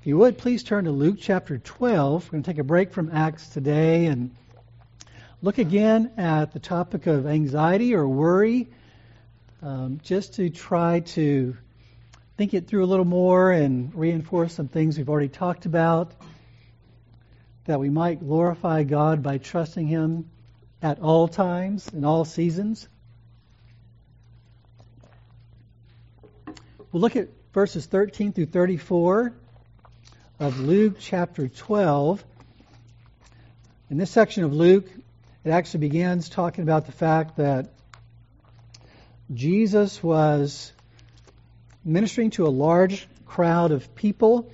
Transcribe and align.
If 0.00 0.06
you 0.06 0.16
would, 0.16 0.38
please 0.38 0.62
turn 0.62 0.84
to 0.84 0.92
Luke 0.92 1.18
chapter 1.20 1.58
12. 1.58 2.24
We're 2.24 2.30
going 2.30 2.42
to 2.42 2.50
take 2.50 2.58
a 2.58 2.64
break 2.64 2.90
from 2.90 3.10
Acts 3.12 3.46
today 3.50 4.06
and 4.06 4.34
look 5.42 5.58
again 5.58 6.12
at 6.16 6.54
the 6.54 6.58
topic 6.58 7.06
of 7.06 7.26
anxiety 7.26 7.94
or 7.94 8.08
worry, 8.08 8.70
um, 9.60 10.00
just 10.02 10.36
to 10.36 10.48
try 10.48 11.00
to 11.00 11.54
think 12.38 12.54
it 12.54 12.66
through 12.66 12.82
a 12.82 12.86
little 12.86 13.04
more 13.04 13.52
and 13.52 13.94
reinforce 13.94 14.54
some 14.54 14.68
things 14.68 14.96
we've 14.96 15.10
already 15.10 15.28
talked 15.28 15.66
about, 15.66 16.14
that 17.66 17.78
we 17.78 17.90
might 17.90 18.20
glorify 18.20 18.84
God 18.84 19.22
by 19.22 19.36
trusting 19.36 19.86
Him 19.86 20.30
at 20.80 21.00
all 21.00 21.28
times, 21.28 21.86
in 21.92 22.06
all 22.06 22.24
seasons. 22.24 22.88
We'll 26.90 27.02
look 27.02 27.16
at 27.16 27.28
verses 27.52 27.84
13 27.84 28.32
through 28.32 28.46
34 28.46 29.34
of 30.40 30.58
Luke 30.58 30.96
chapter 30.98 31.48
12. 31.48 32.24
In 33.90 33.98
this 33.98 34.10
section 34.10 34.42
of 34.42 34.54
Luke, 34.54 34.88
it 35.44 35.50
actually 35.50 35.80
begins 35.80 36.30
talking 36.30 36.62
about 36.62 36.86
the 36.86 36.92
fact 36.92 37.36
that 37.36 37.74
Jesus 39.34 40.02
was 40.02 40.72
ministering 41.84 42.30
to 42.30 42.46
a 42.46 42.48
large 42.48 43.06
crowd 43.26 43.70
of 43.70 43.94
people. 43.94 44.50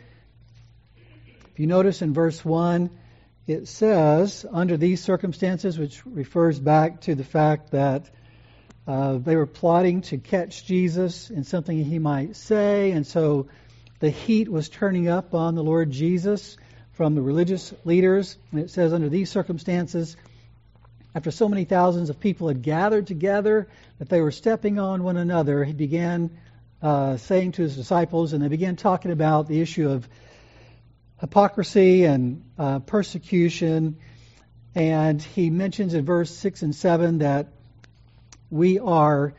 If 1.53 1.61
you 1.61 1.69
notice 1.69 2.03
in 2.03 2.13
verse 2.13 2.45
1, 2.45 2.91
it 3.47 3.69
says, 3.69 4.45
under 4.51 4.77
these 4.77 5.01
circumstances, 5.01 5.79
which 5.79 6.05
refers 6.05 6.59
back 6.59 7.03
to 7.03 7.15
the 7.15 7.23
fact 7.23 7.71
that 7.71 8.11
uh, 8.89 9.19
they 9.19 9.37
were 9.37 9.47
plotting 9.47 10.01
to 10.03 10.19
catch 10.19 10.67
Jesus 10.67 11.31
in 11.31 11.45
something 11.45 11.85
he 11.85 12.01
might 12.01 12.35
say, 12.35 12.91
and 12.91 13.07
so 13.07 13.47
the 13.99 14.11
heat 14.11 14.49
was 14.49 14.69
turning 14.69 15.09
up 15.09 15.35
on 15.35 15.55
the 15.55 15.63
Lord 15.63 15.91
Jesus 15.91 16.57
from 16.93 17.15
the 17.15 17.23
religious 17.23 17.73
leaders. 17.85 18.37
And 18.53 18.61
it 18.61 18.71
says, 18.71 18.93
under 18.93 19.09
these 19.09 19.31
circumstances, 19.31 20.17
after 21.15 21.31
so 21.31 21.49
many 21.49 21.65
thousands 21.65 22.11
of 22.11 22.21
people 22.21 22.49
had 22.49 22.63
gathered 22.63 23.07
together 23.07 23.69
that 23.99 24.09
they 24.09 24.21
were 24.21 24.33
stepping 24.33 24.79
on 24.79 25.03
one 25.03 25.17
another, 25.17 25.65
he 25.65 25.73
began 25.73 26.31
uh, 26.83 27.17
saying 27.17 27.53
to 27.53 27.63
his 27.63 27.75
disciples, 27.75 28.33
and 28.33 28.43
they 28.43 28.49
began 28.49 28.77
talking 28.77 29.11
about 29.11 29.49
the 29.49 29.61
issue 29.61 29.89
of 29.89 30.07
hypocrisy 31.21 32.05
and 32.05 32.45
uh, 32.59 32.81
persecution. 32.81 33.97
And 34.75 35.23
he 35.23 35.49
mentions 35.49 35.95
in 35.95 36.05
verse 36.05 36.31
6 36.31 36.63
and 36.63 36.75
7 36.75 37.19
that 37.19 37.49
we 38.51 38.79
are 38.79 39.33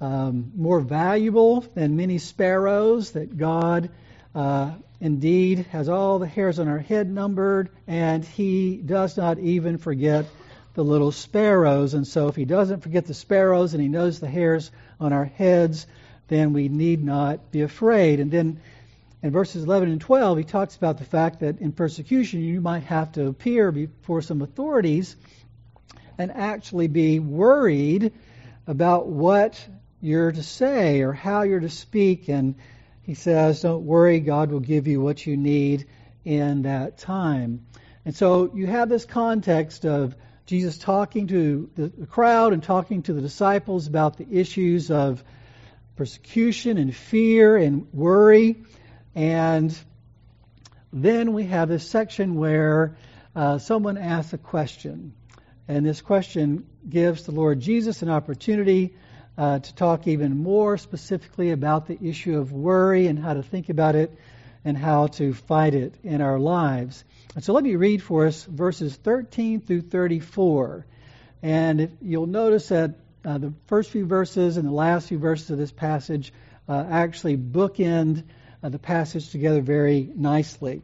um, 0.00 0.52
more 0.54 0.80
valuable 0.80 1.60
than 1.74 1.96
many 1.96 2.18
sparrows, 2.18 3.12
that 3.12 3.36
God 3.36 3.90
uh, 4.34 4.72
indeed 5.00 5.66
has 5.70 5.88
all 5.88 6.18
the 6.18 6.26
hairs 6.26 6.58
on 6.58 6.68
our 6.68 6.78
head 6.78 7.10
numbered, 7.10 7.70
and 7.86 8.24
He 8.24 8.76
does 8.76 9.16
not 9.16 9.38
even 9.38 9.78
forget 9.78 10.26
the 10.74 10.84
little 10.84 11.12
sparrows. 11.12 11.94
And 11.94 12.06
so, 12.06 12.28
if 12.28 12.36
He 12.36 12.44
doesn't 12.44 12.80
forget 12.80 13.06
the 13.06 13.14
sparrows 13.14 13.74
and 13.74 13.82
He 13.82 13.88
knows 13.88 14.20
the 14.20 14.28
hairs 14.28 14.70
on 14.98 15.12
our 15.12 15.24
heads, 15.24 15.86
then 16.28 16.52
we 16.52 16.68
need 16.68 17.04
not 17.04 17.50
be 17.50 17.62
afraid. 17.62 18.20
And 18.20 18.30
then 18.30 18.60
in 19.22 19.32
verses 19.32 19.64
11 19.64 19.90
and 19.90 20.00
12, 20.00 20.38
he 20.38 20.44
talks 20.44 20.76
about 20.76 20.98
the 20.98 21.04
fact 21.04 21.40
that 21.40 21.60
in 21.60 21.72
persecution 21.72 22.40
you 22.40 22.60
might 22.60 22.84
have 22.84 23.12
to 23.12 23.26
appear 23.26 23.70
before 23.70 24.22
some 24.22 24.40
authorities 24.40 25.14
and 26.16 26.30
actually 26.30 26.88
be 26.88 27.18
worried 27.18 28.12
about 28.66 29.08
what 29.08 29.60
you're 30.00 30.32
to 30.32 30.42
say 30.42 31.00
or 31.02 31.12
how 31.12 31.42
you're 31.42 31.60
to 31.60 31.70
speak. 31.70 32.28
And 32.28 32.54
he 33.02 33.14
says, 33.14 33.62
Don't 33.62 33.84
worry, 33.84 34.20
God 34.20 34.50
will 34.50 34.60
give 34.60 34.86
you 34.86 35.00
what 35.00 35.26
you 35.26 35.36
need 35.36 35.86
in 36.24 36.62
that 36.62 36.98
time. 36.98 37.66
And 38.04 38.14
so 38.14 38.50
you 38.54 38.66
have 38.66 38.88
this 38.88 39.04
context 39.04 39.84
of 39.84 40.14
Jesus 40.46 40.78
talking 40.78 41.28
to 41.28 41.70
the 41.76 42.06
crowd 42.06 42.52
and 42.52 42.62
talking 42.62 43.02
to 43.02 43.12
the 43.12 43.20
disciples 43.20 43.86
about 43.86 44.16
the 44.16 44.26
issues 44.30 44.90
of 44.90 45.22
persecution 45.96 46.78
and 46.78 46.94
fear 46.94 47.56
and 47.56 47.86
worry. 47.92 48.64
And 49.14 49.76
then 50.92 51.34
we 51.34 51.44
have 51.44 51.68
this 51.68 51.88
section 51.88 52.34
where 52.34 52.96
uh, 53.36 53.58
someone 53.58 53.98
asks 53.98 54.32
a 54.32 54.38
question. 54.38 55.12
And 55.68 55.86
this 55.86 56.00
question 56.00 56.66
gives 56.88 57.24
the 57.24 57.32
Lord 57.32 57.60
Jesus 57.60 58.02
an 58.02 58.08
opportunity 58.08 58.94
uh, 59.40 59.58
to 59.58 59.74
talk 59.74 60.06
even 60.06 60.36
more 60.36 60.76
specifically 60.76 61.50
about 61.50 61.86
the 61.86 61.98
issue 62.04 62.38
of 62.38 62.52
worry 62.52 63.06
and 63.06 63.18
how 63.18 63.32
to 63.32 63.42
think 63.42 63.70
about 63.70 63.94
it 63.94 64.14
and 64.66 64.76
how 64.76 65.06
to 65.06 65.32
fight 65.32 65.74
it 65.74 65.94
in 66.04 66.20
our 66.20 66.38
lives. 66.38 67.02
And 67.34 67.42
so 67.42 67.54
let 67.54 67.64
me 67.64 67.74
read 67.76 68.02
for 68.02 68.26
us 68.26 68.44
verses 68.44 68.94
13 68.96 69.62
through 69.62 69.80
34. 69.80 70.84
And 71.42 71.80
if 71.80 71.90
you'll 72.02 72.26
notice 72.26 72.68
that 72.68 72.96
uh, 73.24 73.38
the 73.38 73.54
first 73.66 73.90
few 73.92 74.04
verses 74.04 74.58
and 74.58 74.68
the 74.68 74.72
last 74.72 75.08
few 75.08 75.18
verses 75.18 75.48
of 75.48 75.56
this 75.56 75.72
passage 75.72 76.34
uh, 76.68 76.84
actually 76.90 77.38
bookend 77.38 78.24
uh, 78.62 78.68
the 78.68 78.78
passage 78.78 79.30
together 79.30 79.62
very 79.62 80.06
nicely. 80.14 80.82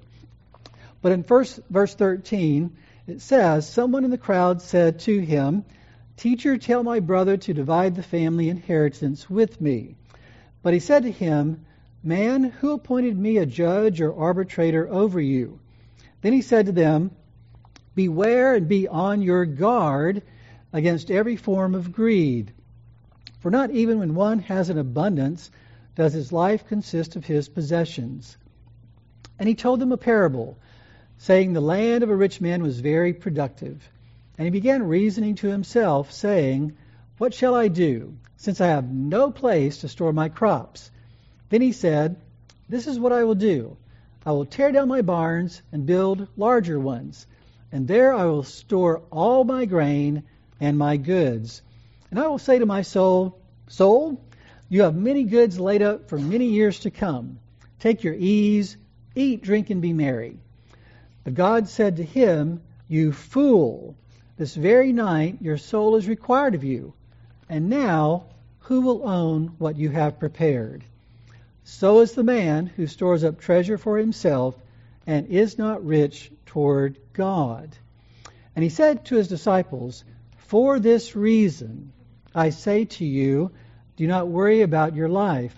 But 1.03 1.12
in 1.12 1.25
first, 1.25 1.61
verse 1.69 1.94
13, 1.94 2.75
it 3.06 3.21
says, 3.21 3.69
Someone 3.69 4.06
in 4.06 4.11
the 4.11 4.17
crowd 4.17 4.62
said 4.62 5.00
to 5.00 5.21
him, 5.21 5.67
Teacher, 6.16 6.56
tell 6.56 6.82
my 6.82 7.00
brother 7.00 7.37
to 7.37 7.53
divide 7.53 7.94
the 7.94 8.03
family 8.03 8.49
inheritance 8.49 9.28
with 9.28 9.60
me. 9.60 9.97
But 10.62 10.72
he 10.72 10.81
said 10.81 11.03
to 11.03 11.10
him, 11.10 11.66
Man, 12.03 12.44
who 12.44 12.72
appointed 12.72 13.19
me 13.19 13.37
a 13.37 13.47
judge 13.47 14.00
or 14.00 14.15
arbitrator 14.15 14.88
over 14.88 15.21
you? 15.21 15.60
Then 16.22 16.32
he 16.32 16.41
said 16.41 16.66
to 16.66 16.72
them, 16.72 17.10
Beware 17.94 18.55
and 18.55 18.66
be 18.66 18.88
on 18.88 19.22
your 19.22 19.44
guard 19.44 20.22
against 20.72 21.10
every 21.10 21.37
form 21.37 21.75
of 21.75 21.93
greed. 21.93 22.53
For 23.41 23.50
not 23.50 23.71
even 23.71 23.99
when 23.99 24.15
one 24.15 24.38
has 24.41 24.71
an 24.71 24.78
abundance 24.78 25.50
does 25.94 26.12
his 26.12 26.32
life 26.32 26.66
consist 26.66 27.16
of 27.16 27.25
his 27.25 27.49
possessions. 27.49 28.37
And 29.38 29.49
he 29.49 29.55
told 29.55 29.81
them 29.81 29.93
a 29.93 29.97
parable, 29.97 30.59
saying, 31.19 31.53
The 31.53 31.60
land 31.60 32.03
of 32.03 32.10
a 32.10 32.16
rich 32.16 32.41
man 32.41 32.62
was 32.62 32.81
very 32.81 33.12
productive. 33.12 33.88
And 34.38 34.44
he 34.47 34.50
began 34.50 34.82
reasoning 34.82 35.34
to 35.36 35.48
himself, 35.48 36.12
saying, 36.12 36.76
What 37.19 37.32
shall 37.32 37.54
I 37.54 37.69
do, 37.69 38.16
since 38.36 38.60
I 38.60 38.66
have 38.66 38.92
no 38.92 39.30
place 39.30 39.78
to 39.78 39.88
store 39.88 40.12
my 40.12 40.28
crops? 40.28 40.91
Then 41.48 41.62
he 41.62 41.72
said, 41.72 42.16
This 42.69 42.86
is 42.86 42.98
what 42.98 43.12
I 43.12 43.25
will 43.25 43.34
do. 43.34 43.76
I 44.26 44.32
will 44.32 44.44
tear 44.44 44.72
down 44.72 44.88
my 44.88 45.02
barns 45.02 45.62
and 45.72 45.86
build 45.86 46.28
larger 46.36 46.78
ones, 46.78 47.26
and 47.72 47.88
there 47.88 48.12
I 48.12 48.26
will 48.26 48.42
store 48.42 49.02
all 49.10 49.44
my 49.44 49.64
grain 49.64 50.25
and 50.60 50.76
my 50.76 50.96
goods. 50.96 51.62
And 52.10 52.19
I 52.19 52.28
will 52.28 52.38
say 52.38 52.58
to 52.58 52.66
my 52.66 52.82
soul, 52.82 53.38
Soul, 53.69 54.20
you 54.69 54.82
have 54.82 54.96
many 54.96 55.25
goods 55.25 55.60
laid 55.60 55.80
up 55.80 56.08
for 56.08 56.19
many 56.19 56.46
years 56.46 56.80
to 56.80 56.91
come. 56.91 57.38
Take 57.78 58.04
your 58.04 58.14
ease, 58.14 58.76
eat, 59.14 59.42
drink, 59.42 59.70
and 59.70 59.80
be 59.80 59.92
merry. 59.92 60.38
But 61.25 61.34
God 61.34 61.69
said 61.69 61.96
to 61.96 62.04
him, 62.04 62.60
You 62.88 63.12
fool, 63.12 63.96
this 64.36 64.54
very 64.54 64.92
night 64.92 65.38
your 65.41 65.56
soul 65.56 65.97
is 65.97 66.08
required 66.08 66.54
of 66.54 66.64
you. 66.64 66.92
And 67.48 67.70
now, 67.70 68.24
who 68.60 68.80
will 68.80 69.08
own 69.08 69.54
what 69.58 69.76
you 69.76 69.91
have 69.91 70.19
prepared? 70.19 70.84
So 71.64 72.00
is 72.00 72.12
the 72.12 72.24
man 72.24 72.66
who 72.66 72.86
stores 72.86 73.25
up 73.25 73.41
treasure 73.41 73.78
for 73.78 73.98
himself 73.98 74.54
and 75.06 75.26
is 75.28 75.58
not 75.58 75.84
rich 75.84 76.30
toward 76.44 76.98
God. 77.12 77.76
And 78.54 78.62
he 78.62 78.69
said 78.69 79.04
to 79.06 79.16
his 79.16 79.28
disciples, 79.28 80.04
For 80.36 80.78
this 80.78 81.16
reason 81.16 81.92
I 82.34 82.50
say 82.50 82.84
to 82.84 83.04
you, 83.04 83.52
do 83.96 84.06
not 84.06 84.28
worry 84.28 84.62
about 84.62 84.94
your 84.94 85.08
life 85.08 85.54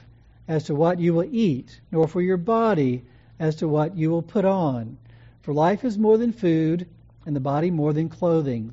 as 0.47 0.65
to 0.65 0.75
what 0.75 1.01
you 1.01 1.15
will 1.15 1.29
eat, 1.31 1.81
nor 1.91 2.07
for 2.07 2.23
your 2.23 2.37
body 2.37 3.05
as 3.39 3.57
to 3.57 3.69
what 3.69 3.97
you 3.97 4.11
will 4.11 4.23
put 4.23 4.45
on. 4.45 4.99
For 5.43 5.53
life 5.53 5.85
is 5.85 5.99
more 5.99 6.19
than 6.19 6.33
food, 6.33 6.87
and 7.29 7.37
the 7.37 7.41
body 7.41 7.71
more 7.71 7.93
than 7.93 8.09
clothing. 8.09 8.73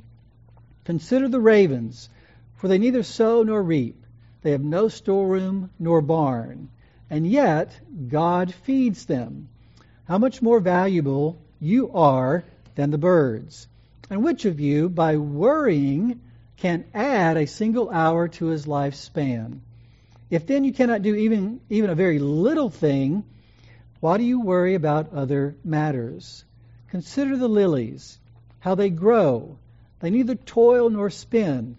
Consider 0.86 1.28
the 1.28 1.42
ravens, 1.42 2.08
for 2.56 2.70
they 2.70 2.78
neither 2.78 3.04
sow 3.04 3.44
nor 3.44 3.62
reap. 3.62 4.02
They 4.44 4.52
have 4.52 4.64
no 4.64 4.88
storeroom 4.88 5.72
nor 5.78 6.02
barn, 6.02 6.70
and 7.10 7.28
yet 7.28 7.78
God 8.08 8.54
feeds 8.54 9.08
them. 9.08 9.50
How 10.06 10.18
much 10.20 10.42
more 10.42 10.62
valuable 10.62 11.38
you 11.60 11.92
are 11.92 12.46
than 12.76 12.92
the 12.92 12.98
birds. 12.98 13.68
And 14.10 14.24
which 14.24 14.46
of 14.46 14.62
you, 14.62 14.88
by 14.88 15.18
worrying, 15.18 16.22
can 16.56 16.86
add 16.94 17.36
a 17.36 17.48
single 17.48 17.90
hour 17.90 18.30
to 18.30 18.46
his 18.46 18.66
lifespan? 18.66 19.60
If 20.30 20.48
then 20.48 20.64
you 20.64 20.72
cannot 20.72 21.02
do 21.02 21.14
even, 21.14 21.60
even 21.70 21.90
a 21.90 21.96
very 21.96 22.20
little 22.20 22.70
thing, 22.70 23.26
why 24.00 24.18
do 24.18 24.24
you 24.24 24.40
worry 24.40 24.76
about 24.76 25.12
other 25.12 25.58
matters? 25.66 26.46
Consider 26.88 27.36
the 27.36 27.50
lilies 27.50 28.18
how 28.66 28.74
they 28.74 28.90
grow. 28.90 29.60
They 30.00 30.10
neither 30.10 30.34
toil 30.34 30.90
nor 30.90 31.12
spin. 31.12 31.78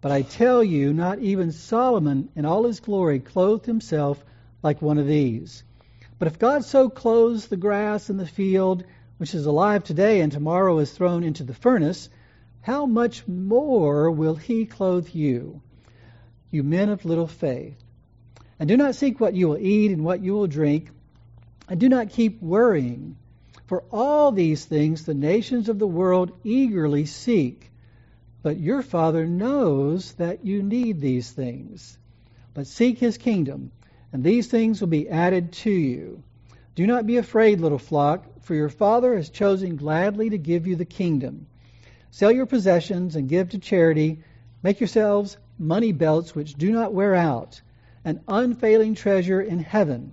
But 0.00 0.10
I 0.10 0.22
tell 0.22 0.64
you, 0.64 0.92
not 0.92 1.20
even 1.20 1.52
Solomon 1.52 2.28
in 2.34 2.44
all 2.44 2.64
his 2.64 2.80
glory 2.80 3.20
clothed 3.20 3.66
himself 3.66 4.24
like 4.60 4.82
one 4.82 4.98
of 4.98 5.06
these. 5.06 5.62
But 6.18 6.26
if 6.26 6.40
God 6.40 6.64
so 6.64 6.90
clothes 6.90 7.46
the 7.46 7.56
grass 7.56 8.10
in 8.10 8.16
the 8.16 8.26
field, 8.26 8.82
which 9.18 9.32
is 9.32 9.46
alive 9.46 9.84
today 9.84 10.22
and 10.22 10.32
tomorrow 10.32 10.80
is 10.80 10.90
thrown 10.90 11.22
into 11.22 11.44
the 11.44 11.54
furnace, 11.54 12.08
how 12.62 12.84
much 12.84 13.28
more 13.28 14.10
will 14.10 14.34
he 14.34 14.66
clothe 14.66 15.10
you, 15.10 15.62
you 16.50 16.64
men 16.64 16.88
of 16.88 17.04
little 17.04 17.28
faith? 17.28 17.78
And 18.58 18.68
do 18.68 18.76
not 18.76 18.96
seek 18.96 19.20
what 19.20 19.34
you 19.34 19.50
will 19.50 19.58
eat 19.58 19.92
and 19.92 20.04
what 20.04 20.20
you 20.20 20.32
will 20.32 20.48
drink, 20.48 20.90
and 21.68 21.78
do 21.78 21.88
not 21.88 22.10
keep 22.10 22.42
worrying. 22.42 23.18
For 23.66 23.82
all 23.90 24.30
these 24.30 24.66
things 24.66 25.06
the 25.06 25.14
nations 25.14 25.70
of 25.70 25.78
the 25.78 25.86
world 25.86 26.32
eagerly 26.44 27.06
seek. 27.06 27.70
But 28.42 28.60
your 28.60 28.82
Father 28.82 29.26
knows 29.26 30.12
that 30.14 30.44
you 30.44 30.62
need 30.62 31.00
these 31.00 31.30
things. 31.30 31.96
But 32.52 32.66
seek 32.66 32.98
his 32.98 33.16
kingdom, 33.16 33.72
and 34.12 34.22
these 34.22 34.48
things 34.48 34.80
will 34.80 34.88
be 34.88 35.08
added 35.08 35.52
to 35.52 35.70
you. 35.70 36.22
Do 36.74 36.86
not 36.86 37.06
be 37.06 37.16
afraid, 37.16 37.60
little 37.60 37.78
flock, 37.78 38.26
for 38.42 38.54
your 38.54 38.68
Father 38.68 39.16
has 39.16 39.30
chosen 39.30 39.76
gladly 39.76 40.28
to 40.28 40.36
give 40.36 40.66
you 40.66 40.76
the 40.76 40.84
kingdom. 40.84 41.46
Sell 42.10 42.30
your 42.30 42.46
possessions 42.46 43.16
and 43.16 43.30
give 43.30 43.48
to 43.48 43.58
charity. 43.58 44.20
Make 44.62 44.78
yourselves 44.78 45.38
money 45.58 45.92
belts 45.92 46.34
which 46.34 46.54
do 46.54 46.70
not 46.70 46.92
wear 46.92 47.14
out, 47.14 47.62
an 48.04 48.20
unfailing 48.28 48.94
treasure 48.94 49.40
in 49.40 49.58
heaven, 49.60 50.12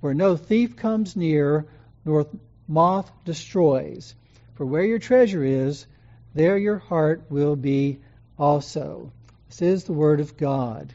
where 0.00 0.12
no 0.14 0.36
thief 0.36 0.76
comes 0.76 1.16
near, 1.16 1.64
nor 2.04 2.26
moth 2.70 3.10
destroys. 3.24 4.14
For 4.54 4.64
where 4.64 4.84
your 4.84 4.98
treasure 4.98 5.42
is, 5.42 5.86
there 6.34 6.56
your 6.56 6.78
heart 6.78 7.24
will 7.28 7.56
be 7.56 7.98
also. 8.38 9.12
This 9.48 9.62
is 9.62 9.84
the 9.84 9.92
Word 9.92 10.20
of 10.20 10.36
God. 10.36 10.94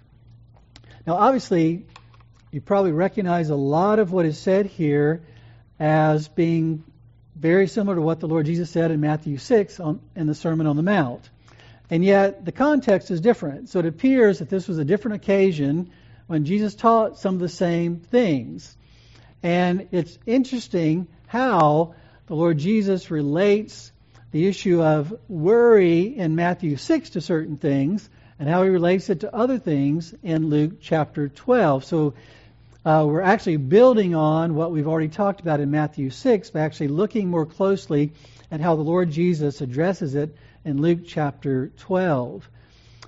Now, 1.05 1.15
obviously, 1.15 1.85
you 2.51 2.61
probably 2.61 2.93
recognize 2.93 3.49
a 3.49 3.55
lot 3.55 3.99
of 3.99 4.11
what 4.11 4.25
is 4.25 4.39
said 4.39 4.65
here 4.65 5.23
as 5.77 6.29
being 6.29 6.83
very 7.35 7.67
similar 7.67 7.95
to 7.95 8.01
what 8.01 8.21
the 8.21 8.27
Lord 8.27 8.45
Jesus 8.45 8.69
said 8.69 8.91
in 8.91 9.01
Matthew 9.01 9.37
6 9.37 9.79
on, 9.81 9.99
in 10.15 10.25
the 10.25 10.35
Sermon 10.35 10.67
on 10.67 10.77
the 10.77 10.83
Mount. 10.83 11.29
And 11.89 12.03
yet, 12.03 12.45
the 12.45 12.53
context 12.53 13.11
is 13.11 13.19
different. 13.19 13.69
So 13.69 13.79
it 13.79 13.85
appears 13.85 14.39
that 14.39 14.49
this 14.49 14.67
was 14.67 14.77
a 14.77 14.85
different 14.85 15.15
occasion 15.15 15.91
when 16.27 16.45
Jesus 16.45 16.73
taught 16.73 17.19
some 17.19 17.35
of 17.35 17.41
the 17.41 17.49
same 17.49 17.99
things. 17.99 18.75
And 19.43 19.89
it's 19.91 20.17
interesting 20.25 21.07
how 21.27 21.95
the 22.27 22.35
Lord 22.35 22.57
Jesus 22.57 23.11
relates 23.11 23.91
the 24.31 24.47
issue 24.47 24.81
of 24.81 25.13
worry 25.27 26.17
in 26.17 26.35
Matthew 26.35 26.75
6 26.77 27.11
to 27.11 27.21
certain 27.21 27.57
things 27.57 28.09
and 28.39 28.49
how 28.49 28.63
he 28.63 28.69
relates 28.69 29.09
it 29.09 29.21
to 29.21 29.33
other 29.33 29.57
things 29.57 30.13
in 30.23 30.49
Luke 30.49 30.81
chapter 30.81 31.29
12. 31.29 31.85
So 31.85 32.13
uh, 32.85 33.05
we're 33.07 33.21
actually 33.21 33.57
building 33.57 34.13
on 34.13 34.55
what 34.55 34.71
we've 34.71 34.87
already 34.87 35.07
talked 35.07 35.39
about 35.39 35.59
in 35.59 35.71
Matthew 35.71 36.09
6 36.09 36.49
by 36.49 36.61
actually 36.61 36.89
looking 36.89 37.29
more 37.29 37.45
closely 37.45 38.11
at 38.51 38.59
how 38.59 38.75
the 38.75 38.81
Lord 38.81 39.09
Jesus 39.09 39.61
addresses 39.61 40.15
it 40.15 40.35
in 40.63 40.81
Luke 40.81 41.01
chapter 41.07 41.71
12. 41.77 42.49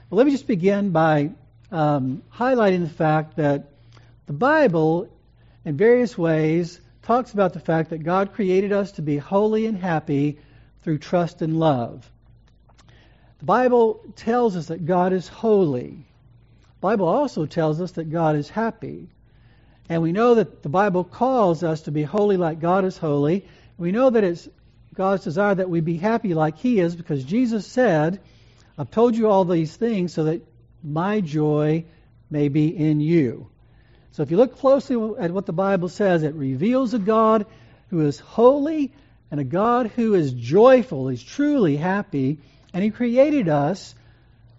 Well, 0.10 0.18
let 0.18 0.26
me 0.26 0.32
just 0.32 0.48
begin 0.48 0.92
by 0.92 1.32
um, 1.72 2.24
highlighting 2.34 2.84
the 2.84 2.90
fact 2.90 3.36
that 3.36 3.72
the 4.26 4.34
Bible, 4.34 5.10
in 5.66 5.76
various 5.76 6.18
ways, 6.18 6.80
talks 7.08 7.32
about 7.32 7.54
the 7.54 7.60
fact 7.62 7.92
that 7.92 8.04
God 8.04 8.34
created 8.34 8.74
us 8.74 8.92
to 8.94 9.02
be 9.02 9.18
holy 9.18 9.66
and 9.66 9.78
happy 9.78 10.40
through 10.84 10.98
trust 10.98 11.42
and 11.42 11.58
love. 11.58 12.12
The 13.40 13.46
Bible 13.46 14.02
tells 14.18 14.58
us 14.58 14.66
that 14.68 14.86
God 14.86 15.14
is 15.14 15.30
holy. 15.30 15.92
The 15.92 16.82
Bible 16.82 17.08
also 17.08 17.46
tells 17.46 17.80
us 17.80 17.94
that 17.94 18.12
God 18.12 18.36
is 18.36 18.50
happy. 18.50 19.08
And 19.88 20.02
we 20.02 20.12
know 20.12 20.36
that 20.36 20.64
the 20.64 20.70
Bible 20.70 21.06
calls 21.06 21.64
us 21.64 21.84
to 21.84 21.92
be 21.92 22.04
holy 22.04 22.36
like 22.36 22.60
God 22.60 22.84
is 22.84 22.98
holy. 22.98 23.46
We 23.78 23.94
know 23.94 24.10
that 24.10 24.26
it's 24.26 24.50
God's 24.94 25.24
desire 25.24 25.56
that 25.56 25.70
we 25.70 25.80
be 25.80 25.96
happy 25.96 26.34
like 26.34 26.58
He 26.58 26.82
is 26.82 26.94
because 26.94 27.24
Jesus 27.24 27.66
said, 27.66 28.20
I've 28.78 28.92
told 28.92 29.16
you 29.16 29.30
all 29.30 29.46
these 29.46 29.74
things 29.74 30.14
so 30.14 30.26
that 30.26 30.42
my 30.84 31.22
joy 31.22 31.86
may 32.30 32.50
be 32.50 32.68
in 32.68 33.00
you. 33.00 33.48
So 34.18 34.24
if 34.24 34.32
you 34.32 34.38
look 34.38 34.58
closely 34.58 34.96
at 35.20 35.30
what 35.30 35.46
the 35.46 35.54
Bible 35.54 35.90
says, 35.90 36.24
it 36.24 36.34
reveals 36.34 36.96
a 36.96 36.98
God 36.98 37.46
who 37.92 38.02
is 38.02 38.18
holy 38.18 38.92
and 39.30 39.40
a 39.40 39.44
God 39.44 39.92
who 39.96 40.16
is 40.16 40.34
joyful, 40.34 41.10
is 41.10 41.22
truly 41.22 41.78
happy, 41.78 42.40
and 42.74 42.84
He 42.84 42.90
created 42.90 43.48
us 43.48 43.94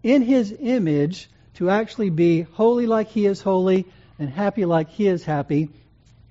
in 0.05 0.23
His 0.23 0.55
image 0.57 1.29
to 1.55 1.71
actually 1.71 2.11
be 2.11 2.43
holy 2.43 2.87
like 2.87 3.09
He 3.09 3.27
is 3.27 3.43
holy 3.43 3.87
and 4.21 4.31
happy 4.31 4.65
like 4.65 4.91
He 4.91 5.09
is 5.09 5.25
happy. 5.25 5.71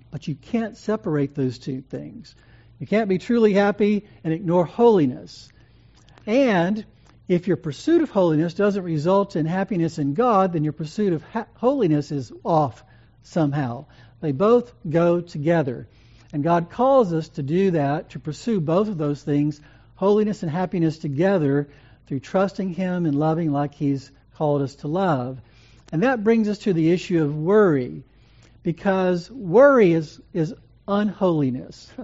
But 0.10 0.30
you 0.30 0.36
can't 0.36 0.78
separate 0.78 1.36
those 1.36 1.60
two 1.60 1.82
things. 1.82 2.34
You 2.80 2.88
can't 2.88 3.10
be 3.10 3.18
truly 3.18 3.52
happy 3.52 4.08
and 4.24 4.34
ignore 4.34 4.64
holiness. 4.64 5.52
And 6.26 6.86
if 7.28 7.46
your 7.46 7.58
pursuit 7.58 8.04
of 8.04 8.10
holiness 8.10 8.54
doesn't 8.54 8.86
result 8.86 9.36
in 9.36 9.46
happiness 9.46 10.00
in 10.00 10.14
God, 10.14 10.54
then 10.54 10.64
your 10.64 10.72
pursuit 10.72 11.12
of 11.12 11.24
ha- 11.24 11.48
holiness 11.56 12.14
is 12.14 12.32
off 12.46 12.86
somehow. 13.28 13.86
They 14.22 14.32
both 14.32 14.74
go 14.90 15.22
together. 15.22 15.88
And 16.34 16.44
God 16.44 16.70
calls 16.70 17.14
us 17.14 17.30
to 17.30 17.44
do 17.44 17.72
that, 17.72 18.12
to 18.12 18.20
pursue 18.20 18.60
both 18.60 18.88
of 18.88 18.98
those 18.98 19.22
things, 19.22 19.62
holiness 19.96 20.44
and 20.44 20.52
happiness 20.52 20.98
together, 20.98 21.70
through 22.08 22.20
trusting 22.20 22.74
Him 22.74 23.06
and 23.06 23.18
loving 23.18 23.52
like 23.52 23.74
He's 23.74 24.12
called 24.36 24.62
us 24.62 24.76
to 24.76 24.88
love. 24.88 25.40
And 25.92 26.04
that 26.04 26.24
brings 26.24 26.48
us 26.50 26.60
to 26.60 26.74
the 26.74 26.92
issue 26.92 27.24
of 27.24 27.36
worry, 27.36 28.04
because 28.64 29.32
worry 29.32 29.94
is, 29.94 30.20
is 30.34 30.54
unholiness. 30.88 31.92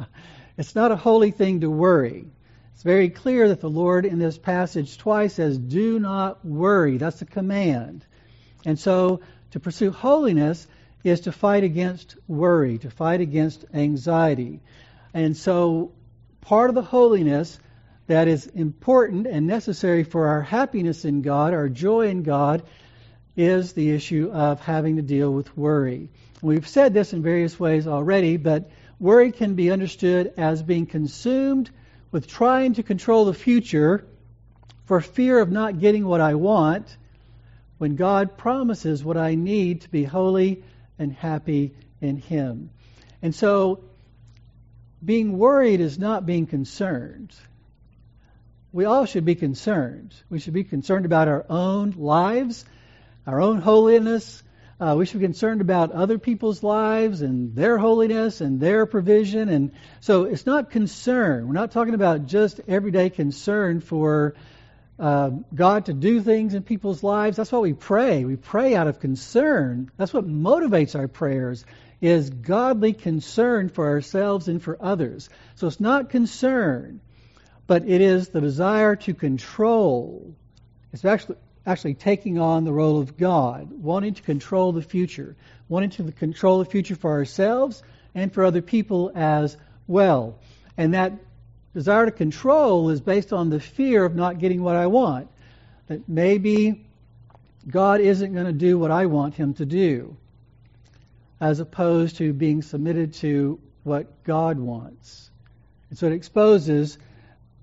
It's 0.56 0.76
not 0.76 0.92
a 0.92 0.96
holy 0.96 1.32
thing 1.32 1.62
to 1.62 1.70
worry. 1.70 2.28
It's 2.74 2.84
very 2.84 3.10
clear 3.10 3.48
that 3.50 3.60
the 3.60 3.70
Lord 3.70 4.06
in 4.06 4.20
this 4.20 4.38
passage 4.38 4.98
twice 4.98 5.34
says, 5.34 5.58
Do 5.58 6.00
not 6.00 6.46
worry. 6.46 6.98
That's 6.98 7.22
a 7.22 7.26
command. 7.26 8.06
And 8.66 8.78
so 8.78 9.22
to 9.52 9.60
pursue 9.60 9.92
holiness 9.92 10.68
is 11.04 11.22
to 11.22 11.32
fight 11.32 11.64
against 11.64 12.16
worry, 12.28 12.78
to 12.80 12.90
fight 12.90 13.22
against 13.22 13.66
anxiety. 13.74 14.62
And 15.14 15.36
so 15.36 15.92
part 16.42 16.70
of 16.70 16.76
the 16.76 16.82
holiness 16.82 17.60
that 18.08 18.28
is 18.28 18.48
important 18.48 19.28
and 19.28 19.48
necessary 19.48 20.04
for 20.04 20.28
our 20.28 20.42
happiness 20.42 21.06
in 21.06 21.22
God, 21.22 21.54
our 21.54 21.70
joy 21.70 22.08
in 22.08 22.24
God, 22.24 22.64
is 23.36 23.74
the 23.74 23.92
issue 23.92 24.30
of 24.32 24.60
having 24.60 24.98
to 24.98 25.02
deal 25.02 25.32
with 25.32 25.58
worry. 25.58 26.10
We've 26.42 26.68
said 26.68 26.94
this 26.94 27.14
in 27.14 27.24
various 27.24 27.60
ways 27.60 27.88
already, 27.88 28.38
but 28.38 28.70
worry 29.00 29.32
can 29.32 29.56
be 29.56 29.72
understood 29.72 30.34
as 30.38 30.62
being 30.62 30.86
consumed 30.86 31.70
with 32.12 32.28
trying 32.28 32.74
to 32.76 32.84
control 32.84 33.26
the 33.26 33.34
future 33.34 34.06
for 34.86 35.02
fear 35.02 35.40
of 35.40 35.52
not 35.52 35.80
getting 35.80 36.06
what 36.06 36.22
I 36.22 36.36
want 36.36 36.96
when 37.78 37.96
God 37.96 38.38
promises 38.38 39.04
what 39.04 39.18
I 39.18 39.36
need 39.36 39.82
to 39.82 39.90
be 39.90 40.04
holy 40.04 40.64
and 41.00 41.12
happy 41.14 41.74
in 42.02 42.18
Him. 42.18 42.70
And 43.22 43.34
so, 43.34 43.84
being 45.04 45.38
worried 45.38 45.82
is 45.82 46.00
not 46.00 46.26
being 46.26 46.46
concerned. 46.46 47.34
We 48.72 48.86
all 48.86 49.06
should 49.06 49.26
be 49.26 49.36
concerned. 49.36 50.14
We 50.30 50.40
should 50.40 50.54
be 50.54 50.64
concerned 50.64 51.06
about 51.06 51.28
our 51.28 51.46
own 51.50 51.92
lives, 51.92 52.66
our 53.28 53.42
own 53.42 53.60
holiness. 53.60 54.42
Uh, 54.80 54.96
we 54.98 55.06
should 55.06 55.20
be 55.20 55.26
concerned 55.26 55.62
about 55.62 55.92
other 55.92 56.18
people's 56.18 56.64
lives 56.64 57.22
and 57.22 57.56
their 57.56 57.78
holiness 57.78 58.42
and 58.42 58.60
their 58.60 58.86
provision. 58.86 59.50
And 59.50 59.72
so 60.00 60.24
it's 60.24 60.46
not 60.46 60.72
concern. 60.72 61.48
We're 61.48 61.54
not 61.54 61.72
talking 61.72 61.94
about 61.94 62.26
just 62.26 62.62
everyday 62.68 63.10
concern 63.10 63.80
for 63.80 64.34
uh, 65.00 65.32
God 65.54 65.86
to 65.86 65.94
do 65.94 66.22
things 66.22 66.54
in 66.54 66.64
people's 66.64 67.04
lives. 67.04 67.38
That's 67.38 67.52
why 67.52 67.60
we 67.60 67.74
pray. 67.74 68.26
We 68.26 68.36
pray 68.36 68.76
out 68.76 68.88
of 68.88 69.00
concern. 69.00 69.92
That's 69.98 70.14
what 70.14 70.28
motivates 70.28 70.98
our 70.98 71.08
prayers 71.08 71.66
is 72.02 72.30
godly 72.30 72.92
concern 72.92 73.70
for 73.70 73.88
ourselves 73.88 74.50
and 74.50 74.62
for 74.62 74.78
others. 74.82 75.30
So 75.56 75.68
it's 75.68 75.80
not 75.80 76.10
concern, 76.10 77.00
but 77.66 77.88
it 77.88 78.02
is 78.02 78.28
the 78.28 78.42
desire 78.42 78.98
to 78.98 79.14
control. 79.14 80.36
It's 80.92 81.06
actually 81.06 81.38
actually 81.66 81.94
taking 81.94 82.40
on 82.40 82.66
the 82.66 82.74
role 82.74 83.00
of 83.00 83.16
God, 83.16 83.72
wanting 83.72 84.16
to 84.16 84.22
control 84.22 84.74
the 84.74 84.82
future, 84.82 85.38
wanting 85.70 85.92
to 85.92 86.12
control 86.12 86.60
the 86.60 86.66
future 86.66 86.96
for 86.96 87.12
ourselves 87.12 87.82
and 88.14 88.34
for 88.34 88.44
other 88.44 88.62
people 88.62 89.12
as 89.16 89.56
well. 89.88 90.40
And 90.78 90.94
that 90.94 91.14
Desire 91.74 92.06
to 92.06 92.12
control 92.12 92.90
is 92.90 93.02
based 93.02 93.34
on 93.34 93.50
the 93.50 93.60
fear 93.60 94.06
of 94.06 94.16
not 94.16 94.40
getting 94.40 94.62
what 94.62 94.76
I 94.76 94.88
want. 94.88 95.28
That 95.88 96.08
maybe 96.08 96.86
God 97.68 98.00
isn't 98.02 98.34
going 98.34 98.46
to 98.46 98.54
do 98.54 98.78
what 98.78 98.92
I 98.92 99.06
want 99.06 99.34
him 99.34 99.54
to 99.56 99.66
do, 99.66 100.16
as 101.42 101.60
opposed 101.60 102.18
to 102.18 102.32
being 102.32 102.62
submitted 102.62 103.14
to 103.16 103.60
what 103.84 104.24
God 104.24 104.60
wants. 104.60 105.32
And 105.90 105.98
so 105.98 106.08
it 106.08 106.14
exposes 106.14 106.98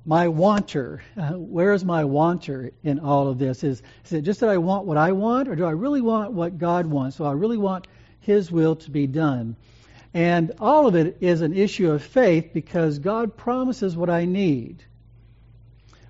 my 0.05 0.29
wanter. 0.29 1.03
Uh, 1.17 1.33
where 1.35 1.73
is 1.73 1.85
my 1.85 2.05
wanter 2.05 2.73
in 2.83 2.99
all 2.99 3.29
of 3.29 3.39
this? 3.39 3.63
Is, 3.63 3.83
is 4.05 4.13
it 4.13 4.23
just 4.23 4.41
that 4.41 4.49
I 4.49 4.59
want 4.59 4.87
what 4.87 4.97
I 4.97 5.13
want, 5.13 5.49
or 5.49 5.55
do 5.55 5.65
I 5.65 5.71
really 5.71 6.01
want 6.01 6.33
what 6.33 6.59
God 6.59 6.87
wants? 6.87 7.17
So 7.17 7.25
I 7.25 7.33
really 7.33 7.59
want 7.59 7.87
His 8.21 8.51
will 8.51 8.77
to 8.77 8.91
be 8.91 9.07
done. 9.07 9.57
And 10.13 10.53
all 10.59 10.89
of 10.89 10.97
it 10.97 11.19
is 11.21 11.41
an 11.41 11.55
issue 11.55 11.93
of 11.93 12.03
faith 12.03 12.51
because 12.53 12.99
God 12.99 13.37
promises 13.37 13.97
what 13.97 14.11
I 14.11 14.25
need. 14.25 14.83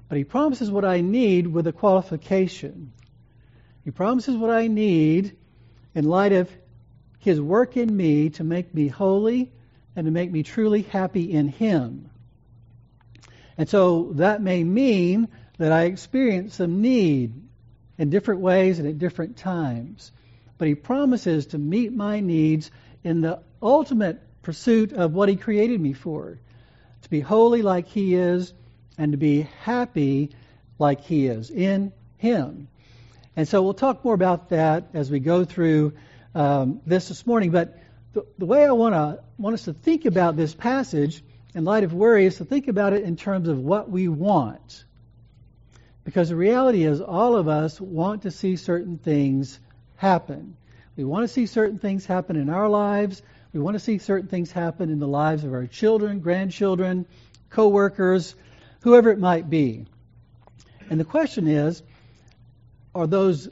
But 0.09 0.19
He 0.19 0.25
promises 0.25 0.71
what 0.71 0.85
I 0.85 1.03
need 1.03 1.47
with 1.47 1.67
a 1.67 1.73
qualification. 1.73 2.93
He 3.85 3.91
promises 3.91 4.37
what 4.37 4.51
I 4.51 4.69
need 4.69 5.37
in 5.95 6.05
light 6.05 6.33
of 6.33 6.51
His 7.19 7.41
work 7.41 7.77
in 7.77 7.95
me 7.95 8.31
to 8.31 8.45
make 8.45 8.75
me 8.75 8.89
holy 8.89 9.53
and 9.95 10.07
to 10.07 10.11
make 10.11 10.31
me 10.33 10.43
truly 10.43 10.83
happy 10.83 11.31
in 11.33 11.49
Him. 11.49 12.11
And 13.59 13.69
so 13.69 14.13
that 14.15 14.41
may 14.41 14.65
mean 14.65 15.29
that 15.59 15.73
I 15.73 15.85
experience 15.85 16.55
some 16.55 16.81
need 16.81 17.35
in 17.99 18.09
different 18.09 18.41
ways 18.41 18.79
and 18.79 18.89
at 18.89 18.99
different 18.99 19.37
times. 19.37 20.11
But 20.57 20.69
He 20.69 20.75
promises 20.75 21.47
to 21.49 21.59
meet 21.59 21.93
my 21.93 22.21
needs 22.21 22.71
in 23.05 23.21
the 23.21 23.41
ultimate 23.63 24.21
pursuit 24.43 24.93
of 24.93 25.13
what 25.13 25.29
He 25.29 25.37
created 25.37 25.81
me 25.81 25.93
for 25.93 26.39
to 27.03 27.11
be 27.11 27.21
holy 27.21 27.63
like 27.63 27.87
He 27.87 28.15
is 28.15 28.53
and 28.99 29.13
to 29.13 29.19
be 29.19 29.43
happy 29.63 30.31
like 30.79 31.03
He 31.03 31.27
is 31.27 31.51
in 31.51 31.93
Him. 32.19 32.69
And 33.37 33.49
so 33.49 33.63
we'll 33.63 33.75
talk 33.75 34.05
more 34.05 34.15
about 34.15 34.51
that 34.51 34.89
as 34.93 35.11
we 35.11 35.21
go 35.21 35.45
through 35.45 35.95
um, 36.35 36.81
this 36.87 37.09
this 37.09 37.27
morning. 37.27 37.51
But 37.51 37.79
the, 38.13 38.27
the 38.39 38.47
way 38.47 38.65
I 38.65 38.73
want 38.73 38.95
to 38.95 39.23
want 39.39 39.55
us 39.55 39.65
to 39.65 39.73
think 39.73 40.05
about 40.05 40.37
this 40.37 40.55
passage 40.55 41.23
in 41.55 41.65
light 41.65 41.85
of 41.85 41.93
worry 41.93 42.27
is 42.27 42.37
to 42.37 42.45
think 42.45 42.69
about 42.69 42.93
it 42.93 43.05
in 43.05 43.17
terms 43.17 43.49
of 43.49 43.59
what 43.59 43.91
we 43.91 44.09
want. 44.09 44.85
Because 46.05 46.29
the 46.31 46.37
reality 46.37 46.85
is, 46.85 47.01
all 47.01 47.37
of 47.37 47.47
us 47.47 47.81
want 47.81 48.23
to 48.23 48.31
see 48.31 48.57
certain 48.57 48.99
things 48.99 49.61
happen. 49.97 50.57
We 50.97 51.05
want 51.05 51.25
to 51.25 51.29
see 51.29 51.47
certain 51.47 51.79
things 51.79 52.07
happen 52.07 52.37
in 52.37 52.51
our 52.51 52.69
lives. 52.69 53.23
We 53.53 53.61
want 53.61 53.75
to 53.75 53.81
see 53.81 53.99
certain 53.99 54.29
things 54.29 54.53
happen 54.53 54.91
in 54.91 55.01
the 55.01 55.09
lives 55.09 55.45
of 55.45 55.53
our 55.53 55.67
children, 55.67 56.21
grandchildren, 56.21 57.07
co-workers, 57.49 58.35
whoever 58.83 59.11
it 59.11 59.19
might 59.19 59.51
be. 59.51 59.87
And 60.89 61.01
the 61.01 61.05
question 61.05 61.49
is, 61.49 61.83
are 62.95 63.07
those 63.07 63.49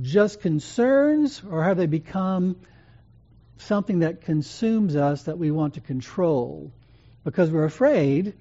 just 0.00 0.40
concerns 0.40 1.42
or 1.48 1.62
have 1.62 1.76
they 1.76 1.86
become 1.86 2.56
something 3.58 4.00
that 4.00 4.22
consumes 4.22 4.96
us 4.96 5.24
that 5.24 5.38
we 5.38 5.50
want 5.50 5.74
to 5.74 5.80
control? 5.80 6.72
Because 7.22 7.50
we're 7.50 7.64
afraid 7.64 8.34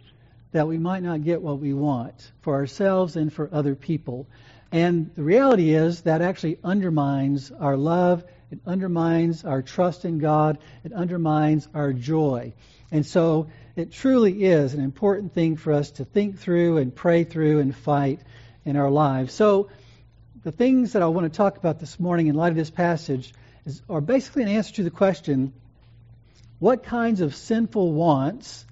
that 0.52 0.68
we 0.68 0.78
might 0.78 1.04
not 1.04 1.24
get 1.24 1.42
what 1.42 1.60
we 1.60 1.74
want 1.74 2.32
for 2.42 2.54
ourselves 2.54 3.16
and 3.16 3.32
for 3.32 3.50
other 3.52 3.76
people. 3.76 4.28
And 4.72 5.14
the 5.16 5.24
reality 5.24 5.74
is 5.74 6.02
that 6.02 6.22
actually 6.22 6.60
undermines 6.64 7.52
our 7.52 7.76
love, 7.76 8.24
it 8.54 8.60
undermines 8.68 9.44
our 9.46 9.64
trust 9.64 10.06
in 10.06 10.20
God, 10.20 10.60
it 10.84 10.94
undermines 10.94 11.68
our 11.74 11.92
joy. 11.92 12.54
And 12.92 13.04
so 13.04 13.48
it 13.76 13.92
truly 13.92 14.44
is 14.44 14.76
an 14.76 14.80
important 14.80 15.34
thing 15.34 15.58
for 15.58 15.74
us 15.74 15.90
to 15.94 16.06
think 16.06 16.38
through 16.38 16.78
and 16.78 16.94
pray 16.94 17.24
through 17.24 17.62
and 17.62 17.76
fight 17.76 18.22
in 18.64 18.76
our 18.76 18.92
lives. 18.92 19.34
So 19.34 19.72
the 20.44 20.52
things 20.52 20.94
that 20.94 21.02
I 21.02 21.08
want 21.08 21.34
to 21.34 21.36
talk 21.36 21.58
about 21.58 21.80
this 21.80 22.00
morning 22.00 22.28
in 22.28 22.36
light 22.36 22.52
of 22.52 22.56
this 22.56 22.70
passage 22.70 23.34
is, 23.66 23.82
are 23.90 24.02
basically 24.02 24.44
an 24.44 24.50
answer 24.50 24.74
to 24.74 24.84
the 24.84 24.92
question 24.92 25.52
what 26.60 26.84
kinds 26.84 27.22
of 27.22 27.34
sinful 27.34 27.92
wants 27.92 28.68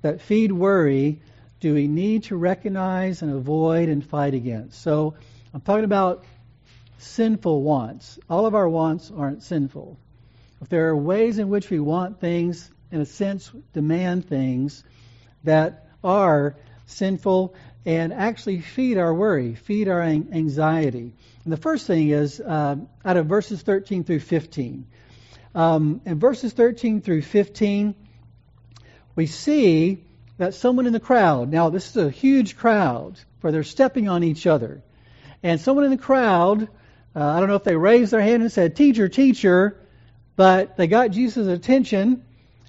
that 0.00 0.20
feed 0.20 0.52
worry 0.52 1.20
do 1.58 1.74
we 1.74 1.88
need 1.88 2.22
to 2.24 2.36
recognize 2.36 3.22
and 3.22 3.34
avoid 3.34 3.88
and 3.88 4.06
fight 4.06 4.34
against? 4.34 4.80
So 4.80 5.14
I'm 5.52 5.60
talking 5.60 5.82
about 5.82 6.22
sinful 6.98 7.62
wants. 7.62 8.18
All 8.28 8.46
of 8.46 8.54
our 8.54 8.68
wants 8.68 9.10
aren't 9.14 9.42
sinful. 9.42 9.98
If 10.60 10.68
there 10.68 10.88
are 10.88 10.96
ways 10.96 11.38
in 11.38 11.48
which 11.48 11.70
we 11.70 11.80
want 11.80 12.20
things, 12.20 12.70
in 12.90 13.00
a 13.00 13.06
sense, 13.06 13.50
demand 13.72 14.26
things 14.26 14.84
that 15.44 15.88
are 16.02 16.56
sinful 16.86 17.54
and 17.86 18.12
actually 18.12 18.60
feed 18.60 18.98
our 18.98 19.14
worry, 19.14 19.54
feed 19.54 19.88
our 19.88 20.02
anxiety. 20.02 21.12
And 21.44 21.52
the 21.52 21.56
first 21.56 21.86
thing 21.86 22.10
is 22.10 22.40
uh, 22.40 22.76
out 23.04 23.16
of 23.16 23.26
verses 23.26 23.62
13 23.62 24.04
through 24.04 24.20
15. 24.20 24.86
Um, 25.54 26.00
in 26.04 26.18
verses 26.18 26.52
13 26.52 27.00
through 27.00 27.22
15, 27.22 27.94
we 29.16 29.26
see 29.26 30.04
that 30.36 30.54
someone 30.54 30.86
in 30.86 30.92
the 30.92 31.00
crowd, 31.00 31.50
now 31.50 31.70
this 31.70 31.90
is 31.90 31.96
a 31.96 32.10
huge 32.10 32.56
crowd 32.56 33.18
where 33.40 33.52
they're 33.52 33.64
stepping 33.64 34.08
on 34.08 34.22
each 34.22 34.46
other, 34.46 34.82
and 35.42 35.60
someone 35.60 35.84
in 35.84 35.90
the 35.90 35.96
crowd, 35.96 36.68
uh, 37.18 37.32
I 37.34 37.40
don't 37.40 37.48
know 37.48 37.56
if 37.56 37.64
they 37.64 37.74
raised 37.74 38.12
their 38.12 38.20
hand 38.20 38.42
and 38.42 38.52
said, 38.52 38.76
Teacher, 38.76 39.08
teacher, 39.08 39.76
but 40.36 40.76
they 40.76 40.86
got 40.86 41.10
Jesus' 41.10 41.48
attention, 41.48 42.24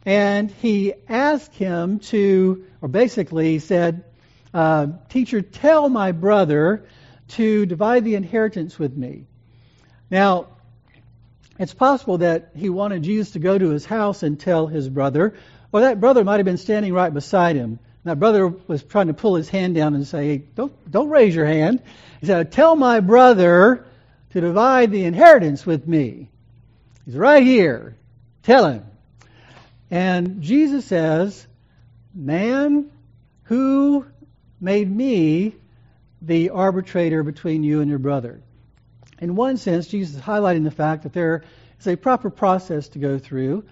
and 0.08 0.50
he 0.50 0.94
asked 1.08 1.54
him 1.54 2.00
to, 2.00 2.66
or 2.82 2.90
basically 2.90 3.60
said, 3.60 4.06
uh, 4.52 4.88
Teacher, 5.10 5.44
tell 5.44 5.88
my 5.88 6.14
brother 6.14 6.88
to 7.28 7.68
divide 7.68 8.04
the 8.04 8.16
inheritance 8.16 8.80
with 8.80 8.98
me. 8.98 9.26
Now, 10.10 10.48
it's 11.60 11.76
possible 11.76 12.18
that 12.18 12.50
he 12.56 12.70
wanted 12.70 13.04
Jesus 13.04 13.34
to 13.34 13.40
go 13.40 13.56
to 13.56 13.70
his 13.70 13.86
house 13.86 14.24
and 14.24 14.40
tell 14.40 14.66
his 14.66 14.90
brother, 14.90 15.36
or 15.72 15.82
that 15.82 16.00
brother 16.00 16.24
might 16.24 16.38
have 16.38 16.46
been 16.46 16.58
standing 16.58 16.92
right 16.92 17.14
beside 17.14 17.56
him. 17.56 17.78
That 18.04 18.20
brother 18.20 18.48
was 18.48 18.82
trying 18.82 19.08
to 19.08 19.14
pull 19.14 19.36
his 19.36 19.48
hand 19.48 19.76
down 19.76 19.94
and 19.94 20.08
say, 20.08 20.26
hey, 20.26 20.38
don't, 20.56 20.92
don't 20.92 21.10
raise 21.10 21.36
your 21.36 21.46
hand. 21.46 21.84
He 22.20 22.26
said, 22.26 22.52
Tell 22.52 22.76
my 22.76 23.02
brother 23.02 23.86
to 24.32 24.42
divide 24.42 24.92
the 24.92 25.06
inheritance 25.06 25.66
with 25.66 25.88
me. 25.88 26.30
He's 27.06 27.16
right 27.16 27.44
here. 27.44 27.96
Tell 28.44 28.68
him. 28.68 28.86
And 29.92 30.42
Jesus 30.42 30.86
says, 30.86 31.48
Man, 32.14 32.92
who 33.44 34.06
made 34.62 34.90
me 34.90 35.56
the 36.22 36.52
arbitrator 36.52 37.24
between 37.24 37.64
you 37.64 37.82
and 37.82 37.90
your 37.90 38.00
brother? 38.00 38.42
In 39.20 39.36
one 39.36 39.58
sense, 39.58 39.88
Jesus 39.88 40.16
is 40.16 40.22
highlighting 40.22 40.64
the 40.64 40.72
fact 40.72 41.04
that 41.04 41.14
there 41.14 41.44
is 41.80 41.88
a 41.88 41.96
proper 41.96 42.30
process 42.30 42.90
to 42.90 43.00
go 43.00 43.20
through 43.20 43.64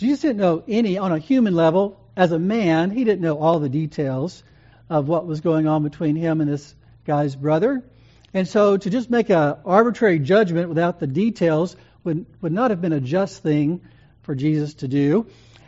Jesus 0.00 0.22
didn't 0.22 0.38
know 0.38 0.62
any, 0.66 0.96
on 0.96 1.12
a 1.12 1.18
human 1.18 1.54
level, 1.54 2.00
as 2.16 2.32
a 2.32 2.38
man, 2.38 2.90
he 2.90 3.04
didn't 3.04 3.20
know 3.20 3.38
all 3.38 3.58
the 3.58 3.68
details 3.68 4.42
of 4.88 5.08
what 5.08 5.26
was 5.26 5.42
going 5.42 5.66
on 5.66 5.82
between 5.82 6.16
him 6.16 6.40
and 6.40 6.50
this 6.50 6.74
guy's 7.06 7.36
brother. 7.36 7.84
And 8.32 8.46
so 8.46 8.76
to 8.76 8.90
just 8.90 9.10
make 9.10 9.30
an 9.30 9.56
arbitrary 9.64 10.18
judgment 10.18 10.68
without 10.68 11.00
the 11.00 11.06
details 11.06 11.76
would, 12.04 12.26
would 12.40 12.52
not 12.52 12.70
have 12.70 12.80
been 12.80 12.92
a 12.92 13.00
just 13.00 13.42
thing 13.42 13.80
for 14.22 14.34
Jesus 14.34 14.74
to 14.74 14.88
do. 14.88 15.26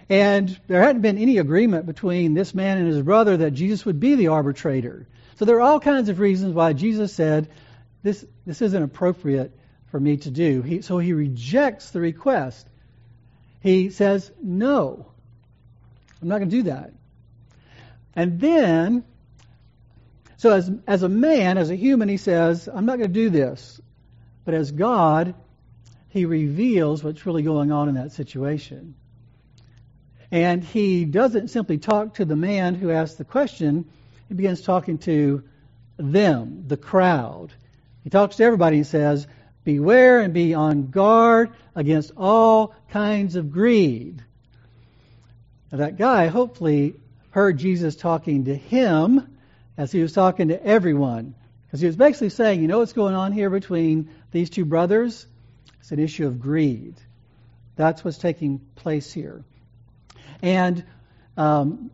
And 0.08 0.58
there 0.66 0.82
hadn't 0.82 1.02
been 1.02 1.18
any 1.18 1.38
agreement 1.38 1.86
between 1.86 2.34
this 2.34 2.54
man 2.54 2.78
and 2.78 2.86
his 2.86 3.02
brother 3.02 3.38
that 3.38 3.52
Jesus 3.52 3.84
would 3.84 3.98
be 3.98 4.14
the 4.14 4.28
arbitrator. 4.28 5.06
So 5.36 5.44
there 5.44 5.56
are 5.56 5.62
all 5.62 5.80
kinds 5.80 6.08
of 6.08 6.20
reasons 6.20 6.54
why 6.54 6.72
Jesus 6.72 7.12
said, 7.12 7.48
this, 8.02 8.24
this 8.46 8.62
isn't 8.62 8.82
appropriate 8.82 9.56
for 9.90 9.98
me 9.98 10.18
to 10.18 10.30
do. 10.30 10.62
He, 10.62 10.82
so 10.82 10.98
he 10.98 11.12
rejects 11.12 11.90
the 11.90 12.00
request 12.00 12.66
he 13.62 13.90
says, 13.90 14.30
No, 14.42 15.06
I'm 16.20 16.28
not 16.28 16.38
going 16.38 16.50
to 16.50 16.56
do 16.56 16.62
that. 16.64 16.92
And 18.14 18.40
then, 18.40 19.04
so 20.42 20.50
as, 20.50 20.68
as 20.88 21.04
a 21.04 21.08
man, 21.08 21.56
as 21.56 21.70
a 21.70 21.76
human, 21.76 22.08
he 22.08 22.16
says, 22.16 22.68
I'm 22.68 22.84
not 22.84 22.98
going 22.98 23.12
to 23.12 23.14
do 23.14 23.30
this. 23.30 23.80
But 24.44 24.54
as 24.54 24.72
God, 24.72 25.36
he 26.08 26.24
reveals 26.24 27.04
what's 27.04 27.24
really 27.26 27.44
going 27.44 27.70
on 27.70 27.88
in 27.88 27.94
that 27.94 28.10
situation. 28.10 28.96
And 30.32 30.64
he 30.64 31.04
doesn't 31.04 31.50
simply 31.50 31.78
talk 31.78 32.14
to 32.14 32.24
the 32.24 32.34
man 32.34 32.74
who 32.74 32.90
asked 32.90 33.18
the 33.18 33.24
question, 33.24 33.88
he 34.28 34.34
begins 34.34 34.62
talking 34.62 34.98
to 34.98 35.44
them, 35.96 36.64
the 36.66 36.76
crowd. 36.76 37.52
He 38.02 38.10
talks 38.10 38.34
to 38.34 38.42
everybody 38.42 38.78
and 38.78 38.86
says, 38.86 39.28
Beware 39.62 40.22
and 40.22 40.34
be 40.34 40.54
on 40.54 40.90
guard 40.90 41.50
against 41.76 42.10
all 42.16 42.74
kinds 42.90 43.36
of 43.36 43.52
greed. 43.52 44.24
Now, 45.70 45.78
that 45.78 45.98
guy 45.98 46.26
hopefully 46.26 46.94
heard 47.30 47.58
Jesus 47.58 47.94
talking 47.94 48.46
to 48.46 48.56
him 48.56 49.28
as 49.76 49.92
he 49.92 50.00
was 50.00 50.12
talking 50.12 50.48
to 50.48 50.64
everyone. 50.64 51.34
Because 51.66 51.80
he 51.80 51.86
was 51.86 51.96
basically 51.96 52.28
saying, 52.28 52.60
you 52.60 52.68
know 52.68 52.78
what's 52.78 52.92
going 52.92 53.14
on 53.14 53.32
here 53.32 53.50
between 53.50 54.10
these 54.30 54.50
two 54.50 54.64
brothers? 54.64 55.26
It's 55.80 55.90
an 55.90 55.98
issue 55.98 56.26
of 56.26 56.40
greed. 56.40 56.94
That's 57.76 58.04
what's 58.04 58.18
taking 58.18 58.60
place 58.76 59.12
here. 59.12 59.42
And 60.42 60.84
um, 61.36 61.90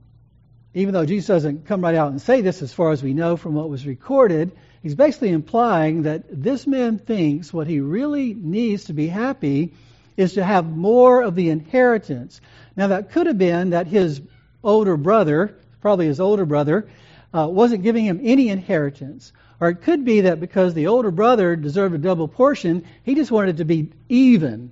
even 0.74 0.94
though 0.94 1.06
Jesus 1.06 1.28
doesn't 1.28 1.66
come 1.66 1.82
right 1.82 1.94
out 1.94 2.10
and 2.10 2.20
say 2.20 2.40
this 2.40 2.62
as 2.62 2.72
far 2.72 2.90
as 2.90 3.02
we 3.02 3.14
know 3.14 3.36
from 3.36 3.54
what 3.54 3.70
was 3.70 3.86
recorded, 3.86 4.52
he's 4.82 4.94
basically 4.94 5.30
implying 5.30 6.02
that 6.02 6.24
this 6.28 6.66
man 6.66 6.98
thinks 6.98 7.52
what 7.52 7.66
he 7.66 7.80
really 7.80 8.34
needs 8.34 8.84
to 8.84 8.92
be 8.92 9.06
happy 9.06 9.74
is 10.16 10.34
to 10.34 10.44
have 10.44 10.68
more 10.68 11.22
of 11.22 11.36
the 11.36 11.50
inheritance. 11.50 12.40
Now, 12.76 12.88
that 12.88 13.12
could 13.12 13.26
have 13.26 13.38
been 13.38 13.70
that 13.70 13.86
his 13.86 14.20
older 14.64 14.96
brother, 14.96 15.56
probably 15.80 16.06
his 16.06 16.20
older 16.20 16.44
brother, 16.44 16.88
uh, 17.32 17.48
wasn't 17.50 17.82
giving 17.82 18.04
him 18.04 18.20
any 18.22 18.48
inheritance. 18.48 19.32
Or 19.60 19.68
it 19.68 19.82
could 19.82 20.04
be 20.04 20.22
that 20.22 20.40
because 20.40 20.74
the 20.74 20.86
older 20.86 21.10
brother 21.10 21.56
deserved 21.56 21.94
a 21.94 21.98
double 21.98 22.28
portion, 22.28 22.84
he 23.02 23.14
just 23.14 23.30
wanted 23.30 23.56
it 23.56 23.58
to 23.58 23.64
be 23.64 23.92
even. 24.08 24.70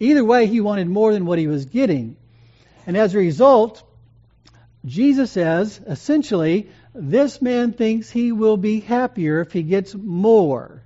Either 0.00 0.24
way, 0.24 0.46
he 0.46 0.60
wanted 0.60 0.88
more 0.88 1.12
than 1.12 1.26
what 1.26 1.38
he 1.38 1.46
was 1.46 1.66
getting. 1.66 2.16
And 2.86 2.96
as 2.96 3.14
a 3.14 3.18
result, 3.18 3.82
Jesus 4.84 5.30
says, 5.30 5.80
essentially, 5.86 6.68
this 6.94 7.40
man 7.40 7.72
thinks 7.72 8.10
he 8.10 8.32
will 8.32 8.56
be 8.56 8.80
happier 8.80 9.40
if 9.40 9.52
he 9.52 9.62
gets 9.62 9.94
more. 9.94 10.82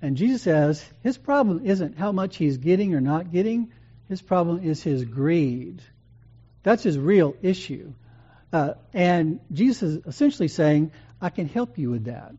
And 0.00 0.16
Jesus 0.16 0.42
says, 0.42 0.84
his 1.02 1.16
problem 1.16 1.64
isn't 1.64 1.96
how 1.96 2.12
much 2.12 2.36
he's 2.36 2.58
getting 2.58 2.94
or 2.94 3.00
not 3.00 3.32
getting, 3.32 3.72
his 4.08 4.20
problem 4.20 4.62
is 4.62 4.82
his 4.82 5.04
greed. 5.04 5.80
That's 6.64 6.82
his 6.82 6.98
real 6.98 7.34
issue. 7.40 7.94
Uh, 8.52 8.74
and 8.92 9.40
Jesus 9.52 9.82
is 9.82 10.06
essentially 10.06 10.48
saying, 10.48 10.92
I 11.20 11.30
can 11.30 11.48
help 11.48 11.78
you 11.78 11.90
with 11.90 12.04
that. 12.04 12.34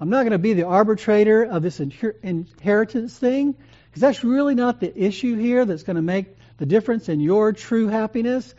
I'm 0.00 0.10
not 0.10 0.20
going 0.22 0.32
to 0.32 0.38
be 0.38 0.52
the 0.52 0.66
arbitrator 0.66 1.42
of 1.42 1.62
this 1.62 1.80
inheritance 1.80 3.18
thing, 3.18 3.52
because 3.52 4.00
that's 4.00 4.24
really 4.24 4.54
not 4.54 4.80
the 4.80 5.04
issue 5.04 5.36
here 5.36 5.64
that's 5.64 5.82
going 5.82 5.96
to 5.96 6.02
make 6.02 6.36
the 6.58 6.66
difference 6.66 7.08
in 7.08 7.20
your 7.20 7.52
true 7.52 7.88
happiness. 7.88 8.54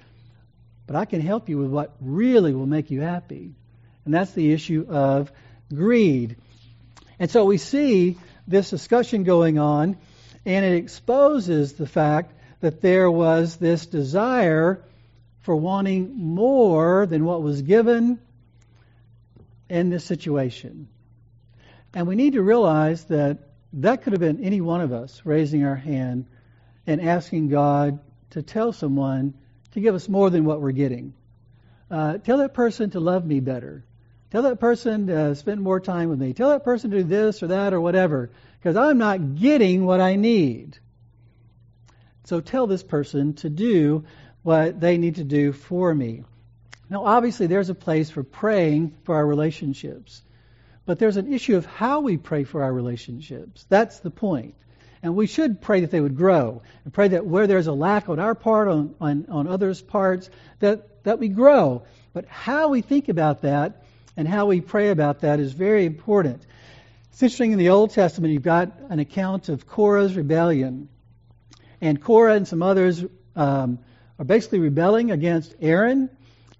But 0.85 0.95
I 0.95 1.05
can 1.05 1.21
help 1.21 1.49
you 1.49 1.57
with 1.57 1.69
what 1.69 1.95
really 1.99 2.53
will 2.53 2.65
make 2.65 2.91
you 2.91 3.01
happy. 3.01 3.53
And 4.05 4.13
that's 4.13 4.31
the 4.31 4.53
issue 4.53 4.85
of 4.89 5.31
greed. 5.73 6.37
And 7.19 7.29
so 7.29 7.45
we 7.45 7.57
see 7.57 8.17
this 8.47 8.69
discussion 8.69 9.23
going 9.23 9.59
on, 9.59 9.97
and 10.45 10.65
it 10.65 10.75
exposes 10.75 11.73
the 11.73 11.87
fact 11.87 12.33
that 12.61 12.81
there 12.81 13.11
was 13.11 13.57
this 13.57 13.85
desire 13.85 14.83
for 15.47 15.55
wanting 15.55 16.13
more 16.13 17.05
than 17.05 17.23
what 17.23 17.41
was 17.41 17.61
given 17.61 18.19
in 19.69 19.89
this 19.89 20.03
situation. 20.03 20.89
And 21.93 22.05
we 22.05 22.17
need 22.17 22.33
to 22.33 22.41
realize 22.41 23.05
that 23.05 23.37
that 23.71 24.01
could 24.01 24.11
have 24.11 24.19
been 24.19 24.43
any 24.43 24.59
one 24.59 24.81
of 24.81 24.91
us 24.91 25.21
raising 25.23 25.63
our 25.63 25.77
hand 25.77 26.25
and 26.85 26.99
asking 26.99 27.47
God 27.47 27.99
to 28.31 28.41
tell 28.41 28.73
someone 28.73 29.35
to 29.71 29.79
give 29.79 29.95
us 29.95 30.09
more 30.09 30.29
than 30.29 30.43
what 30.43 30.59
we're 30.59 30.73
getting. 30.73 31.13
Uh, 31.89 32.17
tell 32.17 32.39
that 32.39 32.53
person 32.53 32.89
to 32.89 32.99
love 32.99 33.25
me 33.25 33.39
better. 33.39 33.85
Tell 34.31 34.41
that 34.41 34.59
person 34.59 35.07
to 35.07 35.33
spend 35.35 35.61
more 35.61 35.79
time 35.79 36.09
with 36.09 36.19
me. 36.19 36.33
Tell 36.33 36.49
that 36.49 36.65
person 36.65 36.91
to 36.91 36.97
do 36.97 37.03
this 37.03 37.41
or 37.41 37.47
that 37.47 37.73
or 37.73 37.79
whatever, 37.79 38.31
because 38.59 38.75
I'm 38.75 38.97
not 38.97 39.35
getting 39.35 39.85
what 39.85 40.01
I 40.01 40.17
need. 40.17 40.77
So 42.25 42.41
tell 42.41 42.67
this 42.67 42.83
person 42.83 43.35
to 43.35 43.49
do 43.49 44.03
what 44.47 44.79
they 44.79 44.97
need 44.97 45.15
to 45.15 45.25
do 45.25 45.51
for 45.51 45.93
me. 45.93 46.23
Now, 46.89 47.03
obviously, 47.03 47.47
there's 47.47 47.69
a 47.69 47.75
place 47.75 48.09
for 48.09 48.23
praying 48.23 48.95
for 49.03 49.13
our 49.13 49.25
relationships, 49.25 50.21
but 50.85 50.99
there's 50.99 51.17
an 51.17 51.33
issue 51.33 51.57
of 51.57 51.65
how 51.65 51.99
we 51.99 52.15
pray 52.15 52.45
for 52.45 52.63
our 52.63 52.71
relationships. 52.71 53.65
That's 53.67 53.99
the 53.99 54.09
point. 54.09 54.55
And 55.03 55.17
we 55.17 55.27
should 55.27 55.59
pray 55.59 55.81
that 55.81 55.91
they 55.91 55.99
would 55.99 56.15
grow 56.15 56.61
and 56.85 56.93
pray 56.93 57.09
that 57.09 57.25
where 57.25 57.45
there's 57.45 57.67
a 57.67 57.73
lack 57.73 58.07
on 58.07 58.21
our 58.21 58.35
part, 58.35 58.69
on, 58.69 58.95
on, 59.01 59.25
on 59.27 59.49
others' 59.49 59.81
parts, 59.81 60.29
that, 60.59 61.03
that 61.03 61.19
we 61.19 61.27
grow. 61.27 61.83
But 62.13 62.25
how 62.27 62.69
we 62.69 62.79
think 62.79 63.09
about 63.09 63.41
that 63.41 63.83
and 64.15 64.29
how 64.29 64.45
we 64.45 64.61
pray 64.61 64.91
about 64.91 65.19
that 65.19 65.41
is 65.41 65.51
very 65.51 65.85
important. 65.85 66.41
It's 67.11 67.21
interesting 67.21 67.51
in 67.51 67.59
the 67.59 67.71
Old 67.71 67.91
Testament, 67.91 68.31
you've 68.31 68.43
got 68.43 68.71
an 68.87 68.99
account 68.99 69.49
of 69.49 69.67
Korah's 69.67 70.15
rebellion. 70.15 70.87
And 71.81 72.01
Korah 72.01 72.35
and 72.35 72.47
some 72.47 72.63
others 72.63 73.03
um, 73.35 73.79
are 74.19 74.25
basically 74.25 74.59
rebelling 74.59 75.11
against 75.11 75.55
Aaron 75.61 76.09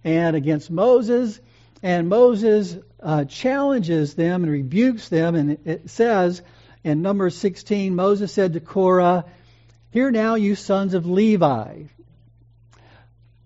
and 0.03 0.35
against 0.35 0.69
Moses. 0.69 1.39
And 1.83 2.09
Moses 2.09 2.77
uh, 3.01 3.25
challenges 3.25 4.13
them 4.15 4.43
and 4.43 4.51
rebukes 4.51 5.09
them. 5.09 5.35
And 5.35 5.57
it 5.65 5.89
says 5.89 6.41
in 6.83 7.01
Numbers 7.01 7.35
16, 7.37 7.95
Moses 7.95 8.31
said 8.31 8.53
to 8.53 8.59
Korah, 8.59 9.25
Hear 9.91 10.11
now, 10.11 10.35
you 10.35 10.55
sons 10.55 10.93
of 10.93 11.05
Levi, 11.05 11.83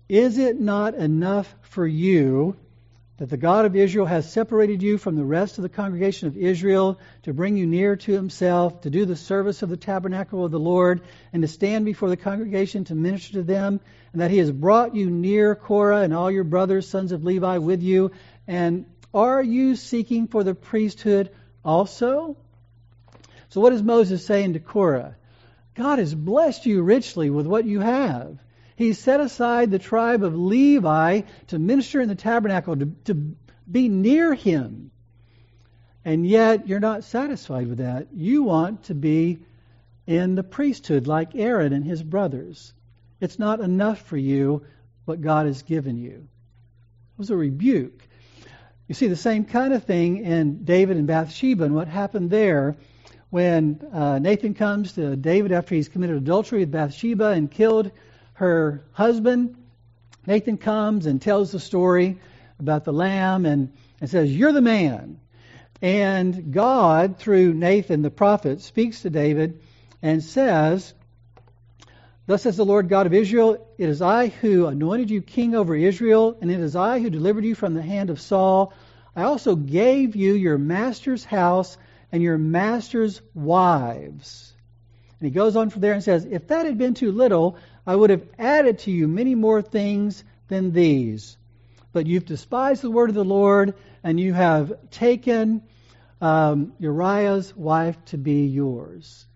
is 0.08 0.38
it 0.38 0.60
not 0.60 0.94
enough 0.94 1.54
for 1.62 1.86
you 1.86 2.56
that 3.22 3.30
the 3.30 3.36
God 3.36 3.66
of 3.66 3.76
Israel 3.76 4.06
has 4.06 4.32
separated 4.32 4.82
you 4.82 4.98
from 4.98 5.14
the 5.14 5.24
rest 5.24 5.56
of 5.56 5.62
the 5.62 5.68
congregation 5.68 6.26
of 6.26 6.36
Israel 6.36 6.98
to 7.22 7.32
bring 7.32 7.56
you 7.56 7.68
near 7.68 7.94
to 7.94 8.12
himself, 8.12 8.80
to 8.80 8.90
do 8.90 9.04
the 9.04 9.14
service 9.14 9.62
of 9.62 9.68
the 9.68 9.76
tabernacle 9.76 10.44
of 10.44 10.50
the 10.50 10.58
Lord, 10.58 11.02
and 11.32 11.40
to 11.42 11.46
stand 11.46 11.84
before 11.84 12.08
the 12.08 12.16
congregation 12.16 12.82
to 12.86 12.96
minister 12.96 13.34
to 13.34 13.42
them, 13.44 13.78
and 14.12 14.22
that 14.22 14.32
he 14.32 14.38
has 14.38 14.50
brought 14.50 14.96
you 14.96 15.08
near 15.08 15.54
Korah 15.54 16.00
and 16.00 16.12
all 16.12 16.32
your 16.32 16.42
brothers, 16.42 16.88
sons 16.88 17.12
of 17.12 17.22
Levi, 17.22 17.58
with 17.58 17.80
you. 17.80 18.10
And 18.48 18.86
are 19.14 19.40
you 19.40 19.76
seeking 19.76 20.26
for 20.26 20.42
the 20.42 20.56
priesthood 20.56 21.30
also? 21.64 22.36
So, 23.50 23.60
what 23.60 23.72
is 23.72 23.84
Moses 23.84 24.26
saying 24.26 24.54
to 24.54 24.58
Korah? 24.58 25.14
God 25.76 26.00
has 26.00 26.12
blessed 26.12 26.66
you 26.66 26.82
richly 26.82 27.30
with 27.30 27.46
what 27.46 27.66
you 27.66 27.78
have. 27.78 28.40
He 28.82 28.94
set 28.94 29.20
aside 29.20 29.70
the 29.70 29.78
tribe 29.78 30.24
of 30.24 30.36
Levi 30.36 31.20
to 31.46 31.58
minister 31.60 32.00
in 32.00 32.08
the 32.08 32.16
tabernacle, 32.16 32.76
to, 32.76 32.86
to 33.04 33.14
be 33.70 33.88
near 33.88 34.34
him. 34.34 34.90
And 36.04 36.26
yet, 36.26 36.66
you're 36.66 36.80
not 36.80 37.04
satisfied 37.04 37.68
with 37.68 37.78
that. 37.78 38.08
You 38.12 38.42
want 38.42 38.82
to 38.84 38.94
be 38.96 39.38
in 40.04 40.34
the 40.34 40.42
priesthood 40.42 41.06
like 41.06 41.36
Aaron 41.36 41.72
and 41.72 41.84
his 41.84 42.02
brothers. 42.02 42.72
It's 43.20 43.38
not 43.38 43.60
enough 43.60 44.02
for 44.02 44.16
you 44.16 44.66
what 45.04 45.20
God 45.20 45.46
has 45.46 45.62
given 45.62 45.96
you. 45.96 46.26
It 47.14 47.18
was 47.18 47.30
a 47.30 47.36
rebuke. 47.36 48.08
You 48.88 48.96
see 48.96 49.06
the 49.06 49.14
same 49.14 49.44
kind 49.44 49.72
of 49.74 49.84
thing 49.84 50.24
in 50.24 50.64
David 50.64 50.96
and 50.96 51.06
Bathsheba 51.06 51.62
and 51.62 51.76
what 51.76 51.86
happened 51.86 52.30
there 52.30 52.74
when 53.30 53.80
uh, 53.92 54.18
Nathan 54.18 54.54
comes 54.54 54.94
to 54.94 55.14
David 55.14 55.52
after 55.52 55.76
he's 55.76 55.88
committed 55.88 56.16
adultery 56.16 56.58
with 56.58 56.72
Bathsheba 56.72 57.28
and 57.28 57.48
killed 57.48 57.92
her 58.42 58.82
husband. 58.90 59.54
Nathan 60.26 60.58
comes 60.58 61.06
and 61.06 61.22
tells 61.22 61.52
the 61.52 61.60
story 61.60 62.18
about 62.58 62.84
the 62.84 62.92
lamb 62.92 63.46
and, 63.46 63.72
and 64.00 64.10
says, 64.10 64.36
You're 64.36 64.50
the 64.52 64.60
man. 64.60 65.20
And 65.80 66.52
God, 66.52 67.18
through 67.18 67.54
Nathan 67.54 68.02
the 68.02 68.10
prophet, 68.10 68.60
speaks 68.60 69.02
to 69.02 69.10
David 69.10 69.60
and 70.02 70.24
says, 70.24 70.92
Thus 72.26 72.42
says 72.42 72.56
the 72.56 72.64
Lord 72.64 72.88
God 72.88 73.06
of 73.06 73.14
Israel, 73.14 73.64
It 73.78 73.88
is 73.88 74.02
I 74.02 74.26
who 74.26 74.66
anointed 74.66 75.10
you 75.10 75.22
king 75.22 75.54
over 75.54 75.76
Israel, 75.76 76.36
and 76.40 76.50
it 76.50 76.58
is 76.58 76.74
I 76.74 76.98
who 76.98 77.10
delivered 77.10 77.44
you 77.44 77.54
from 77.54 77.74
the 77.74 77.82
hand 77.82 78.10
of 78.10 78.20
Saul. 78.20 78.72
I 79.14 79.22
also 79.22 79.54
gave 79.54 80.16
you 80.16 80.34
your 80.34 80.58
master's 80.58 81.24
house 81.24 81.78
and 82.10 82.20
your 82.20 82.38
master's 82.38 83.22
wives. 83.34 84.52
And 85.20 85.28
he 85.28 85.32
goes 85.32 85.54
on 85.54 85.70
from 85.70 85.82
there 85.82 85.92
and 85.92 86.02
says, 86.02 86.24
If 86.28 86.48
that 86.48 86.66
had 86.66 86.78
been 86.78 86.94
too 86.94 87.12
little, 87.12 87.56
I 87.86 87.96
would 87.96 88.10
have 88.10 88.26
added 88.38 88.80
to 88.80 88.90
you 88.90 89.08
many 89.08 89.34
more 89.34 89.62
things 89.62 90.22
than 90.48 90.72
these. 90.72 91.36
But 91.92 92.06
you've 92.06 92.24
despised 92.24 92.82
the 92.82 92.90
word 92.90 93.10
of 93.10 93.14
the 93.14 93.24
Lord, 93.24 93.74
and 94.02 94.18
you 94.18 94.32
have 94.32 94.72
taken 94.90 95.62
um, 96.20 96.72
Uriah's 96.78 97.54
wife 97.54 98.02
to 98.06 98.18
be 98.18 98.46
yours. 98.46 99.26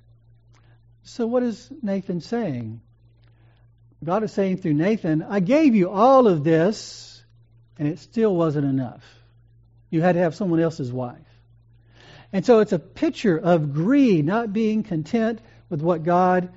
So, 1.03 1.27
what 1.27 1.43
is 1.43 1.71
Nathan 1.83 2.21
saying? 2.21 2.81
God 4.03 4.23
is 4.23 4.33
saying 4.33 4.59
through 4.59 4.75
Nathan, 4.75 5.23
I 5.23 5.41
gave 5.41 5.75
you 5.75 5.91
all 5.91 6.29
of 6.29 6.45
this, 6.45 7.25
and 7.79 7.89
it 7.89 7.99
still 7.99 8.35
wasn't 8.35 8.67
enough. 8.67 9.05
You 9.91 10.03
had 10.03 10.13
to 10.13 10.21
have 10.21 10.35
someone 10.35 10.61
else's 10.61 10.93
wife. 10.93 11.19
And 12.33 12.45
so 12.45 12.61
it's 12.61 12.73
a 12.73 12.79
picture 12.79 13.37
of 13.37 13.73
greed, 13.73 14.25
not 14.25 14.53
being 14.53 14.83
content 14.83 15.41
with 15.69 15.81
what 15.81 16.03
God 16.03 16.51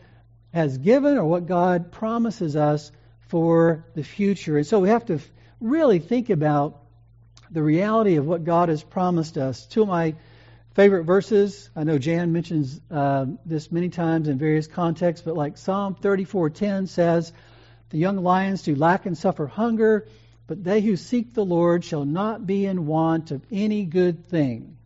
has 0.53 0.77
given 0.77 1.17
or 1.17 1.25
what 1.25 1.45
God 1.45 1.91
promises 1.91 2.55
us 2.55 2.91
for 3.27 3.85
the 3.93 4.03
future. 4.03 4.57
And 4.57 4.65
so 4.65 4.79
we 4.79 4.89
have 4.89 5.05
to 5.05 5.19
really 5.61 5.99
think 5.99 6.29
about 6.29 6.81
the 7.51 7.61
reality 7.61 8.15
of 8.15 8.25
what 8.25 8.43
God 8.43 8.69
has 8.69 8.83
promised 8.83 9.37
us. 9.37 9.65
Two 9.65 9.83
of 9.83 9.87
my 9.87 10.15
favorite 10.73 11.03
verses, 11.03 11.69
I 11.75 11.83
know 11.83 11.97
Jan 11.97 12.31
mentions 12.31 12.79
uh, 12.89 13.25
this 13.45 13.71
many 13.71 13.89
times 13.89 14.27
in 14.27 14.37
various 14.37 14.67
contexts, 14.67 15.25
but 15.25 15.35
like 15.35 15.57
Psalm 15.57 15.95
34:10 15.95 16.87
says, 16.87 17.33
"The 17.89 17.97
young 17.97 18.17
lions 18.17 18.63
do 18.63 18.75
lack 18.75 19.05
and 19.05 19.17
suffer 19.17 19.47
hunger, 19.47 20.07
but 20.47 20.63
they 20.63 20.81
who 20.81 20.95
seek 20.95 21.33
the 21.33 21.45
Lord 21.45 21.83
shall 21.83 22.05
not 22.05 22.45
be 22.45 22.65
in 22.65 22.85
want 22.85 23.31
of 23.31 23.41
any 23.51 23.83
good 23.85 24.25
thing." 24.25 24.77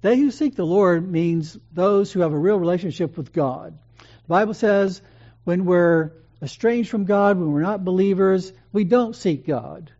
They 0.00 0.18
who 0.18 0.30
seek 0.30 0.56
the 0.56 0.66
Lord 0.66 1.08
means 1.08 1.56
those 1.72 2.12
who 2.12 2.20
have 2.20 2.32
a 2.32 2.38
real 2.38 2.58
relationship 2.58 3.16
with 3.16 3.32
God. 3.32 3.74
The 3.98 4.28
Bible 4.28 4.54
says 4.54 5.00
when 5.44 5.64
we're 5.64 6.12
estranged 6.40 6.90
from 6.90 7.04
God, 7.04 7.38
when 7.38 7.52
we're 7.52 7.62
not 7.62 7.84
believers, 7.84 8.52
we 8.72 8.84
don't 8.84 9.16
seek 9.16 9.46
God. 9.46 9.90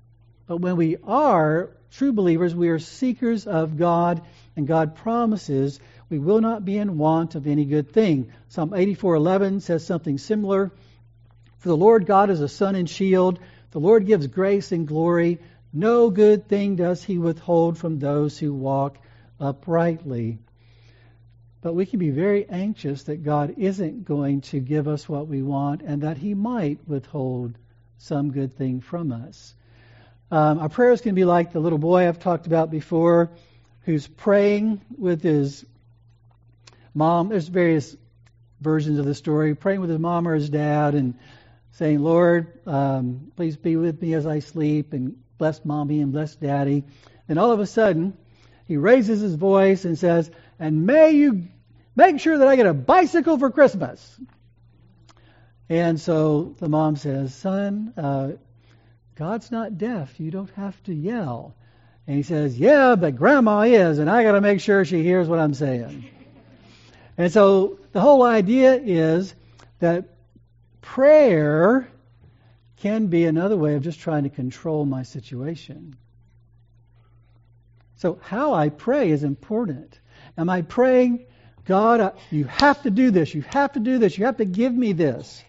But 0.46 0.58
when 0.58 0.76
we 0.76 0.96
are 1.04 1.70
true 1.92 2.12
believers, 2.12 2.54
we 2.54 2.68
are 2.68 2.78
seekers 2.78 3.46
of 3.46 3.76
God, 3.76 4.22
and 4.56 4.66
God 4.66 4.96
promises 4.96 5.78
we 6.08 6.18
will 6.18 6.40
not 6.42 6.64
be 6.64 6.76
in 6.76 6.98
want 6.98 7.36
of 7.36 7.46
any 7.46 7.64
good 7.64 7.90
thing. 7.90 8.32
Psalm 8.48 8.74
84:11 8.74 9.60
says 9.60 9.86
something 9.86 10.18
similar. 10.18 10.70
For 11.58 11.68
the 11.68 11.76
Lord 11.76 12.04
God 12.04 12.28
is 12.28 12.40
a 12.40 12.48
sun 12.48 12.74
and 12.74 12.88
shield. 12.88 13.38
The 13.70 13.80
Lord 13.80 14.04
gives 14.04 14.26
grace 14.26 14.72
and 14.72 14.86
glory. 14.86 15.38
No 15.72 16.10
good 16.10 16.48
thing 16.48 16.76
does 16.76 17.02
he 17.02 17.16
withhold 17.16 17.78
from 17.78 17.98
those 17.98 18.38
who 18.38 18.52
walk 18.52 18.98
uprightly. 19.40 20.38
But 21.62 21.74
we 21.74 21.86
can 21.86 21.98
be 21.98 22.10
very 22.10 22.46
anxious 22.48 23.04
that 23.04 23.22
God 23.22 23.54
isn't 23.56 24.04
going 24.04 24.42
to 24.42 24.60
give 24.60 24.88
us 24.88 25.08
what 25.08 25.28
we 25.28 25.42
want 25.42 25.80
and 25.82 26.02
that 26.02 26.18
He 26.18 26.34
might 26.34 26.80
withhold 26.86 27.56
some 27.98 28.32
good 28.32 28.56
thing 28.56 28.80
from 28.80 29.12
us. 29.12 29.54
Um, 30.30 30.58
our 30.58 30.68
prayers 30.68 31.00
can 31.00 31.14
be 31.14 31.24
like 31.24 31.52
the 31.52 31.60
little 31.60 31.78
boy 31.78 32.08
I've 32.08 32.18
talked 32.18 32.46
about 32.46 32.70
before 32.70 33.30
who's 33.82 34.06
praying 34.06 34.80
with 34.96 35.22
his 35.22 35.64
mom. 36.94 37.28
There's 37.28 37.48
various 37.48 37.96
versions 38.60 38.98
of 38.98 39.04
the 39.04 39.14
story 39.14 39.54
praying 39.54 39.80
with 39.80 39.90
his 39.90 39.98
mom 39.98 40.26
or 40.26 40.34
his 40.34 40.50
dad 40.50 40.94
and 40.94 41.14
saying, 41.72 42.00
Lord, 42.00 42.60
um, 42.66 43.32
please 43.36 43.56
be 43.56 43.76
with 43.76 44.00
me 44.00 44.14
as 44.14 44.26
I 44.26 44.38
sleep 44.38 44.92
and 44.92 45.16
bless 45.38 45.64
mommy 45.64 46.00
and 46.00 46.12
bless 46.12 46.34
daddy. 46.34 46.84
And 47.28 47.38
all 47.38 47.52
of 47.52 47.60
a 47.60 47.66
sudden, 47.66 48.16
he 48.66 48.76
raises 48.76 49.20
his 49.20 49.34
voice 49.34 49.84
and 49.84 49.98
says, 49.98 50.30
And 50.58 50.86
may 50.86 51.12
you 51.12 51.48
make 51.96 52.20
sure 52.20 52.38
that 52.38 52.48
I 52.48 52.56
get 52.56 52.66
a 52.66 52.74
bicycle 52.74 53.38
for 53.38 53.50
Christmas. 53.50 54.20
And 55.68 56.00
so 56.00 56.54
the 56.58 56.68
mom 56.68 56.96
says, 56.96 57.34
Son, 57.34 57.92
uh, 57.96 58.32
God's 59.14 59.50
not 59.50 59.78
deaf. 59.78 60.18
You 60.20 60.30
don't 60.30 60.50
have 60.50 60.80
to 60.84 60.94
yell. 60.94 61.54
And 62.06 62.16
he 62.16 62.22
says, 62.22 62.58
Yeah, 62.58 62.96
but 62.96 63.16
grandma 63.16 63.60
is, 63.60 63.98
and 63.98 64.10
I 64.10 64.22
got 64.22 64.32
to 64.32 64.40
make 64.40 64.60
sure 64.60 64.84
she 64.84 65.02
hears 65.02 65.28
what 65.28 65.38
I'm 65.38 65.54
saying. 65.54 66.04
And 67.16 67.32
so 67.32 67.78
the 67.92 68.00
whole 68.00 68.22
idea 68.22 68.74
is 68.74 69.34
that 69.78 70.16
prayer 70.80 71.88
can 72.78 73.06
be 73.06 73.24
another 73.24 73.56
way 73.56 73.74
of 73.74 73.82
just 73.82 74.00
trying 74.00 74.24
to 74.24 74.30
control 74.30 74.84
my 74.84 75.04
situation. 75.04 75.96
So, 77.96 78.18
how 78.20 78.54
I 78.54 78.70
pray 78.70 79.10
is 79.10 79.22
important. 79.22 80.00
Am 80.36 80.48
I 80.48 80.62
praying, 80.62 81.26
God, 81.64 82.00
uh, 82.00 82.12
you 82.30 82.44
have 82.44 82.82
to 82.82 82.90
do 82.90 83.10
this, 83.10 83.34
you 83.34 83.42
have 83.42 83.72
to 83.72 83.80
do 83.80 83.98
this, 83.98 84.16
you 84.16 84.24
have 84.24 84.38
to 84.38 84.44
give 84.44 84.72
me 84.72 84.92
this? 84.92 85.42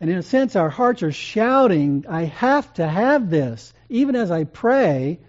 And 0.00 0.10
in 0.10 0.16
a 0.16 0.22
sense, 0.22 0.56
our 0.56 0.70
hearts 0.70 1.02
are 1.02 1.12
shouting, 1.12 2.04
I 2.08 2.24
have 2.24 2.72
to 2.74 2.86
have 2.86 3.30
this, 3.30 3.72
even 3.88 4.16
as 4.16 4.30
I 4.30 4.44
pray. 4.44 5.20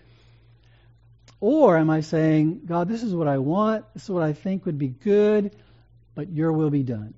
Or 1.41 1.77
am 1.77 1.89
I 1.89 2.01
saying, 2.01 2.61
God, 2.65 2.87
this 2.87 3.01
is 3.01 3.15
what 3.15 3.27
I 3.27 3.37
want, 3.37 3.85
this 3.93 4.03
is 4.03 4.09
what 4.09 4.23
I 4.23 4.33
think 4.33 4.65
would 4.65 4.77
be 4.77 4.89
good, 4.89 5.55
but 6.13 6.29
your 6.29 6.51
will 6.51 6.69
be 6.69 6.83
done? 6.83 7.13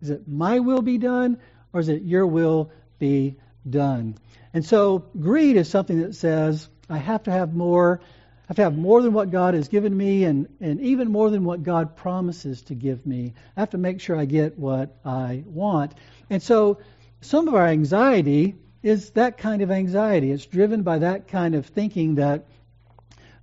Is 0.00 0.10
it 0.10 0.28
my 0.28 0.60
will 0.60 0.82
be 0.82 0.98
done, 0.98 1.38
or 1.72 1.80
is 1.80 1.88
it 1.88 2.02
your 2.02 2.26
will 2.26 2.70
be 2.98 3.36
done? 3.68 4.16
And 4.52 4.64
so 4.64 5.06
greed 5.18 5.56
is 5.56 5.68
something 5.68 6.02
that 6.02 6.14
says, 6.14 6.68
I 6.88 6.98
have 6.98 7.24
to 7.24 7.30
have 7.30 7.54
more. 7.54 8.00
I 8.44 8.48
have 8.48 8.56
to 8.56 8.62
have 8.62 8.76
more 8.76 9.00
than 9.00 9.14
what 9.14 9.30
God 9.30 9.54
has 9.54 9.68
given 9.68 9.96
me 9.96 10.24
and, 10.24 10.48
and 10.60 10.78
even 10.82 11.10
more 11.10 11.30
than 11.30 11.44
what 11.44 11.62
God 11.62 11.96
promises 11.96 12.60
to 12.64 12.74
give 12.74 13.06
me. 13.06 13.32
I 13.56 13.60
have 13.60 13.70
to 13.70 13.78
make 13.78 14.02
sure 14.02 14.16
I 14.16 14.26
get 14.26 14.58
what 14.58 14.94
I 15.02 15.44
want. 15.46 15.94
And 16.28 16.42
so 16.42 16.78
some 17.22 17.48
of 17.48 17.54
our 17.54 17.66
anxiety 17.66 18.54
is 18.82 19.10
that 19.12 19.38
kind 19.38 19.62
of 19.62 19.70
anxiety. 19.70 20.30
It's 20.30 20.44
driven 20.44 20.82
by 20.82 20.98
that 20.98 21.28
kind 21.28 21.54
of 21.54 21.64
thinking 21.66 22.16
that 22.16 22.44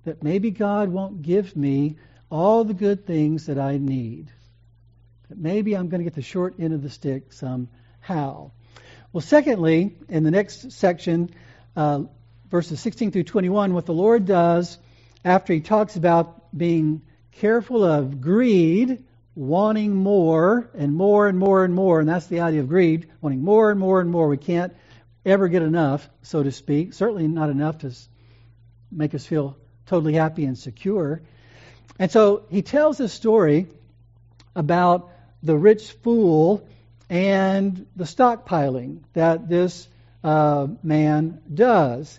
that 0.04 0.22
maybe 0.22 0.50
God 0.50 0.88
won't 0.88 1.22
give 1.22 1.56
me 1.56 1.96
all 2.30 2.64
the 2.64 2.74
good 2.74 3.06
things 3.06 3.46
that 3.46 3.58
I 3.58 3.78
need. 3.78 4.30
That 5.28 5.38
maybe 5.38 5.76
I'm 5.76 5.88
going 5.88 6.00
to 6.00 6.04
get 6.04 6.14
the 6.14 6.22
short 6.22 6.54
end 6.58 6.74
of 6.74 6.82
the 6.82 6.90
stick 6.90 7.32
somehow. 7.32 8.50
Well, 9.12 9.20
secondly, 9.20 9.96
in 10.08 10.24
the 10.24 10.30
next 10.30 10.72
section, 10.72 11.30
uh, 11.76 12.04
verses 12.50 12.80
16 12.80 13.10
through 13.12 13.24
21, 13.24 13.74
what 13.74 13.86
the 13.86 13.94
Lord 13.94 14.26
does 14.26 14.78
after 15.24 15.52
he 15.52 15.60
talks 15.60 15.96
about 15.96 16.56
being 16.56 17.02
careful 17.32 17.84
of 17.84 18.20
greed, 18.20 19.04
wanting 19.34 19.94
more 19.94 20.68
and 20.74 20.94
more 20.94 21.28
and 21.28 21.38
more 21.38 21.64
and 21.64 21.74
more, 21.74 22.00
and 22.00 22.08
that's 22.08 22.26
the 22.26 22.40
idea 22.40 22.60
of 22.60 22.68
greed, 22.68 23.08
wanting 23.20 23.42
more 23.42 23.70
and 23.70 23.80
more 23.80 24.00
and 24.00 24.10
more. 24.10 24.28
We 24.28 24.36
can't 24.36 24.74
ever 25.24 25.48
get 25.48 25.62
enough, 25.62 26.08
so 26.22 26.42
to 26.42 26.52
speak. 26.52 26.92
Certainly 26.92 27.28
not 27.28 27.50
enough 27.50 27.78
to 27.78 27.92
make 28.90 29.14
us 29.14 29.24
feel 29.24 29.56
totally 29.86 30.14
happy 30.14 30.44
and 30.44 30.58
secure. 30.58 31.22
And 31.98 32.10
so 32.10 32.44
he 32.50 32.62
tells 32.62 32.98
this 32.98 33.12
story 33.12 33.68
about 34.54 35.10
the 35.42 35.56
rich 35.56 35.92
fool 35.92 36.66
and 37.08 37.86
the 37.96 38.04
stockpiling 38.04 39.00
that 39.12 39.48
this 39.48 39.88
uh, 40.24 40.66
man 40.82 41.40
does. 41.52 42.18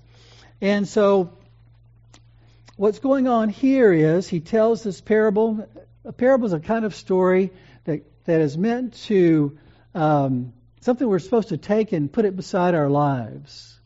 And 0.62 0.88
so, 0.88 1.38
what's 2.76 3.00
going 3.00 3.28
on 3.28 3.50
here 3.50 3.94
is 3.94 4.28
he 4.28 4.40
tells 4.40 4.84
this 4.84 5.02
parable. 5.02 5.68
A 6.06 6.12
parable 6.12 6.48
is 6.48 6.54
a 6.54 6.60
kind 6.60 6.86
of 6.86 6.96
story 6.96 7.52
that, 7.86 8.04
that 8.26 8.42
is 8.42 8.58
meant 8.58 8.96
to 9.06 9.58
um, 9.94 10.54
something 10.82 11.08
we're 11.08 11.20
supposed 11.20 11.50
to 11.50 11.58
take 11.58 11.92
and 11.92 12.12
put 12.12 12.26
it 12.26 12.36
beside 12.36 12.76
our 12.76 12.90
lives 12.90 13.80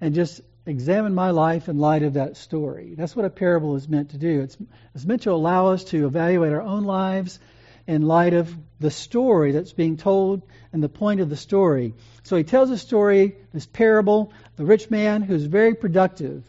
and 0.00 0.14
just 0.14 0.40
examine 0.66 1.14
my 1.14 1.30
life 1.30 1.68
in 1.68 1.78
light 1.78 2.02
of 2.02 2.14
that 2.14 2.36
story. 2.36 2.94
That's 2.96 3.16
what 3.16 3.24
a 3.24 3.30
parable 3.30 3.76
is 3.76 3.88
meant 3.88 4.10
to 4.10 4.18
do. 4.18 4.42
It's, 4.42 4.56
it's 4.94 5.06
meant 5.06 5.22
to 5.22 5.32
allow 5.32 5.68
us 5.68 5.84
to 5.84 6.06
evaluate 6.06 6.52
our 6.52 6.62
own 6.62 6.84
lives 6.84 7.40
in 7.86 8.02
light 8.02 8.34
of 8.34 8.54
the 8.78 8.90
story 8.90 9.52
that's 9.52 9.72
being 9.72 9.96
told 9.96 10.42
and 10.72 10.82
the 10.82 10.90
point 10.90 11.20
of 11.20 11.30
the 11.30 11.36
story. 11.36 11.94
So 12.22 12.36
he 12.36 12.44
tells 12.44 12.70
a 12.70 12.76
story, 12.76 13.36
this 13.54 13.66
parable, 13.66 14.32
the 14.56 14.66
rich 14.66 14.90
man 14.90 15.22
who's 15.22 15.44
very 15.44 15.74
productive. 15.74 16.44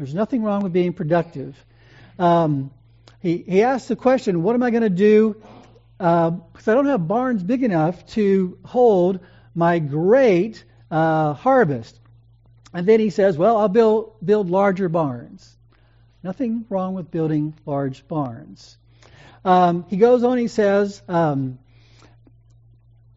There's 0.00 0.14
nothing 0.14 0.42
wrong 0.42 0.62
with 0.62 0.72
being 0.72 0.94
productive. 0.94 1.62
Um, 2.18 2.70
he, 3.20 3.44
he 3.46 3.62
asks 3.62 3.88
the 3.88 3.96
question, 3.96 4.42
What 4.42 4.54
am 4.54 4.62
I 4.62 4.70
going 4.70 4.82
to 4.82 4.88
do? 4.88 5.36
Because 5.98 6.68
uh, 6.68 6.72
I 6.72 6.74
don't 6.74 6.86
have 6.86 7.06
barns 7.06 7.42
big 7.42 7.62
enough 7.62 8.06
to 8.14 8.56
hold 8.64 9.20
my 9.54 9.78
great 9.78 10.64
uh, 10.90 11.34
harvest. 11.34 12.00
And 12.72 12.86
then 12.86 12.98
he 12.98 13.10
says, 13.10 13.36
Well, 13.36 13.58
I'll 13.58 13.68
build, 13.68 14.14
build 14.24 14.48
larger 14.48 14.88
barns. 14.88 15.54
Nothing 16.22 16.64
wrong 16.70 16.94
with 16.94 17.10
building 17.10 17.52
large 17.66 18.08
barns. 18.08 18.78
Um, 19.44 19.84
he 19.90 19.98
goes 19.98 20.24
on, 20.24 20.38
he 20.38 20.48
says, 20.48 21.02
um, 21.08 21.58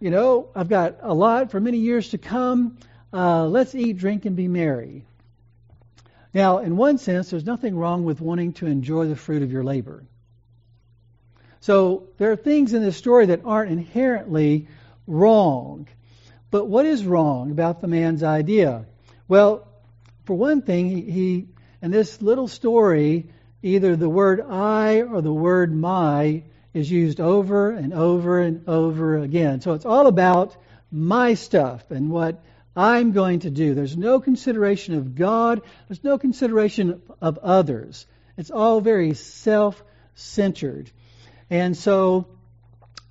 You 0.02 0.12
know, 0.12 0.50
I've 0.54 0.68
got 0.68 0.98
a 1.02 1.14
lot 1.14 1.50
for 1.50 1.62
many 1.62 1.78
years 1.78 2.10
to 2.10 2.18
come. 2.18 2.78
Uh, 3.14 3.46
let's 3.48 3.74
eat, 3.74 3.96
drink, 4.00 4.26
and 4.26 4.36
be 4.36 4.50
merry. 4.50 5.06
Now, 6.34 6.60
in 6.60 6.78
one 6.78 6.98
sense, 6.98 7.30
there's 7.30 7.46
nothing 7.46 7.78
wrong 7.78 8.06
with 8.06 8.20
wanting 8.20 8.54
to 8.54 8.66
enjoy 8.66 9.08
the 9.08 9.16
fruit 9.16 9.44
of 9.44 9.52
your 9.52 9.64
labor. 9.64 10.04
So 11.60 12.08
there 12.18 12.32
are 12.32 12.36
things 12.36 12.74
in 12.74 12.82
this 12.82 12.98
story 12.98 13.28
that 13.28 13.42
aren't 13.46 13.72
inherently 13.72 14.68
wrong. 15.08 15.88
But 16.52 16.66
what 16.66 16.86
is 16.86 17.06
wrong 17.06 17.52
about 17.52 17.82
the 17.82 17.88
man's 17.88 18.24
idea? 18.24 18.86
Well, 19.28 19.68
for 20.26 20.36
one 20.36 20.62
thing, 20.62 20.90
he, 20.90 21.48
in 21.82 21.92
this 21.92 22.22
little 22.22 22.48
story, 22.48 23.30
either 23.62 23.96
the 23.96 24.10
word 24.10 24.42
I 24.42 25.02
or 25.02 25.22
the 25.22 25.34
word 25.34 25.74
my 25.74 26.44
is 26.74 26.90
used 26.92 27.20
over 27.20 27.72
and 27.72 27.94
over 27.94 28.40
and 28.40 28.68
over 28.68 29.20
again. 29.20 29.62
So 29.62 29.74
it's 29.74 29.86
all 29.86 30.08
about 30.08 30.56
my 30.92 31.36
stuff 31.36 31.92
and 31.92 32.10
what 32.10 32.44
I'm 32.76 33.12
going 33.12 33.42
to 33.42 33.50
do. 33.50 33.74
There's 33.76 33.96
no 33.98 34.20
consideration 34.20 34.96
of 34.96 35.16
God, 35.16 35.62
there's 35.88 36.04
no 36.04 36.18
consideration 36.18 37.02
of 37.22 37.38
others. 37.40 38.06
It's 38.38 38.52
all 38.52 38.82
very 38.82 39.14
self 39.14 39.84
centered. 40.16 40.90
And 41.50 41.78
so, 41.78 42.28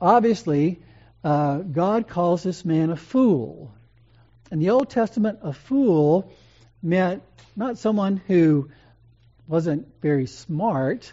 obviously, 0.01 0.83
uh, 1.23 1.59
God 1.59 2.09
calls 2.09 2.43
this 2.43 2.65
man 2.65 2.91
a 2.91 2.97
fool. 2.97 3.73
In 4.51 4.59
the 4.59 4.71
Old 4.71 4.91
Testament, 4.91 5.39
a 5.43 5.53
fool 5.53 6.33
meant 6.83 7.23
not 7.55 7.79
someone 7.79 8.21
who 8.27 8.71
wasn't 9.47 9.87
very 10.01 10.27
smart. 10.27 11.13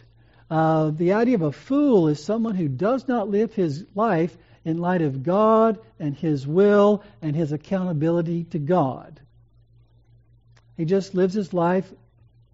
Uh, 0.50 0.90
the 0.90 1.14
idea 1.14 1.36
of 1.36 1.44
a 1.44 1.52
fool 1.52 2.08
is 2.08 2.24
someone 2.24 2.56
who 2.56 2.68
does 2.68 3.08
not 3.08 3.30
live 3.30 3.54
his 3.54 3.86
life 3.94 4.36
in 4.70 4.78
light 4.78 5.02
of 5.02 5.24
God 5.24 5.80
and 6.00 6.16
his 6.16 6.48
will 6.48 7.04
and 7.22 7.36
his 7.36 7.52
accountability 7.52 8.46
to 8.46 8.60
God. 8.60 9.20
He 10.78 10.86
just 10.86 11.14
lives 11.14 11.34
his 11.34 11.54
life 11.54 11.92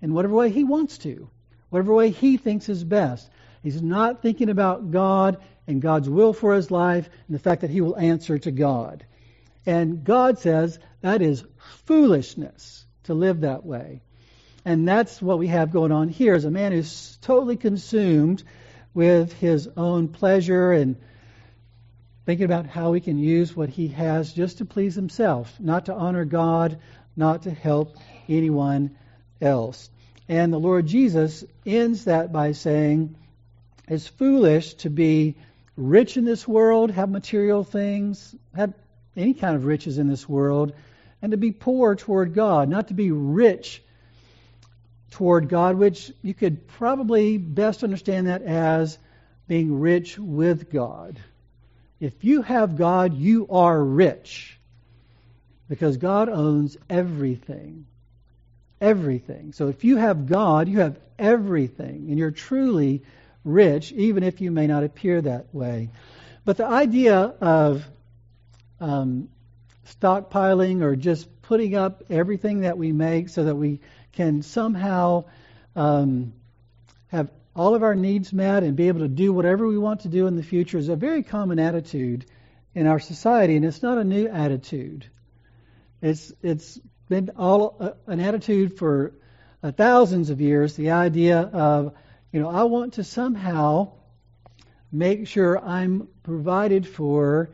in 0.02 0.14
whatever 0.14 0.34
way 0.34 0.50
he 0.50 0.64
wants 0.64 0.98
to, 1.00 1.30
whatever 1.70 1.94
way 1.94 2.10
he 2.10 2.38
thinks 2.38 2.70
is 2.70 2.84
best. 2.84 3.30
He's 3.62 3.82
not 3.82 4.22
thinking 4.22 4.50
about 4.50 4.92
God 4.92 5.38
and 5.68 5.82
God's 5.82 6.10
will 6.10 6.34
for 6.34 6.56
his 6.56 6.72
life 6.72 7.10
and 7.28 7.36
the 7.36 7.40
fact 7.40 7.62
that 7.62 7.70
he 7.70 7.82
will 7.82 7.98
answer 7.98 8.40
to 8.40 8.52
God. 8.52 9.06
And 9.66 10.04
God 10.04 10.40
says 10.40 10.80
that 11.02 11.22
is 11.22 11.44
foolishness 11.86 12.86
to 13.04 13.14
live 13.14 13.42
that 13.42 13.66
way. 13.66 14.02
And 14.64 14.88
that's 14.88 15.22
what 15.22 15.38
we 15.38 15.48
have 15.48 15.72
going 15.72 15.92
on 15.92 16.10
here 16.10 16.34
is 16.34 16.46
a 16.46 16.52
man 16.52 16.72
who's 16.72 17.18
totally 17.22 17.58
consumed 17.58 18.44
with 18.94 19.34
his 19.34 19.68
own 19.76 20.08
pleasure 20.08 20.72
and 20.72 20.96
thinking 22.26 22.46
about 22.46 22.66
how 22.66 22.94
he 22.94 23.02
can 23.02 23.18
use 23.18 23.56
what 23.56 23.70
he 23.70 23.90
has 23.90 24.34
just 24.34 24.58
to 24.58 24.66
please 24.66 24.96
himself, 24.96 25.54
not 25.60 25.86
to 25.86 25.94
honor 25.94 26.26
God, 26.26 26.80
not 27.16 27.44
to 27.44 27.52
help 27.52 27.96
anyone 28.28 28.96
else. 29.42 29.90
And 30.28 30.52
the 30.52 30.60
Lord 30.60 30.88
Jesus 30.88 31.44
ends 31.66 32.06
that 32.06 32.34
by 32.34 32.54
saying, 32.54 33.16
It's 33.88 34.08
foolish 34.08 34.74
to 34.76 34.90
be 34.90 35.36
rich 35.78 36.18
in 36.18 36.26
this 36.26 36.48
world, 36.48 36.90
have 36.92 37.10
material 37.10 37.64
things, 37.64 38.36
have 38.56 38.74
any 39.16 39.34
kind 39.34 39.56
of 39.56 39.66
riches 39.66 39.98
in 40.00 40.08
this 40.08 40.28
world, 40.28 40.74
and 41.22 41.32
to 41.32 41.38
be 41.38 41.52
poor 41.52 41.96
toward 41.96 42.34
God, 42.34 42.70
not 42.70 42.88
to 42.88 42.94
be 42.96 43.12
rich 43.12 43.84
toward 45.12 45.48
God, 45.48 45.76
which 45.76 46.12
you 46.24 46.34
could 46.34 46.68
probably 46.68 47.38
best 47.38 47.84
understand 47.84 48.28
that 48.28 48.42
as 48.42 48.98
being 49.48 49.80
rich 49.80 50.18
with 50.18 50.72
God. 50.72 51.20
If 52.06 52.24
you 52.24 52.44
have 52.44 52.78
God, 52.78 53.16
you 53.16 53.48
are 53.50 53.84
rich 53.84 54.60
because 55.68 55.98
God 55.98 56.30
owns 56.30 56.78
everything. 56.88 57.88
Everything. 58.80 59.54
So 59.54 59.70
if 59.70 59.84
you 59.84 59.98
have 59.98 60.28
God, 60.28 60.70
you 60.70 60.82
have 60.82 61.00
everything, 61.18 62.06
and 62.10 62.20
you're 62.20 62.30
truly 62.30 63.02
rich, 63.44 63.92
even 63.92 64.22
if 64.22 64.40
you 64.40 64.52
may 64.52 64.68
not 64.68 64.84
appear 64.84 65.20
that 65.20 65.48
way. 65.52 65.90
But 66.44 66.58
the 66.58 66.68
idea 66.68 67.18
of 67.42 67.84
um, 68.80 69.30
stockpiling 69.88 70.84
or 70.84 70.96
just 70.96 71.28
putting 71.42 71.76
up 71.76 72.04
everything 72.12 72.60
that 72.60 72.78
we 72.78 72.92
make 72.92 73.30
so 73.30 73.46
that 73.46 73.56
we 73.56 73.80
can 74.12 74.44
somehow 74.44 75.24
um, 75.76 76.34
have 77.08 77.32
all 77.56 77.74
of 77.74 77.84
our 77.84 77.96
needs 77.96 78.34
met 78.34 78.64
and 78.64 78.76
be 78.76 78.90
able 78.90 79.00
to 79.00 79.08
do 79.08 79.32
whatever 79.32 79.66
we 79.66 79.78
want 79.78 80.02
to 80.02 80.10
do 80.10 80.28
in 80.28 80.36
the 80.36 80.44
future 80.44 80.78
is 80.78 80.90
a 80.90 80.96
very 80.96 81.24
common 81.24 81.58
attitude 81.58 82.26
in 82.74 82.88
our 82.88 83.00
society, 83.00 83.56
and 83.56 83.64
it's 83.64 83.82
not 83.82 83.98
a 83.98 84.04
new 84.04 84.28
attitude. 84.28 85.06
It's 86.02 86.34
it's 86.44 86.80
been 87.08 87.32
all 87.38 87.78
uh, 87.80 87.92
an 88.08 88.20
attitude 88.20 88.78
for 88.78 89.14
uh, 89.64 89.72
thousands 89.72 90.30
of 90.30 90.42
years. 90.42 90.76
The 90.76 90.92
idea 90.92 91.40
of 91.40 91.94
you 92.32 92.42
know, 92.42 92.50
I 92.50 92.64
want 92.64 92.96
to 92.96 93.04
somehow 93.06 93.94
make 94.92 95.28
sure 95.28 95.58
I'm 95.58 96.10
provided 96.24 96.86
for 96.86 97.52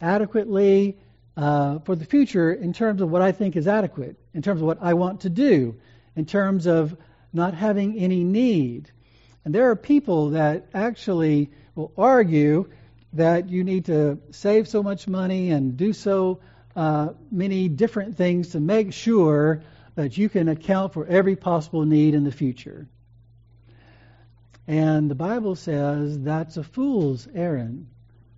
adequately 0.00 0.98
uh, 1.36 1.78
for 1.80 1.94
the 1.94 2.04
future 2.04 2.52
in 2.52 2.72
terms 2.72 3.00
of 3.00 3.10
what 3.10 3.22
I 3.22 3.30
think 3.30 3.54
is 3.54 3.68
adequate, 3.68 4.16
in 4.34 4.42
terms 4.42 4.60
of 4.60 4.66
what 4.66 4.78
I 4.80 4.94
want 4.94 5.20
to 5.20 5.30
do, 5.30 5.76
in 6.16 6.26
terms 6.26 6.66
of 6.66 6.96
not 7.32 7.54
having 7.54 7.98
any 7.98 8.24
need. 8.24 8.90
And 9.46 9.54
there 9.54 9.70
are 9.70 9.76
people 9.76 10.30
that 10.30 10.66
actually 10.74 11.52
will 11.76 11.92
argue 11.96 12.68
that 13.12 13.48
you 13.48 13.62
need 13.62 13.84
to 13.84 14.18
save 14.32 14.66
so 14.66 14.82
much 14.82 15.06
money 15.06 15.52
and 15.52 15.76
do 15.76 15.92
so 15.92 16.40
uh, 16.74 17.10
many 17.30 17.68
different 17.68 18.16
things 18.16 18.48
to 18.50 18.60
make 18.60 18.92
sure 18.92 19.62
that 19.94 20.18
you 20.18 20.28
can 20.28 20.48
account 20.48 20.94
for 20.94 21.06
every 21.06 21.36
possible 21.36 21.84
need 21.84 22.14
in 22.14 22.24
the 22.24 22.32
future. 22.32 22.88
And 24.66 25.08
the 25.08 25.14
Bible 25.14 25.54
says 25.54 26.18
that's 26.22 26.56
a 26.56 26.64
fool's 26.64 27.28
errand 27.32 27.86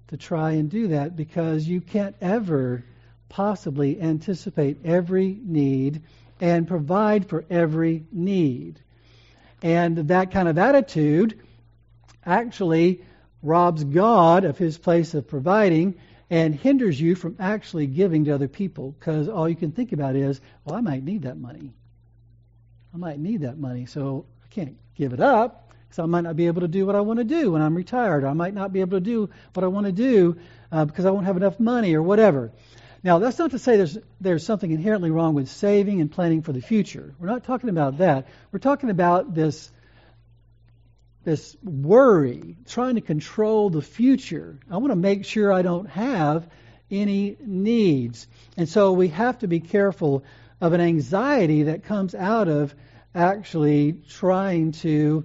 to 0.09 0.19
try 0.19 0.53
and 0.53 0.69
do 0.69 0.89
that 0.89 1.17
because 1.17 1.67
you 1.67 1.81
can't 1.81 2.17
ever 2.21 2.85
possibly 3.31 3.99
anticipate 3.99 4.85
every 4.85 5.41
need 5.43 6.03
and 6.39 6.69
provide 6.69 7.31
for 7.31 7.47
every 7.49 8.05
need. 8.13 8.79
And 9.63 9.97
that 10.09 10.31
kind 10.31 10.49
of 10.49 10.59
attitude 10.59 11.41
actually 12.25 13.03
robs 13.43 13.85
God 13.85 14.45
of 14.45 14.59
his 14.59 14.79
place 14.79 15.15
of 15.15 15.29
providing 15.29 15.95
and 16.31 16.55
hinders 16.55 17.01
you 17.01 17.15
from 17.15 17.37
actually 17.39 17.87
giving 17.87 18.27
to 18.27 18.33
other 18.33 18.49
people 18.49 18.95
because 18.99 19.29
all 19.29 19.49
you 19.49 19.57
can 19.57 19.73
think 19.73 19.93
about 19.93 20.15
is, 20.15 20.41
well, 20.65 20.77
I 20.77 20.81
might 20.81 21.03
need 21.03 21.23
that 21.23 21.39
money. 21.39 21.73
I 22.93 22.97
might 22.97 23.19
need 23.19 23.43
that 23.43 23.59
money, 23.59 23.87
so 23.87 24.27
I 24.45 24.49
can't 24.49 24.77
give 24.95 25.13
it 25.13 25.21
up. 25.21 25.73
So 25.91 26.03
I 26.03 26.07
might 26.07 26.23
not 26.23 26.37
be 26.37 26.47
able 26.49 26.61
to 26.61 26.69
do 26.69 26.85
what 26.85 26.95
I 26.95 27.01
want 27.01 27.19
to 27.19 27.25
do 27.25 27.53
when 27.53 27.63
I'm 27.63 27.75
retired. 27.75 28.25
I 28.25 28.35
might 28.35 28.53
not 28.53 28.73
be 28.73 28.81
able 28.81 28.99
to 28.99 29.05
do 29.05 29.31
what 29.55 29.65
I 29.65 29.69
want 29.69 29.87
to 29.87 29.93
do 29.93 30.37
uh, 30.71 30.85
because 30.85 31.07
I 31.07 31.11
won't 31.11 31.25
have 31.25 31.39
enough 31.39 31.59
money 31.59 31.95
or 31.95 32.03
whatever. 32.03 32.53
Now, 33.03 33.19
that's 33.19 33.39
not 33.39 33.53
to 33.53 33.59
say 33.59 33.77
there's, 33.77 33.99
there's 34.21 34.45
something 34.45 34.71
inherently 34.71 35.11
wrong 35.11 35.35
with 35.35 35.49
saving 35.49 36.01
and 36.01 36.11
planning 36.11 36.43
for 36.43 36.53
the 36.53 36.61
future. 36.61 37.15
We're 37.19 37.29
not 37.29 37.45
talking 37.45 37.69
about 37.69 37.99
that. 37.99 38.27
We're 38.51 38.59
talking 38.59 38.91
about 38.91 39.35
this, 39.35 39.71
this 41.25 41.57
worry, 41.63 42.57
trying 42.67 42.97
to 42.97 43.01
control 43.01 43.71
the 43.71 43.83
future. 43.83 44.59
I 44.71 44.79
want 44.79 44.91
to 44.91 44.97
make 44.97 45.25
sure 45.25 45.53
I 45.53 45.63
don't 45.63 45.89
have 45.91 46.49
any 46.91 47.37
needs. 47.41 48.27
And 48.57 48.69
so 48.69 48.93
we 48.93 49.09
have 49.09 49.39
to 49.39 49.49
be 49.49 49.61
careful 49.61 50.25
of 50.61 50.73
an 50.73 50.81
anxiety 50.81 51.65
that 51.65 51.85
comes 51.85 52.15
out 52.15 52.49
of 52.49 52.75
actually 53.15 54.03
trying 54.09 54.73
to 54.73 55.25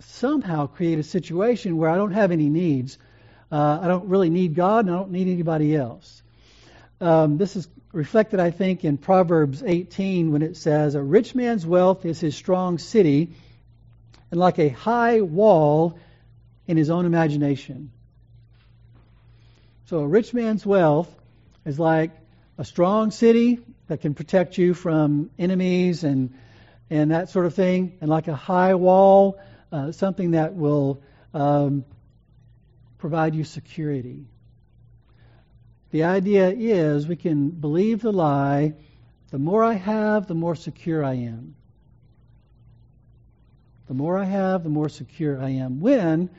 somehow 0.00 0.66
create 0.66 0.98
a 0.98 1.02
situation 1.02 1.76
where 1.76 1.90
I 1.90 1.96
don't 1.96 2.12
have 2.12 2.30
any 2.30 2.48
needs. 2.48 2.98
Uh, 3.50 3.80
I 3.82 3.88
don't 3.88 4.06
really 4.08 4.30
need 4.30 4.54
God, 4.54 4.86
and 4.86 4.94
I 4.94 4.98
don't 4.98 5.10
need 5.10 5.28
anybody 5.28 5.74
else. 5.74 6.22
Um, 7.00 7.38
this 7.38 7.56
is 7.56 7.68
reflected, 7.92 8.40
I 8.40 8.50
think, 8.50 8.84
in 8.84 8.98
Proverbs 8.98 9.62
18 9.64 10.32
when 10.32 10.42
it 10.42 10.56
says, 10.56 10.94
A 10.94 11.02
rich 11.02 11.34
man's 11.34 11.64
wealth 11.64 12.04
is 12.04 12.20
his 12.20 12.34
strong 12.34 12.78
city, 12.78 13.30
and 14.30 14.40
like 14.40 14.58
a 14.58 14.68
high 14.68 15.20
wall 15.20 15.98
in 16.66 16.76
his 16.76 16.90
own 16.90 17.06
imagination. 17.06 17.92
So, 19.86 19.98
a 20.00 20.06
rich 20.06 20.34
man's 20.34 20.66
wealth 20.66 21.14
is 21.64 21.78
like 21.78 22.10
a 22.58 22.64
strong 22.64 23.10
city 23.10 23.60
that 23.86 24.00
can 24.00 24.14
protect 24.14 24.58
you 24.58 24.74
from 24.74 25.30
enemies 25.38 26.04
and, 26.04 26.34
and 26.90 27.10
that 27.12 27.30
sort 27.30 27.46
of 27.46 27.54
thing, 27.54 27.96
and 28.00 28.10
like 28.10 28.28
a 28.28 28.36
high 28.36 28.74
wall 28.74 29.38
uh, 29.70 29.92
something 29.92 30.32
that 30.32 30.54
will 30.54 31.02
um, 31.34 31.84
provide 32.98 33.34
you 33.34 33.44
security. 33.44 34.26
The 35.90 36.04
idea 36.04 36.50
is 36.50 37.06
we 37.06 37.16
can 37.16 37.50
believe 37.50 38.02
the 38.02 38.12
lie 38.12 38.74
the 39.30 39.38
more 39.38 39.62
I 39.62 39.74
have, 39.74 40.26
the 40.26 40.34
more 40.34 40.54
secure 40.54 41.04
I 41.04 41.14
am. 41.14 41.54
The 43.86 43.94
more 43.94 44.18
I 44.18 44.24
have, 44.24 44.62
the 44.62 44.70
more 44.70 44.88
secure 44.88 45.40
I 45.40 45.50
am. 45.50 45.80
When 45.80 46.30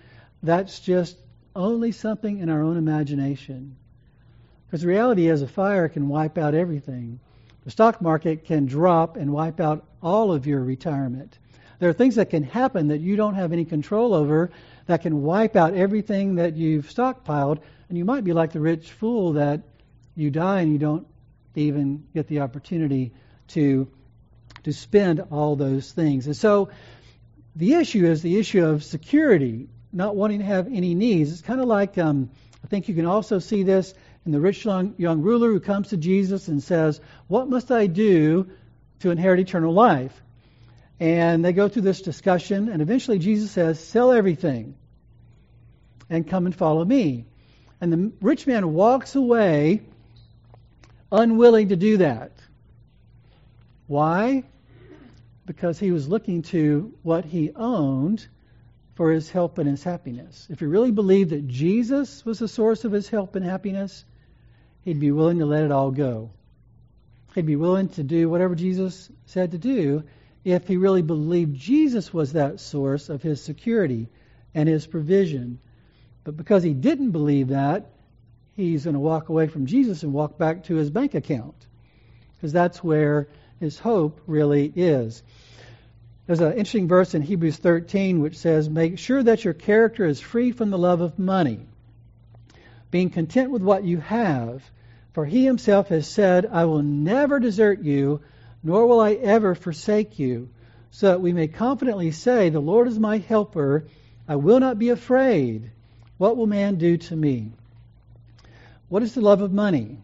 that's 0.41 0.79
just 0.79 1.17
only 1.55 1.91
something 1.91 2.39
in 2.39 2.49
our 2.49 2.62
own 2.62 2.77
imagination. 2.77 3.75
Because 4.65 4.81
the 4.81 4.88
reality 4.88 5.27
is, 5.27 5.41
a 5.41 5.47
fire 5.47 5.88
can 5.89 6.07
wipe 6.09 6.38
out 6.38 6.55
everything. 6.55 7.19
The 7.63 7.71
stock 7.71 8.01
market 8.01 8.45
can 8.45 8.65
drop 8.65 9.17
and 9.17 9.33
wipe 9.33 9.59
out 9.59 9.85
all 10.01 10.31
of 10.31 10.47
your 10.47 10.63
retirement. 10.63 11.38
There 11.79 11.89
are 11.89 11.93
things 11.93 12.15
that 12.15 12.29
can 12.29 12.43
happen 12.43 12.88
that 12.88 12.99
you 12.99 13.15
don't 13.15 13.35
have 13.35 13.51
any 13.51 13.65
control 13.65 14.13
over 14.13 14.51
that 14.85 15.01
can 15.01 15.21
wipe 15.21 15.55
out 15.55 15.73
everything 15.73 16.35
that 16.35 16.55
you've 16.55 16.88
stockpiled, 16.88 17.59
and 17.89 17.97
you 17.97 18.06
might 18.06 18.23
be 18.23 18.34
like 18.34 18.52
the 18.52 18.60
rich 18.60 18.91
fool 18.91 19.34
that 19.34 19.62
you 20.15 20.32
die 20.32 20.62
and 20.62 20.71
you 20.71 20.78
don't 20.78 21.08
even 21.56 22.06
get 22.13 22.28
the 22.28 22.41
opportunity 22.41 23.12
to 23.49 23.88
to 24.63 24.73
spend 24.73 25.23
all 25.32 25.56
those 25.56 25.91
things. 25.91 26.25
And 26.25 26.36
so 26.36 26.69
the 27.56 27.75
issue 27.75 28.06
is 28.06 28.21
the 28.21 28.38
issue 28.38 28.65
of 28.65 28.84
security, 28.84 29.69
not 29.91 30.15
wanting 30.15 30.39
to 30.39 30.45
have 30.45 30.67
any 30.67 30.93
needs. 30.93 31.32
It's 31.32 31.41
kind 31.41 31.62
of 31.62 31.67
like 31.67 31.97
um, 31.97 32.30
I 32.63 32.67
think 32.67 32.88
you 32.88 32.95
can 32.95 33.06
also 33.06 33.39
see 33.39 33.63
this 33.63 33.93
in 34.25 34.32
the 34.32 34.39
rich 34.39 34.65
young, 34.65 34.95
young 34.97 35.21
ruler 35.21 35.49
who 35.49 35.60
comes 35.60 35.89
to 35.89 35.97
Jesus 35.97 36.47
and 36.47 36.62
says, 36.62 37.02
"What 37.28 37.49
must 37.49 37.71
I 37.71 37.88
do 37.88 38.49
to 38.99 39.12
inherit 39.12 39.39
eternal 39.39 39.73
life?" 39.73 40.21
And 40.99 41.45
they 41.45 41.54
go 41.54 41.69
through 41.69 41.84
this 41.84 42.02
discussion, 42.02 42.67
and 42.67 42.82
eventually 42.82 43.19
Jesus 43.19 43.52
says, 43.52 43.80
Sell 43.80 44.12
everything 44.12 44.75
and 46.10 46.28
come 46.28 46.45
and 46.45 46.54
follow 46.54 46.84
me. 46.84 47.25
And 47.81 47.93
the 47.93 48.11
rich 48.21 48.45
man 48.45 48.73
walks 48.73 49.15
away 49.15 49.81
unwilling 51.11 51.69
to 51.69 51.75
do 51.75 51.97
that. 51.97 52.31
Why? 53.87 54.43
Because 55.45 55.79
he 55.79 55.91
was 55.91 56.07
looking 56.07 56.43
to 56.43 56.93
what 57.01 57.25
he 57.25 57.51
owned 57.55 58.27
for 58.95 59.11
his 59.11 59.29
help 59.29 59.57
and 59.57 59.69
his 59.69 59.83
happiness. 59.83 60.45
If 60.49 60.59
he 60.59 60.65
really 60.65 60.91
believed 60.91 61.29
that 61.29 61.47
Jesus 61.47 62.25
was 62.25 62.39
the 62.39 62.47
source 62.47 62.83
of 62.83 62.91
his 62.91 63.07
help 63.07 63.35
and 63.35 63.45
happiness, 63.45 64.03
he'd 64.81 64.99
be 64.99 65.11
willing 65.11 65.39
to 65.39 65.45
let 65.45 65.63
it 65.63 65.71
all 65.71 65.91
go. 65.91 66.31
He'd 67.33 67.45
be 67.45 67.55
willing 67.55 67.89
to 67.89 68.03
do 68.03 68.29
whatever 68.29 68.55
Jesus 68.55 69.09
said 69.25 69.51
to 69.51 69.57
do 69.57 70.03
if 70.43 70.67
he 70.67 70.77
really 70.77 71.01
believed 71.01 71.55
Jesus 71.55 72.13
was 72.13 72.33
that 72.33 72.59
source 72.59 73.09
of 73.09 73.21
his 73.21 73.41
security 73.41 74.09
and 74.53 74.67
his 74.67 74.85
provision. 74.85 75.59
But 76.23 76.38
because 76.38 76.63
he 76.63 76.73
didn't 76.73 77.12
believe 77.12 77.49
that, 77.49 77.91
he's 78.55 78.84
going 78.84 78.93
to 78.93 78.99
walk 78.99 79.29
away 79.29 79.47
from 79.47 79.65
Jesus 79.65 80.03
and 80.03 80.13
walk 80.13 80.38
back 80.38 80.65
to 80.65 80.75
his 80.75 80.89
bank 80.89 81.15
account. 81.15 81.55
Because 82.36 82.53
that's 82.53 82.84
where 82.84 83.27
his 83.60 83.79
hope 83.79 84.21
really 84.27 84.71
is. 84.75 85.23
There's 86.27 86.41
an 86.41 86.51
interesting 86.51 86.88
verse 86.88 87.15
in 87.15 87.21
Hebrews 87.21 87.58
13 87.58 88.21
which 88.21 88.38
says, 88.38 88.69
Make 88.69 88.99
sure 88.99 89.23
that 89.23 89.43
your 89.43 89.53
character 89.53 90.05
is 90.05 90.19
free 90.19 90.51
from 90.51 90.69
the 90.69 90.77
love 90.77 91.01
of 91.01 91.17
money, 91.17 91.65
being 92.91 93.10
content 93.10 93.51
with 93.51 93.63
what 93.63 93.84
you 93.84 93.97
have. 93.97 94.63
For 95.13 95.25
he 95.25 95.43
himself 95.43 95.88
has 95.88 96.08
said, 96.08 96.45
I 96.45 96.65
will 96.65 96.84
never 96.84 97.39
desert 97.39 97.82
you 97.82 98.21
nor 98.63 98.86
will 98.88 98.99
I 98.99 99.13
ever 99.13 99.55
forsake 99.55 100.19
you, 100.19 100.49
so 100.91 101.08
that 101.08 101.21
we 101.21 101.34
may 101.34 101.47
confidently 101.47 102.12
say, 102.12 102.49
The 102.49 102.60
Lord 102.60 102.88
is 102.88 102.99
my 102.99 103.17
helper, 103.17 103.86
I 104.27 104.36
will 104.36 104.60
not 104.60 104.77
be 104.77 104.89
afraid. 104.89 105.71
What 106.19 106.36
will 106.36 106.47
man 106.47 106.75
do 106.75 106.97
to 106.97 107.15
me? 107.15 107.53
What 108.89 109.03
is 109.03 109.15
the 109.15 109.21
love 109.21 109.41
of 109.41 109.53
money? 109.53 109.99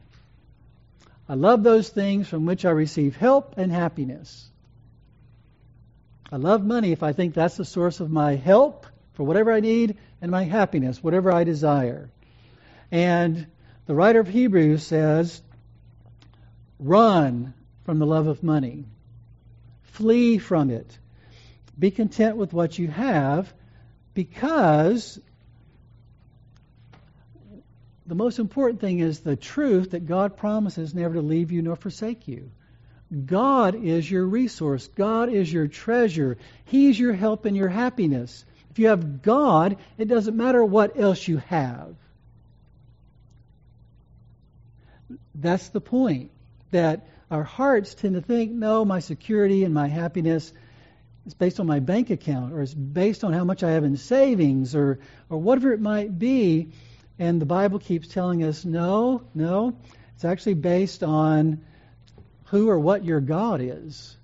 I 1.28 1.34
love 1.34 1.62
those 1.62 1.90
things 1.90 2.30
from 2.30 2.46
which 2.46 2.64
I 2.64 2.70
receive 2.70 3.18
help 3.18 3.56
and 3.58 3.70
happiness. 3.70 4.50
I 6.32 6.38
love 6.38 6.64
money 6.66 6.94
if 6.94 7.04
I 7.04 7.12
think 7.12 7.34
that's 7.34 7.58
the 7.58 7.66
source 7.66 8.00
of 8.00 8.10
my 8.10 8.36
help 8.36 8.86
for 9.16 9.26
whatever 9.26 9.52
I 9.52 9.60
need 9.60 9.98
and 10.22 10.32
my 10.32 10.46
happiness, 10.46 11.04
whatever 11.04 11.34
I 11.34 11.44
desire. 11.44 12.10
And 12.92 13.48
the 13.86 13.94
writer 13.94 14.22
of 14.22 14.30
Hebrews 14.30 14.84
says, 14.84 15.42
run 16.80 17.54
from 17.84 18.00
the 18.00 18.06
love 18.06 18.28
of 18.28 18.42
money, 18.42 18.86
flee 19.84 20.38
from 20.38 20.70
it. 20.70 20.98
Be 21.78 21.92
content 21.92 22.38
with 22.38 22.54
what 22.54 22.80
you 22.80 22.88
have 22.88 23.54
because 24.14 25.20
the 28.08 28.16
most 28.16 28.40
important 28.40 28.82
thing 28.82 29.00
is 29.00 29.20
the 29.20 29.36
truth 29.36 29.92
that 29.92 30.06
God 30.06 30.38
promises 30.38 30.94
never 30.94 31.16
to 31.16 31.22
leave 31.22 31.52
you 31.52 31.62
nor 31.62 31.76
forsake 31.76 32.28
you. 32.28 32.52
God 33.26 33.76
is 33.76 34.10
your 34.10 34.26
resource. 34.26 34.88
God 34.88 35.30
is 35.30 35.52
your 35.52 35.68
treasure. 35.68 36.38
He's 36.66 37.00
your 37.00 37.14
help 37.14 37.46
and 37.46 37.56
your 37.56 37.70
happiness. 37.70 38.46
If 38.72 38.80
you 38.80 38.88
have 38.88 39.22
God, 39.22 39.78
it 39.98 40.08
doesn't 40.08 40.36
matter 40.36 40.64
what 40.64 41.00
else 41.00 41.28
you 41.28 41.38
have. 41.38 41.96
That's 45.34 45.70
the 45.70 45.82
point. 45.82 46.32
That 46.72 47.08
our 47.32 47.44
hearts 47.44 47.96
tend 47.96 48.16
to 48.16 48.22
think, 48.22 48.52
no, 48.52 48.86
my 48.86 49.00
security 49.00 49.64
and 49.64 49.74
my 49.74 49.88
happiness 49.88 50.52
is 51.26 51.34
based 51.34 51.60
on 51.60 51.68
my 51.68 51.80
bank 51.80 52.10
account 52.10 52.54
or 52.54 52.62
it's 52.62 52.74
based 52.74 53.24
on 53.24 53.34
how 53.34 53.44
much 53.44 53.64
I 53.64 53.72
have 53.72 53.84
in 53.84 53.98
savings 53.98 54.76
or, 54.76 55.00
or 55.30 55.38
whatever 55.38 55.74
it 55.74 55.82
might 55.82 56.18
be. 56.18 56.70
And 57.18 57.42
the 57.42 57.46
Bible 57.46 57.80
keeps 57.80 58.08
telling 58.08 58.44
us, 58.44 58.66
no, 58.66 59.22
no, 59.34 59.78
it's 60.16 60.26
actually 60.26 60.56
based 60.56 61.04
on 61.04 61.64
who 62.46 62.70
or 62.70 62.80
what 62.80 63.06
your 63.06 63.22
God 63.22 63.62
is. 63.62 64.18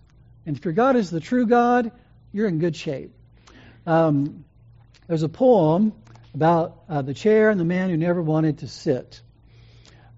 And 0.45 0.57
if 0.57 0.65
your 0.65 0.73
God 0.73 0.95
is 0.95 1.09
the 1.09 1.19
true 1.19 1.45
God, 1.45 1.91
you're 2.33 2.47
in 2.47 2.59
good 2.59 2.75
shape. 2.75 3.13
Um, 3.85 4.45
there's 5.07 5.23
a 5.23 5.29
poem 5.29 5.93
about 6.33 6.83
uh, 6.87 7.01
the 7.01 7.13
chair 7.13 7.49
and 7.49 7.59
the 7.59 7.65
man 7.65 7.89
who 7.89 7.97
never 7.97 8.21
wanted 8.21 8.59
to 8.59 8.67
sit. 8.67 9.21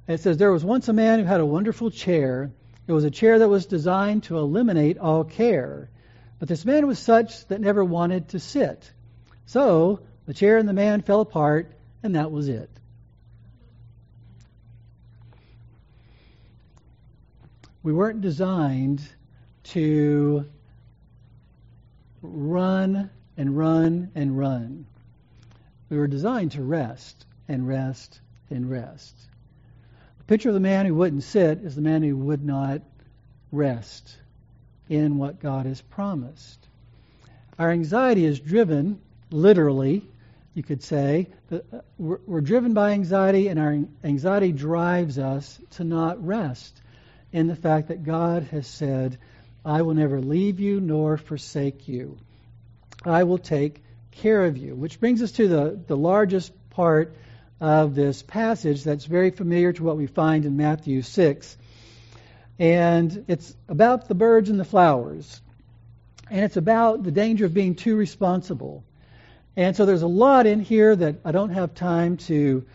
It 0.08 0.20
says, 0.20 0.38
There 0.38 0.52
was 0.52 0.66
once 0.66 0.88
a 0.88 0.94
man 0.94 1.20
who 1.20 1.26
had 1.26 1.40
a 1.40 1.46
wonderful 1.46 1.92
chair. 1.92 2.52
It 2.88 2.92
was 2.92 3.04
a 3.04 3.12
chair 3.12 3.40
that 3.40 3.50
was 3.50 3.66
designed 3.66 4.24
to 4.24 4.38
eliminate 4.38 4.98
all 4.98 5.24
care. 5.24 5.90
But 6.40 6.50
this 6.50 6.66
man 6.66 6.88
was 6.88 7.00
such 7.00 7.48
that 7.48 7.62
never 7.62 7.84
wanted 7.84 8.30
to 8.30 8.40
sit. 8.40 8.92
So 9.46 10.02
the 10.26 10.34
chair 10.34 10.58
and 10.58 10.68
the 10.68 10.74
man 10.74 11.02
fell 11.02 11.22
apart, 11.22 11.74
and 12.04 12.16
that 12.16 12.32
was 12.32 12.50
it. 12.50 12.70
We 17.82 17.92
weren't 17.92 18.22
designed 18.22 19.02
to 19.64 20.46
run 22.22 23.10
and 23.38 23.58
run 23.58 24.12
and 24.16 24.38
run. 24.38 24.86
We 25.90 25.98
were 25.98 26.08
designed 26.08 26.52
to 26.54 26.64
rest 26.64 27.26
and 27.48 27.68
rest 27.68 28.22
and 28.50 28.70
rest. 28.70 29.16
The 30.20 30.24
picture 30.26 30.50
of 30.50 30.54
the 30.54 30.62
man 30.62 30.86
who 30.86 30.96
wouldn't 30.96 31.24
sit 31.24 31.60
is 31.60 31.76
the 31.76 31.82
man 31.82 32.04
who 32.04 32.16
would 32.16 32.46
not 32.46 32.82
rest 33.52 34.18
in 34.90 35.18
what 35.18 35.40
God 35.40 35.66
has 35.66 35.82
promised. 35.82 36.68
Our 37.60 37.72
anxiety 37.72 38.26
is 38.26 38.40
driven, 38.40 39.00
literally, 39.30 40.08
you 40.54 40.64
could 40.64 40.84
say, 40.84 41.30
uh, 41.52 41.60
we're 41.98 42.42
driven 42.42 42.74
by 42.74 42.92
anxiety, 42.92 43.48
and 43.48 43.60
our 43.60 43.80
anxiety 44.04 44.52
drives 44.52 45.18
us 45.18 45.60
to 45.72 45.84
not 45.84 46.26
rest 46.26 46.82
in 47.32 47.48
the 47.48 47.56
fact 47.56 47.88
that 47.88 48.04
God 48.04 48.44
has 48.52 48.68
said, 48.68 49.18
I 49.66 49.82
will 49.82 49.96
never 49.96 50.22
leave 50.22 50.60
you 50.60 50.80
nor 50.80 51.18
forsake 51.18 51.88
you. 51.88 52.18
I 53.04 53.24
will 53.24 53.38
take 53.38 53.84
care 54.12 54.46
of 54.46 54.58
you. 54.58 54.76
Which 54.76 55.00
brings 55.00 55.22
us 55.22 55.32
to 55.34 55.48
the, 55.48 55.80
the 55.88 55.98
largest 55.98 56.52
part 56.70 57.16
of 57.60 57.96
this 57.96 58.22
passage 58.22 58.84
that's 58.84 59.06
very 59.06 59.32
familiar 59.32 59.74
to 59.74 59.84
what 59.84 59.98
we 59.98 60.08
find 60.08 60.46
in 60.46 60.58
Matthew 60.58 61.02
6 61.02 61.58
and 62.60 63.26
it's 63.28 63.56
about 63.68 64.08
the 64.08 64.16
birds 64.16 64.50
and 64.50 64.60
the 64.60 64.66
flowers. 64.66 65.42
And 66.30 66.46
it's 66.46 66.58
about 66.58 67.04
the 67.04 67.12
danger 67.12 67.46
of 67.46 67.54
being 67.54 67.76
too 67.76 67.96
responsible. 67.96 68.84
And 69.56 69.76
so 69.76 69.86
there's 69.86 70.02
a 70.02 70.08
lot 70.08 70.48
in 70.48 70.60
here 70.60 70.96
that 70.96 71.18
I 71.24 71.32
don't 71.32 71.52
have 71.52 71.76
time 71.76 72.18
to 72.18 72.66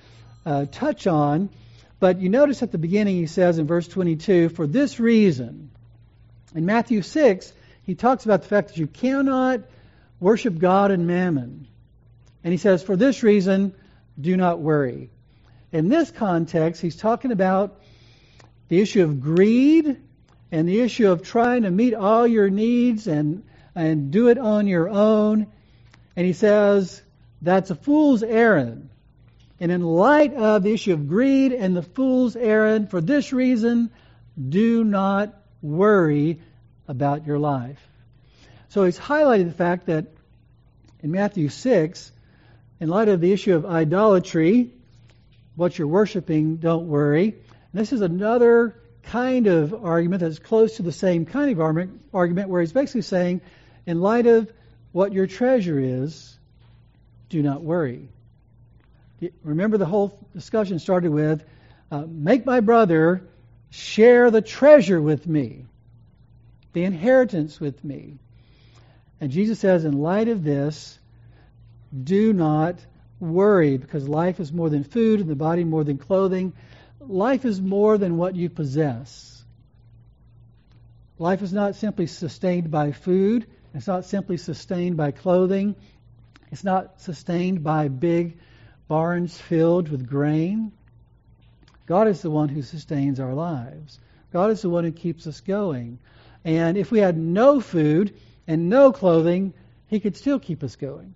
uh, 0.47 0.67
touch 0.71 1.07
on. 1.07 1.51
But 2.01 2.21
you 2.21 2.29
notice 2.29 2.63
at 2.63 2.71
the 2.71 2.79
beginning 2.79 3.17
he 3.17 3.27
says 3.27 3.59
in 3.59 3.67
verse 3.67 3.89
22, 3.89 4.51
for 4.51 4.67
this 4.67 5.01
reason. 5.01 5.71
In 6.55 6.65
Matthew 6.67 7.03
6, 7.03 7.53
he 7.83 7.95
talks 7.95 8.25
about 8.25 8.43
the 8.43 8.49
fact 8.49 8.69
that 8.69 8.77
you 8.79 8.87
cannot 8.87 9.61
worship 10.21 10.59
God 10.59 10.91
and 10.91 11.07
mammon. 11.07 11.67
And 12.45 12.53
he 12.53 12.59
says, 12.59 12.83
for 12.83 12.97
this 12.97 13.23
reason, 13.23 13.75
do 14.21 14.37
not 14.37 14.61
worry. 14.61 15.11
In 15.73 15.89
this 15.89 16.11
context, 16.11 16.81
he's 16.81 16.97
talking 16.97 17.33
about 17.33 17.81
the 18.69 18.81
issue 18.81 19.03
of 19.03 19.21
greed 19.21 19.97
and 20.51 20.69
the 20.69 20.81
issue 20.81 21.11
of 21.11 21.23
trying 21.23 21.63
to 21.63 21.71
meet 21.71 21.95
all 21.95 22.27
your 22.27 22.49
needs 22.49 23.07
and, 23.07 23.43
and 23.75 24.11
do 24.11 24.29
it 24.29 24.39
on 24.39 24.67
your 24.67 24.89
own. 24.89 25.47
And 26.19 26.27
he 26.27 26.33
says 26.33 27.01
that's 27.43 27.71
a 27.71 27.77
fool's 27.77 28.25
errand. 28.25 28.91
And 29.61 29.71
in 29.71 29.83
light 29.83 30.35
of 30.35 30.65
the 30.65 30.73
issue 30.73 30.93
of 30.93 31.07
greed 31.07 31.53
and 31.53 31.77
the 31.77 31.83
fool's 31.85 32.35
errand, 32.35 32.91
for 32.91 33.01
this 33.01 33.33
reason, 33.33 33.91
do 34.37 34.83
not 34.83 35.33
worry 35.63 36.41
about 36.89 37.25
your 37.25 37.39
life. 37.39 37.79
So 38.71 38.85
he's 38.85 38.99
highlighted 38.99 39.45
the 39.45 39.55
fact 39.55 39.87
that 39.87 40.07
in 41.05 41.13
Matthew 41.13 41.51
6, 41.51 42.11
in 42.81 42.89
light 42.89 43.07
of 43.07 43.21
the 43.21 43.33
issue 43.33 43.55
of 43.55 43.65
idolatry, 43.65 44.73
what 45.55 45.79
you're 45.79 45.87
worshiping, 45.87 46.57
don't 46.57 46.89
worry. 46.89 47.37
This 47.73 47.93
is 47.93 48.01
another 48.01 48.75
kind 49.05 49.47
of 49.47 49.85
argument 49.85 50.23
that's 50.23 50.41
close 50.41 50.79
to 50.79 50.83
the 50.83 50.91
same 50.91 51.27
kind 51.27 51.53
of 51.53 51.61
argument 52.13 52.49
where 52.49 52.61
he's 52.61 52.73
basically 52.73 53.03
saying, 53.03 53.41
in 53.87 54.01
light 54.01 54.27
of 54.27 54.53
what 54.93 55.13
your 55.13 55.27
treasure 55.27 55.79
is, 55.79 56.39
do 57.29 57.43
not 57.43 57.63
worry. 57.63 58.09
Remember, 59.43 59.79
the 59.79 59.87
whole 59.87 60.19
discussion 60.33 60.79
started 60.79 61.11
with 61.11 61.45
uh, 61.91 62.05
make 62.07 62.45
my 62.45 62.61
brother 62.61 63.23
share 63.71 64.31
the 64.31 64.43
treasure 64.43 65.01
with 65.01 65.27
me, 65.27 65.65
the 66.73 66.85
inheritance 66.85 67.59
with 67.59 67.83
me. 67.83 68.19
And 69.21 69.31
Jesus 69.31 69.59
says, 69.59 69.85
in 69.85 69.99
light 69.99 70.29
of 70.29 70.45
this, 70.45 70.99
do 72.05 72.33
not 72.33 72.77
worry, 73.19 73.77
because 73.79 74.09
life 74.09 74.39
is 74.39 74.53
more 74.53 74.71
than 74.71 74.85
food 74.85 75.21
and 75.21 75.29
the 75.29 75.35
body 75.35 75.65
more 75.65 75.83
than 75.83 75.99
clothing 75.99 76.53
life 77.09 77.45
is 77.45 77.61
more 77.61 77.99
than 77.99 78.17
what 78.17 78.37
you 78.37 78.51
possess. 78.51 79.43
Life 81.19 81.43
is 81.43 81.53
not 81.53 81.75
simply 81.75 82.07
sustained 82.07 82.71
by 82.71 82.93
food. 82.93 83.47
It's 83.75 83.87
not 83.87 84.05
simply 84.05 84.37
sustained 84.37 84.97
by 84.97 85.11
clothing. 85.11 85.77
It's 86.51 86.65
not 86.65 87.01
sustained 87.01 87.63
by 87.63 87.89
big 87.89 88.39
barns 88.89 89.39
filled 89.39 89.89
with 89.89 90.09
grain. 90.09 90.73
God 91.87 92.09
is 92.09 92.23
the 92.23 92.31
one 92.31 92.49
who 92.49 92.63
sustains 92.63 93.21
our 93.21 93.35
lives. 93.35 93.99
God 94.33 94.51
is 94.51 94.63
the 94.63 94.71
one 94.71 94.85
who 94.85 94.93
keeps 94.93 95.27
us 95.27 95.41
going. 95.41 95.99
And 96.45 96.77
if 96.77 96.91
we 96.91 96.99
had 96.99 97.17
no 97.17 97.61
food 97.61 98.15
and 98.47 98.69
no 98.69 98.93
clothing, 98.93 99.53
He 99.89 100.01
could 100.01 100.17
still 100.17 100.39
keep 100.39 100.63
us 100.63 100.77
going. 100.77 101.15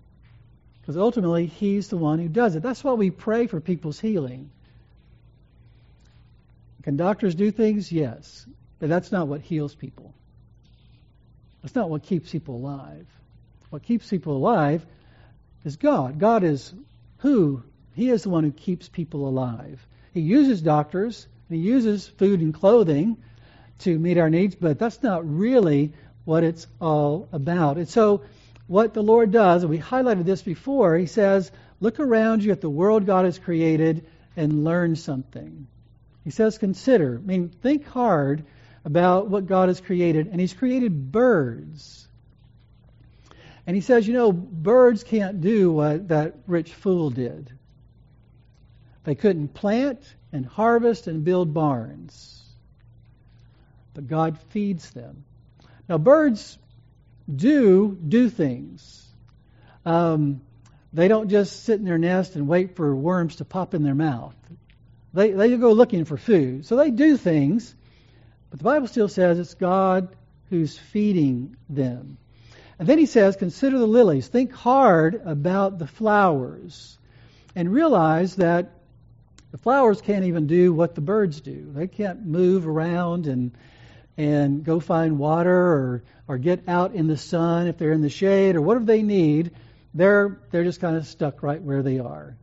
Because 0.81 0.97
ultimately, 0.97 1.45
He's 1.45 1.87
the 1.87 1.97
one 1.97 2.19
who 2.19 2.27
does 2.27 2.55
it. 2.55 2.63
That's 2.63 2.83
why 2.83 2.93
we 2.93 3.11
pray 3.11 3.47
for 3.47 3.59
people's 3.59 3.99
healing. 3.99 4.49
Can 6.83 6.97
doctors 6.97 7.35
do 7.35 7.51
things? 7.51 7.91
Yes. 7.91 8.45
But 8.79 8.89
that's 8.89 9.11
not 9.11 9.27
what 9.27 9.41
heals 9.41 9.73
people. 9.73 10.13
That's 11.63 11.73
not 11.75 11.89
what 11.89 12.03
keeps 12.03 12.31
people 12.31 12.57
alive. 12.57 13.07
What 13.71 13.81
keeps 13.81 14.07
people 14.07 14.37
alive 14.37 14.85
is 15.63 15.77
God. 15.77 16.19
God 16.19 16.43
is 16.43 16.71
who? 17.19 17.63
He 17.95 18.09
is 18.09 18.23
the 18.23 18.29
one 18.29 18.43
who 18.43 18.51
keeps 18.51 18.87
people 18.89 19.27
alive. 19.27 19.83
He 20.13 20.21
uses 20.21 20.61
doctors, 20.61 21.25
he 21.49 21.57
uses 21.57 22.07
food 22.07 22.41
and 22.41 22.53
clothing 22.53 23.17
to 23.79 23.97
meet 23.97 24.17
our 24.17 24.29
needs, 24.29 24.55
but 24.55 24.77
that's 24.77 25.01
not 25.01 25.27
really 25.27 25.93
what 26.25 26.43
it's 26.43 26.67
all 26.79 27.27
about. 27.31 27.77
And 27.77 27.89
so, 27.89 28.21
what 28.67 28.93
the 28.93 29.03
Lord 29.03 29.31
does, 29.31 29.63
and 29.63 29.69
we 29.69 29.79
highlighted 29.79 30.25
this 30.25 30.41
before, 30.41 30.95
He 30.97 31.05
says, 31.05 31.51
Look 31.79 31.99
around 31.99 32.43
you 32.43 32.51
at 32.51 32.61
the 32.61 32.69
world 32.69 33.05
God 33.05 33.25
has 33.25 33.39
created 33.39 34.05
and 34.37 34.63
learn 34.63 34.95
something. 34.95 35.67
He 36.23 36.29
says, 36.29 36.57
consider. 36.57 37.19
I 37.21 37.27
mean, 37.27 37.49
think 37.49 37.85
hard 37.85 38.45
about 38.85 39.29
what 39.29 39.45
God 39.47 39.69
has 39.69 39.79
created. 39.81 40.27
And 40.27 40.39
He's 40.39 40.53
created 40.53 41.11
birds. 41.11 42.07
And 43.65 43.75
he 43.75 43.81
says, 43.81 44.07
you 44.07 44.13
know, 44.13 44.31
birds 44.31 45.03
can't 45.03 45.39
do 45.39 45.71
what 45.71 46.09
that 46.09 46.35
rich 46.47 46.73
fool 46.73 47.09
did. 47.09 47.49
They 49.05 49.15
couldn't 49.15 49.53
plant 49.53 49.99
and 50.31 50.45
harvest 50.45 51.07
and 51.07 51.23
build 51.23 51.53
barns. 51.53 52.41
But 53.93 54.07
God 54.07 54.37
feeds 54.49 54.89
them. 54.91 55.23
Now, 55.87 55.97
birds 55.97 56.57
do 57.33 57.97
do 58.07 58.29
things. 58.29 59.07
Um, 59.85 60.41
they 60.91 61.07
don't 61.07 61.29
just 61.29 61.63
sit 61.63 61.79
in 61.79 61.85
their 61.85 61.97
nest 61.97 62.35
and 62.35 62.47
wait 62.47 62.75
for 62.75 62.95
worms 62.95 63.37
to 63.37 63.45
pop 63.45 63.73
in 63.73 63.83
their 63.83 63.95
mouth. 63.95 64.35
They, 65.13 65.31
they 65.31 65.55
go 65.57 65.71
looking 65.71 66.05
for 66.05 66.17
food. 66.17 66.65
So 66.65 66.75
they 66.75 66.91
do 66.91 67.17
things, 67.17 67.75
but 68.53 68.59
the 68.59 68.65
Bible 68.65 68.87
still 68.87 69.07
says 69.07 69.39
it's 69.39 69.55
God 69.55 70.15
who's 70.51 70.77
feeding 70.77 71.57
them. 71.69 72.19
And 72.77 72.87
then 72.87 72.99
he 72.99 73.07
says, 73.07 73.35
consider 73.35 73.79
the 73.79 73.87
lilies. 73.87 74.27
Think 74.27 74.53
hard 74.53 75.19
about 75.25 75.79
the 75.79 75.87
flowers 75.87 76.99
and 77.55 77.73
realize 77.73 78.35
that 78.35 78.69
the 79.49 79.57
flowers 79.57 80.01
can't 80.01 80.25
even 80.25 80.45
do 80.45 80.71
what 80.71 80.93
the 80.93 81.01
birds 81.01 81.41
do. 81.41 81.71
They 81.73 81.87
can't 81.87 82.27
move 82.27 82.67
around 82.67 83.25
and 83.25 83.53
and 84.17 84.63
go 84.63 84.79
find 84.79 85.17
water 85.17 85.57
or 85.57 86.03
or 86.27 86.37
get 86.37 86.69
out 86.69 86.93
in 86.93 87.07
the 87.07 87.17
sun 87.17 87.65
if 87.65 87.79
they're 87.79 87.91
in 87.91 88.01
the 88.01 88.09
shade 88.11 88.55
or 88.55 88.61
whatever 88.61 88.85
they 88.85 89.01
need. 89.01 89.49
They're 89.95 90.37
they're 90.51 90.63
just 90.63 90.79
kind 90.79 90.95
of 90.95 91.07
stuck 91.07 91.41
right 91.41 91.59
where 91.59 91.81
they 91.81 91.97
are. 91.97 92.35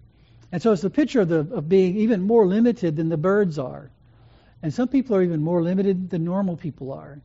And 0.50 0.60
so 0.60 0.72
it's 0.72 0.82
a 0.82 0.90
picture 0.90 1.20
of, 1.20 1.28
the, 1.28 1.46
of 1.54 1.68
being 1.68 1.98
even 1.98 2.20
more 2.22 2.44
limited 2.48 2.96
than 2.96 3.10
the 3.10 3.16
birds 3.16 3.60
are. 3.60 3.92
And 4.62 4.72
some 4.74 4.88
people 4.88 5.16
are 5.16 5.22
even 5.22 5.42
more 5.42 5.62
limited 5.62 6.10
than 6.10 6.24
normal 6.24 6.56
people 6.56 6.92
are. 6.92 7.20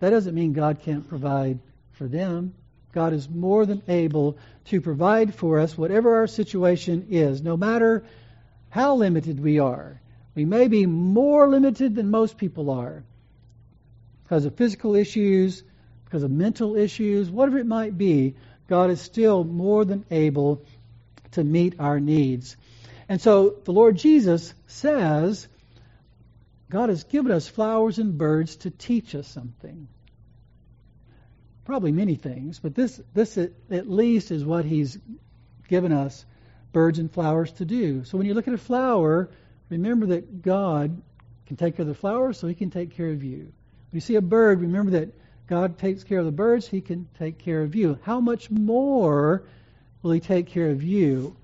That 0.00 0.10
doesn't 0.10 0.34
mean 0.34 0.52
God 0.52 0.80
can't 0.82 1.08
provide 1.08 1.58
for 1.92 2.06
them. 2.06 2.54
God 2.92 3.12
is 3.12 3.28
more 3.28 3.66
than 3.66 3.82
able 3.88 4.38
to 4.66 4.80
provide 4.80 5.34
for 5.34 5.58
us 5.58 5.76
whatever 5.76 6.16
our 6.16 6.26
situation 6.26 7.08
is, 7.10 7.42
no 7.42 7.56
matter 7.56 8.04
how 8.70 8.96
limited 8.96 9.40
we 9.40 9.58
are. 9.58 10.00
We 10.34 10.44
may 10.44 10.68
be 10.68 10.86
more 10.86 11.48
limited 11.48 11.94
than 11.94 12.10
most 12.10 12.36
people 12.36 12.70
are 12.70 13.02
because 14.24 14.44
of 14.44 14.56
physical 14.56 14.94
issues, 14.94 15.62
because 16.04 16.22
of 16.22 16.30
mental 16.30 16.76
issues, 16.76 17.30
whatever 17.30 17.58
it 17.58 17.66
might 17.66 17.96
be. 17.96 18.34
God 18.68 18.90
is 18.90 19.00
still 19.00 19.44
more 19.44 19.84
than 19.84 20.04
able 20.10 20.62
to 21.32 21.44
meet 21.44 21.78
our 21.78 22.00
needs. 22.00 22.56
And 23.08 23.20
so 23.20 23.56
the 23.64 23.72
Lord 23.72 23.96
Jesus 23.96 24.52
says, 24.66 25.46
God 26.68 26.88
has 26.88 27.04
given 27.04 27.30
us 27.30 27.46
flowers 27.46 27.98
and 27.98 28.18
birds 28.18 28.56
to 28.56 28.70
teach 28.70 29.14
us 29.14 29.28
something. 29.28 29.88
Probably 31.64 31.92
many 31.92 32.16
things, 32.16 32.58
but 32.58 32.74
this, 32.74 33.00
this 33.14 33.38
at 33.38 33.90
least 33.90 34.30
is 34.30 34.44
what 34.44 34.64
He's 34.64 34.98
given 35.68 35.92
us 35.92 36.24
birds 36.72 36.98
and 36.98 37.10
flowers 37.10 37.52
to 37.52 37.64
do. 37.64 38.04
So 38.04 38.18
when 38.18 38.26
you 38.26 38.34
look 38.34 38.48
at 38.48 38.54
a 38.54 38.58
flower, 38.58 39.30
remember 39.68 40.06
that 40.06 40.42
God 40.42 41.00
can 41.46 41.56
take 41.56 41.76
care 41.76 41.82
of 41.84 41.88
the 41.88 41.94
flowers, 41.94 42.38
so 42.38 42.46
He 42.46 42.54
can 42.54 42.70
take 42.70 42.96
care 42.96 43.10
of 43.10 43.22
you. 43.22 43.38
When 43.38 43.92
you 43.92 44.00
see 44.00 44.16
a 44.16 44.20
bird, 44.20 44.60
remember 44.60 44.92
that 44.92 45.14
God 45.46 45.78
takes 45.78 46.02
care 46.02 46.18
of 46.18 46.24
the 46.24 46.32
birds, 46.32 46.66
He 46.66 46.80
can 46.80 47.08
take 47.18 47.38
care 47.38 47.62
of 47.62 47.74
you. 47.74 47.98
How 48.02 48.20
much 48.20 48.50
more 48.50 49.44
will 50.02 50.10
He 50.10 50.20
take 50.20 50.48
care 50.48 50.70
of 50.70 50.82
you? 50.82 51.36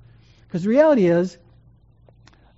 Because 0.46 0.64
the 0.64 0.70
reality 0.70 1.06
is, 1.06 1.38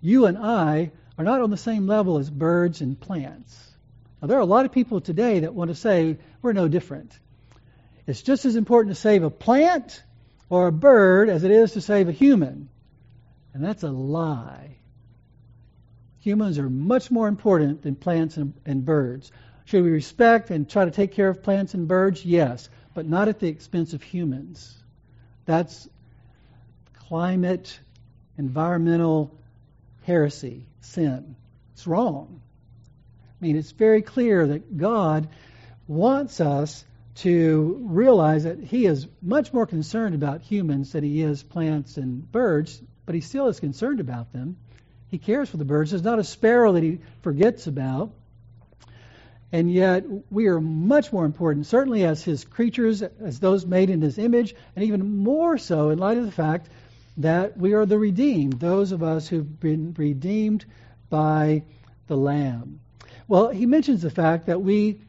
you 0.00 0.26
and 0.26 0.36
I 0.36 0.90
are 1.18 1.24
not 1.24 1.40
on 1.40 1.50
the 1.50 1.56
same 1.56 1.86
level 1.86 2.18
as 2.18 2.28
birds 2.28 2.80
and 2.80 2.98
plants. 2.98 3.72
Now, 4.20 4.28
there 4.28 4.38
are 4.38 4.42
a 4.42 4.46
lot 4.46 4.64
of 4.64 4.72
people 4.72 5.00
today 5.00 5.40
that 5.40 5.54
want 5.54 5.68
to 5.68 5.74
say 5.74 6.18
we're 6.42 6.52
no 6.52 6.68
different. 6.68 7.18
It's 8.06 8.22
just 8.22 8.44
as 8.44 8.56
important 8.56 8.94
to 8.94 9.00
save 9.00 9.22
a 9.22 9.30
plant 9.30 10.02
or 10.50 10.66
a 10.66 10.72
bird 10.72 11.28
as 11.28 11.44
it 11.44 11.50
is 11.50 11.72
to 11.72 11.80
save 11.80 12.08
a 12.08 12.12
human. 12.12 12.68
And 13.52 13.64
that's 13.64 13.82
a 13.82 13.90
lie. 13.90 14.76
Humans 16.20 16.58
are 16.58 16.70
much 16.70 17.10
more 17.10 17.28
important 17.28 17.82
than 17.82 17.94
plants 17.94 18.36
and, 18.36 18.54
and 18.64 18.84
birds. 18.84 19.30
Should 19.66 19.84
we 19.84 19.90
respect 19.90 20.50
and 20.50 20.68
try 20.68 20.84
to 20.84 20.90
take 20.90 21.12
care 21.12 21.28
of 21.28 21.42
plants 21.42 21.74
and 21.74 21.86
birds? 21.86 22.24
Yes, 22.24 22.68
but 22.94 23.06
not 23.06 23.28
at 23.28 23.40
the 23.40 23.48
expense 23.48 23.92
of 23.92 24.02
humans. 24.02 24.74
That's 25.46 25.88
climate, 27.08 27.78
environmental 28.36 29.36
heresy, 30.04 30.66
sin. 30.80 31.36
It's 31.72 31.86
wrong. 31.86 32.40
I 33.40 33.44
mean, 33.44 33.56
it's 33.56 33.72
very 33.72 34.02
clear 34.02 34.46
that 34.46 34.76
God 34.76 35.28
wants 35.86 36.40
us 36.40 36.84
to 37.16 37.78
realize 37.82 38.44
that 38.44 38.58
He 38.60 38.86
is 38.86 39.06
much 39.22 39.52
more 39.52 39.66
concerned 39.66 40.14
about 40.14 40.42
humans 40.42 40.92
than 40.92 41.04
He 41.04 41.22
is 41.22 41.42
plants 41.42 41.96
and 41.96 42.30
birds, 42.30 42.80
but 43.06 43.14
He 43.14 43.20
still 43.20 43.48
is 43.48 43.60
concerned 43.60 44.00
about 44.00 44.32
them. 44.32 44.56
He 45.08 45.18
cares 45.18 45.48
for 45.48 45.56
the 45.56 45.64
birds. 45.64 45.90
There's 45.90 46.02
not 46.02 46.18
a 46.18 46.24
sparrow 46.24 46.72
that 46.72 46.82
He 46.82 47.00
forgets 47.22 47.66
about. 47.66 48.12
And 49.52 49.72
yet, 49.72 50.04
we 50.30 50.48
are 50.48 50.60
much 50.60 51.12
more 51.12 51.24
important, 51.24 51.66
certainly 51.66 52.04
as 52.04 52.24
His 52.24 52.44
creatures, 52.44 53.02
as 53.02 53.38
those 53.38 53.64
made 53.64 53.90
in 53.90 54.00
His 54.00 54.18
image, 54.18 54.54
and 54.74 54.84
even 54.84 55.18
more 55.18 55.58
so 55.58 55.90
in 55.90 55.98
light 55.98 56.18
of 56.18 56.26
the 56.26 56.32
fact 56.32 56.68
that 57.18 57.56
we 57.56 57.74
are 57.74 57.86
the 57.86 57.98
redeemed, 57.98 58.54
those 58.54 58.92
of 58.92 59.02
us 59.02 59.28
who've 59.28 59.60
been 59.60 59.94
redeemed 59.96 60.64
by 61.10 61.62
the 62.06 62.16
Lamb. 62.16 62.80
Well, 63.28 63.48
he 63.48 63.66
mentions 63.66 64.02
the 64.02 64.10
fact 64.10 64.46
that 64.46 64.60
we 64.60 65.00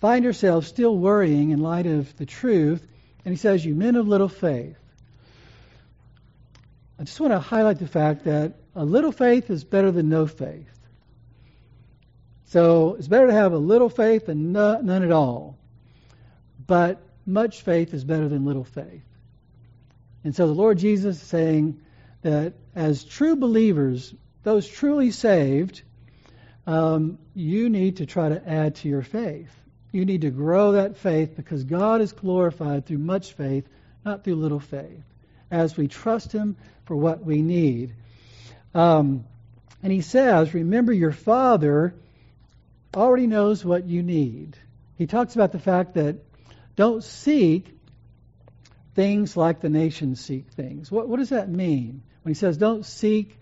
find 0.00 0.24
ourselves 0.24 0.66
still 0.66 0.96
worrying 0.96 1.50
in 1.50 1.60
light 1.60 1.86
of 1.86 2.16
the 2.16 2.26
truth, 2.26 2.86
and 3.24 3.32
he 3.32 3.38
says, 3.38 3.64
You 3.64 3.74
men 3.74 3.96
of 3.96 4.08
little 4.08 4.28
faith. 4.28 4.78
I 6.98 7.04
just 7.04 7.20
want 7.20 7.32
to 7.32 7.40
highlight 7.40 7.78
the 7.78 7.86
fact 7.86 8.24
that 8.24 8.54
a 8.74 8.84
little 8.84 9.12
faith 9.12 9.50
is 9.50 9.64
better 9.64 9.90
than 9.90 10.08
no 10.08 10.26
faith. 10.26 10.66
So 12.46 12.96
it's 12.96 13.08
better 13.08 13.28
to 13.28 13.32
have 13.32 13.52
a 13.52 13.58
little 13.58 13.88
faith 13.88 14.26
than 14.26 14.52
none 14.52 14.90
at 14.90 15.12
all. 15.12 15.56
But 16.66 17.00
much 17.24 17.62
faith 17.62 17.94
is 17.94 18.04
better 18.04 18.28
than 18.28 18.44
little 18.44 18.64
faith. 18.64 19.04
And 20.24 20.34
so 20.34 20.46
the 20.46 20.54
Lord 20.54 20.78
Jesus 20.78 21.20
is 21.20 21.26
saying 21.26 21.80
that 22.22 22.54
as 22.74 23.04
true 23.04 23.36
believers, 23.36 24.14
those 24.42 24.68
truly 24.68 25.10
saved, 25.10 25.82
um, 26.66 27.18
you 27.34 27.70
need 27.70 27.96
to 27.98 28.06
try 28.06 28.28
to 28.28 28.48
add 28.48 28.76
to 28.76 28.88
your 28.88 29.02
faith. 29.02 29.50
You 29.92 30.04
need 30.04 30.20
to 30.20 30.30
grow 30.30 30.72
that 30.72 30.98
faith 30.98 31.34
because 31.36 31.64
God 31.64 32.00
is 32.00 32.12
glorified 32.12 32.86
through 32.86 32.98
much 32.98 33.32
faith, 33.32 33.66
not 34.04 34.22
through 34.22 34.36
little 34.36 34.60
faith, 34.60 35.02
as 35.50 35.76
we 35.76 35.88
trust 35.88 36.32
Him 36.32 36.56
for 36.84 36.94
what 36.94 37.24
we 37.24 37.42
need. 37.42 37.94
Um, 38.74 39.24
and 39.82 39.92
He 39.92 40.00
says, 40.02 40.54
Remember, 40.54 40.92
your 40.92 41.12
Father 41.12 41.94
already 42.94 43.26
knows 43.26 43.64
what 43.64 43.86
you 43.86 44.02
need. 44.02 44.56
He 44.96 45.06
talks 45.06 45.34
about 45.34 45.52
the 45.52 45.58
fact 45.58 45.94
that 45.94 46.16
don't 46.76 47.02
seek 47.02 47.79
things 48.94 49.36
like 49.36 49.60
the 49.60 49.68
nations 49.68 50.20
seek 50.20 50.48
things. 50.50 50.90
What, 50.90 51.08
what 51.08 51.18
does 51.18 51.30
that 51.30 51.48
mean? 51.48 52.02
When 52.22 52.34
he 52.34 52.38
says, 52.38 52.56
don't 52.56 52.84
seek 52.84 53.38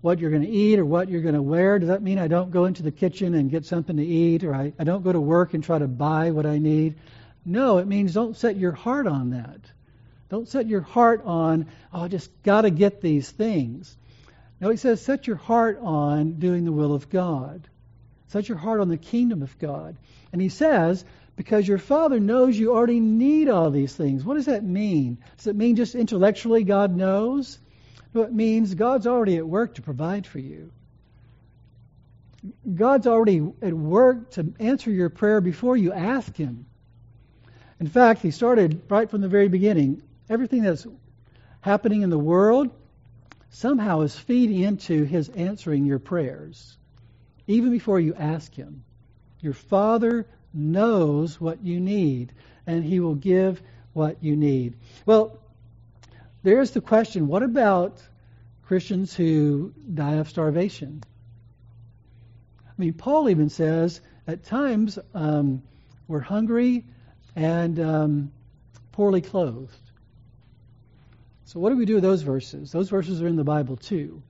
what 0.00 0.18
you're 0.18 0.30
going 0.30 0.42
to 0.42 0.48
eat 0.48 0.78
or 0.78 0.84
what 0.84 1.08
you're 1.08 1.22
going 1.22 1.34
to 1.34 1.42
wear, 1.42 1.78
does 1.78 1.88
that 1.88 2.02
mean 2.02 2.18
I 2.18 2.28
don't 2.28 2.50
go 2.50 2.64
into 2.64 2.82
the 2.82 2.90
kitchen 2.90 3.34
and 3.34 3.50
get 3.50 3.66
something 3.66 3.96
to 3.96 4.04
eat 4.04 4.44
or 4.44 4.54
I, 4.54 4.72
I 4.78 4.84
don't 4.84 5.02
go 5.04 5.12
to 5.12 5.20
work 5.20 5.54
and 5.54 5.62
try 5.62 5.78
to 5.78 5.88
buy 5.88 6.30
what 6.30 6.46
I 6.46 6.58
need? 6.58 6.96
No, 7.44 7.78
it 7.78 7.86
means 7.86 8.14
don't 8.14 8.36
set 8.36 8.56
your 8.56 8.72
heart 8.72 9.06
on 9.06 9.30
that. 9.30 9.60
Don't 10.28 10.48
set 10.48 10.66
your 10.66 10.82
heart 10.82 11.22
on, 11.24 11.66
oh, 11.92 12.04
I 12.04 12.08
just 12.08 12.30
got 12.42 12.62
to 12.62 12.70
get 12.70 13.00
these 13.00 13.30
things. 13.30 13.96
No, 14.60 14.70
he 14.70 14.76
says, 14.76 15.00
set 15.00 15.26
your 15.26 15.36
heart 15.36 15.78
on 15.80 16.34
doing 16.34 16.64
the 16.64 16.72
will 16.72 16.94
of 16.94 17.08
God. 17.08 17.66
Set 18.28 18.48
your 18.48 18.58
heart 18.58 18.80
on 18.80 18.88
the 18.88 18.96
kingdom 18.96 19.42
of 19.42 19.58
God. 19.58 19.96
And 20.32 20.40
he 20.40 20.50
says, 20.50 21.04
because 21.40 21.66
your 21.66 21.78
Father 21.78 22.20
knows 22.20 22.58
you 22.58 22.74
already 22.74 23.00
need 23.00 23.48
all 23.48 23.70
these 23.70 23.94
things. 23.94 24.22
What 24.22 24.34
does 24.34 24.44
that 24.44 24.62
mean? 24.62 25.16
Does 25.38 25.46
it 25.46 25.56
mean 25.56 25.74
just 25.74 25.94
intellectually 25.94 26.64
God 26.64 26.94
knows? 26.94 27.58
No, 28.12 28.24
it 28.24 28.32
means 28.34 28.74
God's 28.74 29.06
already 29.06 29.38
at 29.38 29.48
work 29.48 29.76
to 29.76 29.80
provide 29.80 30.26
for 30.26 30.38
you. 30.38 30.70
God's 32.74 33.06
already 33.06 33.38
at 33.62 33.72
work 33.72 34.32
to 34.32 34.52
answer 34.60 34.90
your 34.90 35.08
prayer 35.08 35.40
before 35.40 35.78
you 35.78 35.94
ask 35.94 36.36
Him. 36.36 36.66
In 37.80 37.86
fact, 37.88 38.20
He 38.20 38.32
started 38.32 38.82
right 38.90 39.08
from 39.08 39.22
the 39.22 39.28
very 39.28 39.48
beginning. 39.48 40.02
Everything 40.28 40.62
that's 40.62 40.86
happening 41.62 42.02
in 42.02 42.10
the 42.10 42.18
world 42.18 42.68
somehow 43.48 44.02
is 44.02 44.14
feeding 44.14 44.60
into 44.60 45.04
His 45.04 45.30
answering 45.30 45.86
your 45.86 46.00
prayers, 46.00 46.76
even 47.46 47.70
before 47.70 47.98
you 47.98 48.14
ask 48.14 48.54
Him. 48.54 48.84
Your 49.40 49.54
Father 49.54 50.26
knows 50.52 51.40
what 51.40 51.64
you 51.64 51.80
need, 51.80 52.32
and 52.66 52.84
He 52.84 53.00
will 53.00 53.14
give 53.14 53.62
what 53.92 54.22
you 54.22 54.36
need. 54.36 54.76
Well, 55.06 55.38
there's 56.42 56.70
the 56.70 56.80
question 56.80 57.28
what 57.28 57.42
about 57.42 58.02
Christians 58.62 59.14
who 59.14 59.72
die 59.92 60.14
of 60.14 60.28
starvation? 60.28 61.02
I 62.66 62.72
mean, 62.78 62.94
Paul 62.94 63.28
even 63.28 63.50
says 63.50 64.00
at 64.26 64.44
times 64.44 64.98
um, 65.12 65.62
we're 66.08 66.20
hungry 66.20 66.84
and 67.36 67.78
um, 67.78 68.32
poorly 68.92 69.20
clothed. 69.20 69.76
So, 71.44 71.58
what 71.58 71.70
do 71.70 71.76
we 71.76 71.84
do 71.84 71.94
with 71.94 72.04
those 72.04 72.22
verses? 72.22 72.70
Those 72.70 72.88
verses 72.88 73.20
are 73.22 73.26
in 73.26 73.36
the 73.36 73.44
Bible 73.44 73.76
too. 73.76 74.22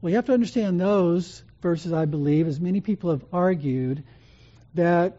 We 0.00 0.12
have 0.12 0.26
to 0.26 0.32
understand 0.32 0.80
those 0.80 1.42
verses, 1.62 1.92
I 1.92 2.04
believe, 2.04 2.46
as 2.46 2.60
many 2.60 2.80
people 2.80 3.10
have 3.10 3.24
argued, 3.32 4.04
that 4.78 5.18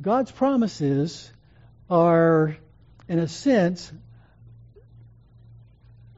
God's 0.00 0.30
promises 0.30 1.30
are, 1.90 2.56
in 3.08 3.18
a 3.18 3.28
sense, 3.28 3.92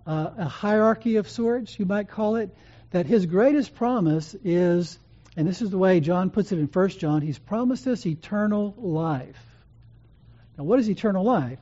uh, 0.06 0.30
a 0.38 0.44
hierarchy 0.44 1.16
of 1.16 1.28
sorts, 1.28 1.76
you 1.78 1.86
might 1.86 2.08
call 2.08 2.36
it, 2.36 2.54
that 2.92 3.06
his 3.06 3.26
greatest 3.26 3.74
promise 3.74 4.36
is, 4.44 4.96
and 5.36 5.48
this 5.48 5.60
is 5.60 5.70
the 5.70 5.78
way 5.78 5.98
John 5.98 6.30
puts 6.30 6.52
it 6.52 6.58
in 6.60 6.66
1 6.66 6.88
John, 6.90 7.20
he's 7.20 7.38
promised 7.38 7.86
us 7.88 8.06
eternal 8.06 8.74
life. 8.78 9.42
Now, 10.56 10.62
what 10.64 10.78
is 10.78 10.88
eternal 10.88 11.24
life? 11.24 11.58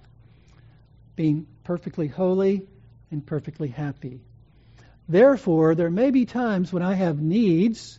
being 1.15 1.47
perfectly 1.65 2.09
holy 2.09 2.67
and 3.11 3.25
perfectly 3.25 3.69
happy. 3.69 4.21
Therefore, 5.09 5.75
there 5.75 5.91
may 5.91 6.11
be 6.11 6.25
times 6.25 6.73
when 6.73 6.83
I 6.83 6.95
have 6.95 7.21
needs, 7.21 7.99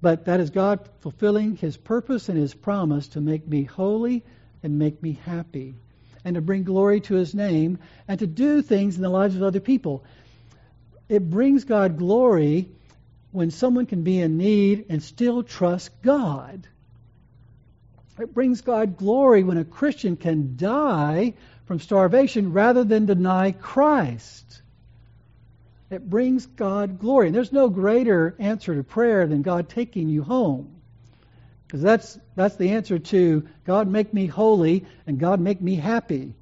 but 0.00 0.26
that 0.26 0.40
is 0.40 0.50
God 0.50 0.88
fulfilling 1.00 1.56
His 1.56 1.76
purpose 1.76 2.28
and 2.28 2.38
His 2.38 2.54
promise 2.54 3.08
to 3.08 3.20
make 3.20 3.46
me 3.46 3.64
holy 3.64 4.24
and 4.62 4.78
make 4.78 5.02
me 5.02 5.18
happy, 5.24 5.74
and 6.24 6.34
to 6.34 6.40
bring 6.40 6.64
glory 6.64 7.00
to 7.02 7.14
His 7.14 7.34
name, 7.34 7.78
and 8.08 8.18
to 8.18 8.26
do 8.26 8.62
things 8.62 8.96
in 8.96 9.02
the 9.02 9.08
lives 9.08 9.36
of 9.36 9.42
other 9.42 9.60
people. 9.60 10.04
It 11.08 11.30
brings 11.30 11.64
God 11.64 11.98
glory 11.98 12.68
when 13.30 13.50
someone 13.50 13.86
can 13.86 14.02
be 14.02 14.20
in 14.20 14.38
need 14.38 14.86
and 14.88 15.02
still 15.02 15.42
trust 15.42 15.90
God. 16.02 16.66
It 18.18 18.32
brings 18.32 18.62
God 18.62 18.96
glory 18.96 19.44
when 19.44 19.58
a 19.58 19.64
Christian 19.64 20.16
can 20.16 20.56
die 20.56 21.34
from 21.66 21.80
starvation 21.80 22.52
rather 22.52 22.82
than 22.82 23.06
deny 23.06 23.52
Christ. 23.52 24.62
It 25.90 26.08
brings 26.08 26.46
God 26.46 26.98
glory. 26.98 27.28
And 27.28 27.36
there's 27.36 27.52
no 27.52 27.68
greater 27.68 28.34
answer 28.38 28.74
to 28.74 28.82
prayer 28.82 29.26
than 29.26 29.42
God 29.42 29.68
taking 29.68 30.08
you 30.08 30.22
home. 30.22 30.80
Because 31.66 31.82
that's, 31.82 32.18
that's 32.34 32.56
the 32.56 32.70
answer 32.70 32.98
to 32.98 33.48
God 33.64 33.88
make 33.88 34.12
me 34.14 34.26
holy 34.26 34.86
and 35.06 35.18
God 35.18 35.40
make 35.40 35.60
me 35.60 35.76
happy. 35.76 36.34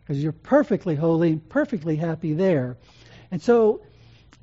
Because 0.00 0.22
you're 0.22 0.32
perfectly 0.32 0.94
holy 0.94 1.32
and 1.32 1.48
perfectly 1.48 1.96
happy 1.96 2.34
there. 2.34 2.76
And 3.30 3.40
so 3.40 3.82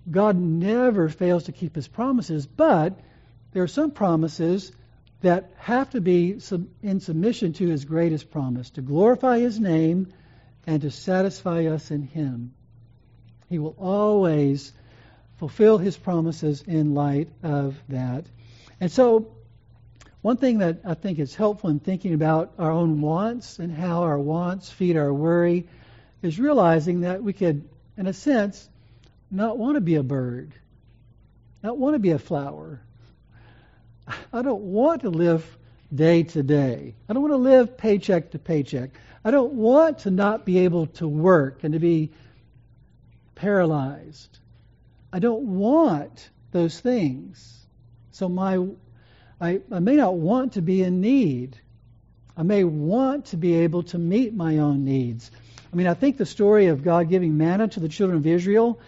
God 0.10 0.36
never 0.38 1.10
fails 1.10 1.44
to 1.46 1.52
keep 1.52 1.76
his 1.76 1.88
promises, 1.88 2.48
but 2.48 3.00
there 3.52 3.64
are 3.64 3.68
some 3.68 3.92
promises 3.92 4.72
that 5.22 5.52
have 5.58 5.90
to 5.92 6.02
be 6.02 6.40
in 6.82 7.00
submission 7.00 7.54
to 7.54 7.68
his 7.68 7.86
greatest 7.86 8.32
promise 8.32 8.70
to 8.72 8.82
glorify 8.82 9.40
his 9.40 9.60
name 9.60 10.08
and 10.66 10.82
to 10.82 10.92
satisfy 10.92 11.66
us 11.66 11.92
in 11.92 12.04
him. 12.04 12.54
He 13.50 13.60
will 13.60 13.76
always 13.78 14.74
fulfill 15.38 15.78
his 15.78 15.98
promises 15.98 16.64
in 16.68 16.94
light 16.94 17.30
of 17.44 17.82
that. 17.90 18.26
And 18.80 18.92
so, 18.92 19.34
one 20.22 20.38
thing 20.38 20.60
that 20.60 20.80
I 20.84 20.94
think 20.94 21.18
is 21.20 21.34
helpful 21.34 21.70
in 21.70 21.80
thinking 21.80 22.14
about 22.14 22.54
our 22.60 22.72
own 22.72 23.02
wants 23.02 23.60
and 23.60 23.72
how 23.72 24.04
our 24.04 24.20
wants 24.20 24.70
feed 24.70 24.98
our 24.98 25.14
worry 25.14 25.68
is 26.22 26.40
realizing 26.40 27.02
that 27.02 27.24
we 27.24 27.34
could, 27.34 27.68
in 27.98 28.08
a 28.08 28.14
sense, 28.14 28.70
not 29.32 29.58
want 29.58 29.76
to 29.76 29.82
be 29.82 29.96
a 29.96 30.04
bird, 30.04 30.54
not 31.64 31.78
want 31.78 31.96
to 31.96 32.00
be 32.00 32.12
a 32.12 32.20
flower, 32.20 32.82
I 34.34 34.42
don't 34.42 34.62
want 34.62 35.02
to 35.02 35.10
live 35.10 35.58
day 35.94 36.24
to 36.24 36.44
day. 36.44 36.96
I 37.08 37.14
don't 37.14 37.22
want 37.22 37.34
to 37.34 37.38
live 37.38 37.78
paycheck 37.78 38.32
to 38.32 38.40
paycheck. 38.40 38.92
I 39.24 39.32
don't 39.32 39.54
want 39.54 40.00
to 40.00 40.12
not 40.12 40.46
be 40.46 40.60
able 40.60 40.88
to 40.88 41.08
work 41.08 41.64
and 41.64 41.74
to 41.74 41.80
be 41.80 42.12
paralyzed. 43.40 44.38
I 45.14 45.20
don't 45.20 45.58
want 45.58 46.30
those 46.52 46.80
things. 46.80 47.66
So 48.12 48.28
my 48.28 48.66
I, 49.42 49.62
I 49.72 49.80
may 49.80 49.96
not 49.96 50.16
want 50.16 50.54
to 50.54 50.62
be 50.62 50.84
in 50.84 51.00
need. 51.00 51.58
I 52.36 52.44
may 52.44 52.66
want 52.66 53.28
to 53.28 53.38
be 53.38 53.56
able 53.56 53.84
to 53.84 53.98
meet 53.98 54.34
my 54.34 54.58
own 54.58 54.84
needs. 54.84 55.32
I 55.72 55.76
mean, 55.76 55.88
I 55.88 55.94
think 55.94 56.18
the 56.18 56.26
story 56.26 56.68
of 56.68 56.84
God 56.84 57.10
giving 57.10 57.38
manna 57.38 57.70
to 57.70 57.80
the 57.80 57.88
children 57.88 58.18
of 58.18 58.28
Israel 58.28 58.80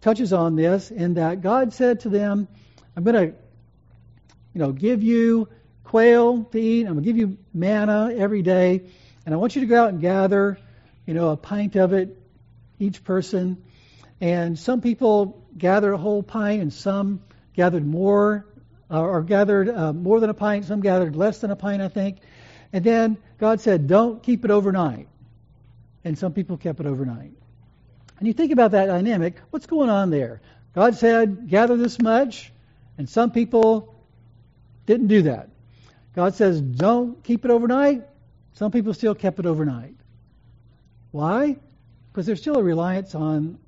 touches 0.00 0.32
on 0.32 0.56
this 0.56 0.90
in 0.90 1.14
that 1.14 1.42
God 1.42 1.74
said 1.74 2.00
to 2.00 2.08
them, 2.08 2.48
I'm 2.96 3.04
going 3.04 3.30
to 3.30 3.34
you 4.54 4.60
know, 4.60 4.72
give 4.72 5.02
you 5.02 5.48
quail 5.82 6.44
to 6.44 6.58
eat. 6.58 6.86
I'm 6.86 6.94
going 6.94 7.04
to 7.04 7.12
give 7.12 7.18
you 7.18 7.36
manna 7.52 8.14
every 8.16 8.42
day. 8.42 8.82
And 9.26 9.34
I 9.34 9.36
want 9.36 9.56
you 9.56 9.60
to 9.62 9.66
go 9.66 9.82
out 9.82 9.90
and 9.90 10.00
gather, 10.00 10.58
you 11.06 11.12
know, 11.12 11.30
a 11.30 11.36
pint 11.36 11.76
of 11.76 11.92
it, 11.92 12.16
each 12.78 13.04
person. 13.04 13.62
And 14.24 14.58
some 14.58 14.80
people 14.80 15.44
gathered 15.58 15.92
a 15.92 15.98
whole 15.98 16.22
pint, 16.22 16.62
and 16.62 16.72
some 16.72 17.20
gathered 17.52 17.84
more, 17.84 18.46
uh, 18.90 19.02
or 19.02 19.22
gathered 19.22 19.68
uh, 19.68 19.92
more 19.92 20.18
than 20.18 20.30
a 20.30 20.34
pint. 20.34 20.64
Some 20.64 20.80
gathered 20.80 21.14
less 21.14 21.40
than 21.40 21.50
a 21.50 21.56
pint, 21.56 21.82
I 21.82 21.88
think. 21.88 22.20
And 22.72 22.82
then 22.82 23.18
God 23.36 23.60
said, 23.60 23.86
don't 23.86 24.22
keep 24.22 24.46
it 24.46 24.50
overnight. 24.50 25.08
And 26.04 26.16
some 26.16 26.32
people 26.32 26.56
kept 26.56 26.80
it 26.80 26.86
overnight. 26.86 27.32
And 28.18 28.26
you 28.26 28.32
think 28.32 28.50
about 28.50 28.70
that 28.70 28.86
dynamic, 28.86 29.34
what's 29.50 29.66
going 29.66 29.90
on 29.90 30.08
there? 30.08 30.40
God 30.74 30.94
said, 30.94 31.50
gather 31.50 31.76
this 31.76 32.00
much, 32.00 32.50
and 32.96 33.06
some 33.10 33.30
people 33.30 33.94
didn't 34.86 35.08
do 35.08 35.20
that. 35.24 35.50
God 36.16 36.34
says, 36.34 36.62
don't 36.62 37.22
keep 37.22 37.44
it 37.44 37.50
overnight. 37.50 38.04
Some 38.54 38.70
people 38.70 38.94
still 38.94 39.14
kept 39.14 39.38
it 39.38 39.44
overnight. 39.44 39.96
Why? 41.10 41.58
Because 42.10 42.24
there's 42.24 42.40
still 42.40 42.56
a 42.56 42.62
reliance 42.62 43.14
on 43.14 43.58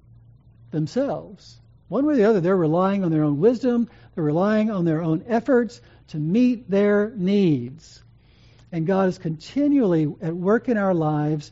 themselves. 0.77 1.59
One 1.89 2.05
way 2.05 2.14
or 2.14 2.16
the 2.16 2.29
other, 2.29 2.41
they're 2.41 2.55
relying 2.55 3.03
on 3.03 3.11
their 3.11 3.24
own 3.24 3.41
wisdom, 3.41 3.89
they're 4.14 4.24
relying 4.24 4.70
on 4.70 4.85
their 4.85 5.01
own 5.01 5.24
efforts 5.27 5.81
to 6.09 6.18
meet 6.18 6.70
their 6.70 7.12
needs. 7.16 8.03
And 8.70 8.87
God 8.87 9.09
is 9.09 9.16
continually 9.16 10.14
at 10.20 10.37
work 10.37 10.68
in 10.68 10.77
our 10.77 10.93
lives 10.93 11.51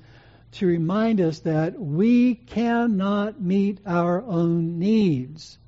to 0.53 0.67
remind 0.67 1.23
us 1.23 1.41
that 1.41 1.81
we 1.81 2.35
cannot 2.35 3.41
meet 3.41 3.81
our 3.87 4.23
own 4.23 4.79
needs. 4.79 5.59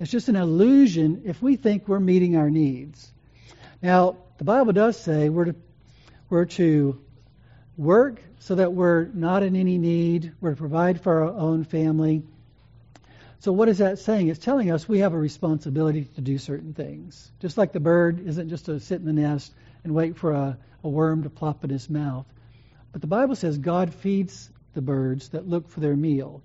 It's 0.00 0.10
just 0.10 0.28
an 0.28 0.36
illusion 0.36 1.22
if 1.26 1.42
we 1.42 1.56
think 1.56 1.86
we're 1.86 2.00
meeting 2.00 2.36
our 2.36 2.48
needs. 2.50 3.12
Now, 3.82 4.16
the 4.38 4.44
Bible 4.44 4.72
does 4.72 4.98
say 4.98 5.28
we're 5.28 5.46
to, 5.46 5.54
we're 6.30 6.46
to 6.46 6.98
work 7.76 8.22
so 8.38 8.54
that 8.54 8.72
we're 8.72 9.04
not 9.04 9.42
in 9.42 9.54
any 9.54 9.76
need, 9.76 10.32
we're 10.40 10.50
to 10.50 10.56
provide 10.56 11.02
for 11.02 11.22
our 11.24 11.34
own 11.34 11.64
family. 11.64 12.22
So, 13.42 13.52
what 13.52 13.68
is 13.68 13.78
that 13.78 13.98
saying? 13.98 14.28
It's 14.28 14.38
telling 14.38 14.70
us 14.70 14.88
we 14.88 15.00
have 15.00 15.12
a 15.12 15.18
responsibility 15.18 16.04
to 16.14 16.20
do 16.20 16.38
certain 16.38 16.74
things. 16.74 17.30
Just 17.40 17.58
like 17.58 17.72
the 17.72 17.80
bird 17.80 18.26
isn't 18.26 18.48
just 18.48 18.66
to 18.66 18.80
sit 18.80 19.00
in 19.00 19.06
the 19.06 19.12
nest 19.12 19.52
and 19.84 19.94
wait 19.94 20.16
for 20.16 20.32
a, 20.32 20.58
a 20.84 20.88
worm 20.88 21.24
to 21.24 21.30
plop 21.30 21.64
in 21.64 21.70
his 21.70 21.90
mouth. 21.90 22.26
But 22.92 23.00
the 23.00 23.06
Bible 23.06 23.34
says 23.34 23.58
God 23.58 23.92
feeds 23.92 24.50
the 24.74 24.82
birds 24.82 25.30
that 25.30 25.48
look 25.48 25.68
for 25.68 25.80
their 25.80 25.96
meal, 25.96 26.42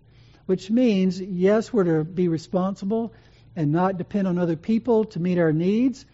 which 0.48 0.70
means, 0.70 1.22
yes, 1.22 1.72
we're 1.72 1.84
to 1.84 2.04
be 2.04 2.28
responsible 2.28 3.14
and 3.56 3.72
not 3.72 3.98
depend 3.98 4.28
on 4.28 4.38
other 4.38 4.56
people 4.56 5.06
to 5.06 5.20
meet 5.20 5.38
our 5.38 5.54
needs 5.54 6.06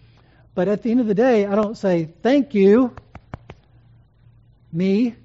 but 0.55 0.67
at 0.67 0.83
the 0.83 0.91
end 0.91 0.99
of 0.99 1.07
the 1.07 1.15
day, 1.15 1.45
I 1.45 1.55
don't 1.55 1.75
say, 1.75 2.09
thank 2.21 2.53
you, 2.53 2.95
me, 4.71 5.15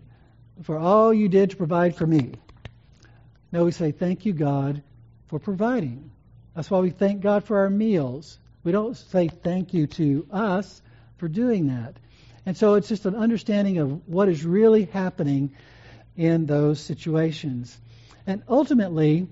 for 0.62 0.78
all 0.78 1.12
you 1.12 1.28
did 1.28 1.50
to 1.50 1.56
provide 1.56 1.96
for 1.96 2.06
me. 2.06 2.32
No, 3.52 3.64
we 3.64 3.72
say, 3.72 3.92
thank 3.92 4.24
you, 4.24 4.32
God, 4.32 4.82
for 5.28 5.38
providing. 5.38 6.10
That's 6.54 6.70
why 6.70 6.80
we 6.80 6.90
thank 6.90 7.20
God 7.20 7.44
for 7.44 7.58
our 7.58 7.70
meals. 7.70 8.38
We 8.64 8.72
don't 8.72 8.96
say 8.96 9.28
thank 9.28 9.72
you 9.72 9.86
to 9.86 10.26
us 10.30 10.82
for 11.18 11.28
doing 11.28 11.68
that. 11.68 11.96
And 12.44 12.56
so 12.56 12.74
it's 12.74 12.88
just 12.88 13.06
an 13.06 13.14
understanding 13.14 13.78
of 13.78 14.08
what 14.08 14.28
is 14.28 14.44
really 14.44 14.84
happening 14.86 15.52
in 16.16 16.46
those 16.46 16.80
situations. 16.80 17.78
And 18.26 18.42
ultimately, 18.48 19.28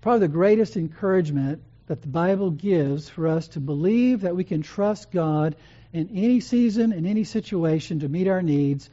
probably 0.00 0.26
the 0.26 0.32
greatest 0.32 0.76
encouragement 0.76 1.62
that 1.86 2.02
the 2.02 2.08
Bible 2.08 2.50
gives 2.50 3.08
for 3.08 3.28
us 3.28 3.48
to 3.48 3.60
believe 3.60 4.22
that 4.22 4.36
we 4.36 4.44
can 4.44 4.62
trust 4.62 5.10
God 5.10 5.56
in 5.92 6.10
any 6.14 6.40
season, 6.40 6.92
in 6.92 7.06
any 7.06 7.24
situation 7.24 8.00
to 8.00 8.08
meet 8.08 8.28
our 8.28 8.42
needs 8.42 8.88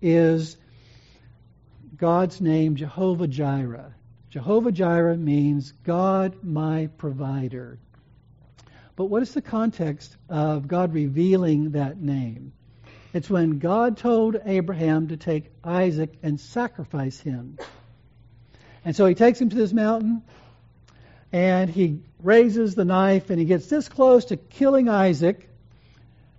is 0.00 0.56
God's 1.96 2.40
name, 2.40 2.76
Jehovah 2.76 3.26
Jireh. 3.26 3.95
Jehovah 4.36 4.70
Jireh 4.70 5.16
means 5.16 5.72
God 5.82 6.44
my 6.44 6.88
provider. 6.98 7.78
But 8.94 9.06
what 9.06 9.22
is 9.22 9.32
the 9.32 9.40
context 9.40 10.14
of 10.28 10.68
God 10.68 10.92
revealing 10.92 11.70
that 11.70 11.98
name? 11.98 12.52
It's 13.14 13.30
when 13.30 13.60
God 13.60 13.96
told 13.96 14.36
Abraham 14.44 15.08
to 15.08 15.16
take 15.16 15.50
Isaac 15.64 16.18
and 16.22 16.38
sacrifice 16.38 17.18
him. 17.18 17.56
And 18.84 18.94
so 18.94 19.06
he 19.06 19.14
takes 19.14 19.40
him 19.40 19.48
to 19.48 19.56
this 19.56 19.72
mountain 19.72 20.20
and 21.32 21.70
he 21.70 22.02
raises 22.22 22.74
the 22.74 22.84
knife 22.84 23.30
and 23.30 23.38
he 23.38 23.46
gets 23.46 23.68
this 23.68 23.88
close 23.88 24.26
to 24.26 24.36
killing 24.36 24.90
Isaac. 24.90 25.48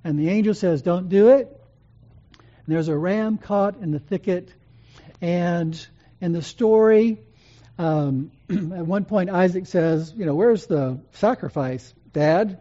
And 0.03 0.19
the 0.19 0.29
angel 0.29 0.53
says, 0.53 0.83
Don't 0.83 1.09
do 1.09 1.29
it. 1.29 1.47
And 2.37 2.75
there's 2.75 2.89
a 2.89 2.95
ram 2.95 3.39
caught 3.39 3.81
in 3.81 3.89
the 3.89 3.99
thicket. 3.99 4.53
And 5.19 5.83
in 6.21 6.31
the 6.31 6.43
story, 6.43 7.23
um, 7.77 8.31
at 8.49 8.85
one 8.85 9.05
point, 9.05 9.29
Isaac 9.29 9.67
says, 9.67 10.13
You 10.15 10.25
know, 10.25 10.35
where's 10.35 10.65
the 10.65 10.99
sacrifice, 11.13 11.93
Dad? 12.13 12.59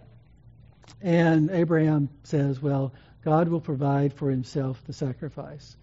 And 1.03 1.51
Abraham 1.51 2.09
says, 2.25 2.61
Well, 2.61 2.93
God 3.25 3.49
will 3.49 3.61
provide 3.61 4.13
for 4.15 4.31
himself 4.31 4.83
the 4.87 4.93
sacrifice. 4.93 5.77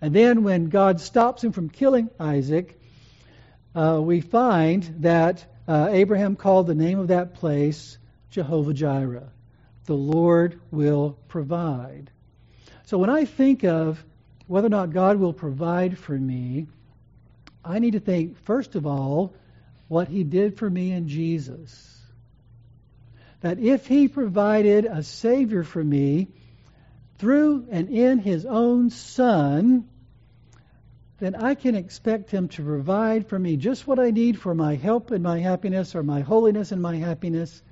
And 0.00 0.14
then 0.14 0.44
when 0.44 0.68
God 0.68 1.00
stops 1.00 1.42
him 1.42 1.52
from 1.52 1.68
killing 1.68 2.10
Isaac, 2.20 2.78
uh, 3.74 4.00
we 4.02 4.20
find 4.20 4.82
that 5.00 5.44
uh, 5.66 5.88
Abraham 5.90 6.36
called 6.36 6.66
the 6.66 6.74
name 6.74 6.98
of 6.98 7.08
that 7.08 7.34
place 7.34 7.98
Jehovah 8.30 8.74
Jireh. 8.74 9.30
The 9.86 9.94
Lord 9.94 10.60
will 10.70 11.18
provide. 11.28 12.10
So 12.84 12.98
when 12.98 13.10
I 13.10 13.24
think 13.24 13.64
of 13.64 14.02
whether 14.46 14.66
or 14.66 14.70
not 14.70 14.92
God 14.92 15.16
will 15.18 15.32
provide 15.32 15.98
for 15.98 16.16
me, 16.16 16.66
I 17.66 17.80
need 17.80 17.92
to 17.92 18.00
think, 18.00 18.38
first 18.44 18.76
of 18.76 18.86
all, 18.86 19.34
what 19.88 20.08
he 20.08 20.24
did 20.24 20.56
for 20.56 20.68
me 20.68 20.92
in 20.92 21.08
Jesus. 21.08 22.00
That 23.40 23.58
if 23.58 23.86
he 23.86 24.08
provided 24.08 24.84
a 24.84 25.02
Savior 25.02 25.64
for 25.64 25.82
me 25.82 26.28
through 27.18 27.66
and 27.70 27.88
in 27.88 28.18
his 28.18 28.46
own 28.46 28.90
Son, 28.90 29.88
then 31.18 31.34
I 31.34 31.54
can 31.54 31.74
expect 31.74 32.30
him 32.30 32.48
to 32.48 32.62
provide 32.62 33.28
for 33.28 33.38
me 33.38 33.56
just 33.56 33.86
what 33.86 33.98
I 33.98 34.10
need 34.10 34.38
for 34.38 34.54
my 34.54 34.74
help 34.74 35.10
and 35.10 35.22
my 35.22 35.38
happiness 35.38 35.94
or 35.94 36.02
my 36.02 36.20
holiness 36.20 36.72
and 36.72 36.82
my 36.82 36.96
happiness. 36.96 37.62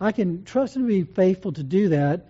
I 0.00 0.12
can 0.12 0.44
trust 0.44 0.76
him 0.76 0.82
to 0.82 0.88
be 0.88 1.02
faithful 1.02 1.52
to 1.52 1.62
do 1.62 1.88
that 1.90 2.28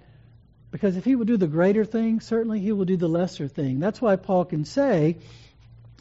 because 0.70 0.96
if 0.96 1.04
he 1.04 1.16
will 1.16 1.24
do 1.24 1.36
the 1.36 1.46
greater 1.46 1.84
thing, 1.84 2.20
certainly 2.20 2.60
he 2.60 2.72
will 2.72 2.84
do 2.84 2.96
the 2.96 3.08
lesser 3.08 3.48
thing. 3.48 3.78
That's 3.78 4.00
why 4.00 4.16
Paul 4.16 4.44
can 4.46 4.64
say 4.64 5.18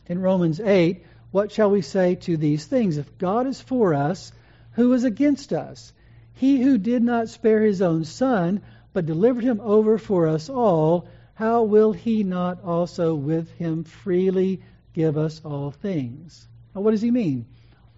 in 0.08 0.22
Romans 0.22 0.60
8, 0.60 1.04
What 1.32 1.52
shall 1.52 1.72
we 1.72 1.82
say 1.82 2.16
to 2.16 2.38
these 2.38 2.66
things? 2.66 2.98
If 2.98 3.18
God 3.18 3.48
is 3.48 3.60
for 3.60 3.94
us, 3.94 4.32
who 4.74 4.94
is 4.94 5.04
against 5.04 5.54
us? 5.54 5.94
He 6.34 6.62
who 6.62 6.78
did 6.78 7.04
not 7.04 7.30
spare 7.30 7.62
his 7.62 7.82
own 7.82 8.04
son, 8.04 8.62
but 8.94 9.06
delivered 9.06 9.44
him 9.44 9.62
over 9.62 9.98
for 9.98 10.28
us 10.28 10.50
all, 10.50 11.08
how 11.34 11.64
will 11.64 11.92
he 11.92 12.24
not 12.24 12.64
also 12.64 13.14
with 13.16 13.52
him 13.52 13.84
freely 13.84 14.62
give 14.94 15.18
us 15.18 15.42
all 15.44 15.72
things? 15.72 16.48
Now, 16.74 16.82
what 16.82 16.92
does 16.92 17.02
he 17.02 17.12
mean? 17.12 17.46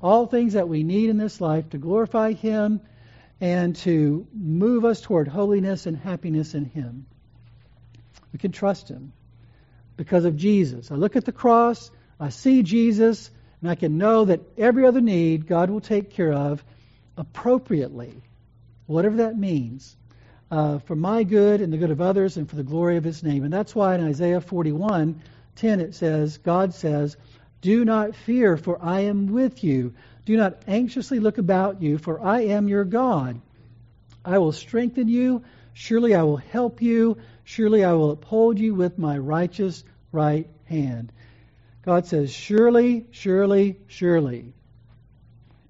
All 0.02 0.26
things 0.26 0.54
that 0.54 0.70
we 0.70 0.84
need 0.84 1.10
in 1.10 1.18
this 1.18 1.42
life 1.42 1.70
to 1.70 1.78
glorify 1.78 2.34
him 2.34 2.82
and 3.40 3.76
to 3.78 4.28
move 4.34 4.86
us 4.86 5.02
toward 5.02 5.28
holiness 5.28 5.86
and 5.86 5.98
happiness 5.98 6.56
in 6.56 6.66
him. 6.66 7.06
We 8.34 8.40
can 8.40 8.52
trust 8.52 8.90
him 8.90 9.14
because 9.96 10.26
of 10.26 10.38
Jesus. 10.38 10.92
I 10.92 10.96
look 10.96 11.16
at 11.16 11.26
the 11.26 11.32
cross, 11.32 11.92
I 12.20 12.30
see 12.30 12.64
Jesus, 12.64 13.30
and 13.62 13.70
I 13.70 13.76
can 13.76 13.98
know 13.98 14.26
that 14.26 14.42
every 14.58 14.86
other 14.86 15.02
need 15.02 15.48
God 15.48 15.70
will 15.70 15.82
take 15.82 16.12
care 16.12 16.34
of 16.34 16.64
appropriately, 17.18 18.22
whatever 18.86 19.18
that 19.18 19.38
means, 19.38 19.96
uh, 20.50 20.80
for 20.80 20.96
my 20.96 21.24
good 21.24 21.62
and 21.62 21.72
the 21.72 21.78
good 21.78 21.92
of 21.92 22.02
others 22.02 22.38
and 22.38 22.50
for 22.50 22.56
the 22.56 22.64
glory 22.64 22.98
of 22.98 23.04
His 23.04 23.24
name. 23.24 23.44
And 23.44 23.54
that's 23.54 23.76
why 23.76 23.96
in 23.96 24.04
Isaiah 24.04 24.42
41 24.42 25.22
10 25.58 25.80
it 25.80 25.96
says, 25.96 26.38
God 26.38 26.74
says, 26.74 27.18
Do 27.62 27.84
not 27.84 28.16
fear, 28.16 28.58
for 28.58 28.78
I 28.82 29.02
am 29.02 29.28
with 29.28 29.64
you. 29.64 29.94
Do 30.26 30.38
not 30.38 30.62
anxiously 30.68 31.20
look 31.20 31.38
about 31.38 31.82
you, 31.82 31.98
for 31.98 32.24
I 32.24 32.42
am 32.42 32.68
your 32.68 32.84
God. 32.84 33.42
I 34.24 34.38
will 34.38 34.52
strengthen 34.52 35.08
you. 35.08 35.44
Surely 35.74 36.14
I 36.14 36.24
will 36.24 36.38
help 36.38 36.82
you. 36.82 37.18
Surely 37.44 37.84
I 37.84 37.94
will 37.94 38.12
uphold 38.12 38.60
you 38.60 38.76
with 38.76 38.98
my 38.98 39.18
righteous 39.18 39.84
right 40.12 40.48
hand. 40.66 41.12
God 41.88 42.06
says, 42.06 42.34
Surely, 42.34 43.08
surely, 43.12 43.78
surely. 43.88 44.52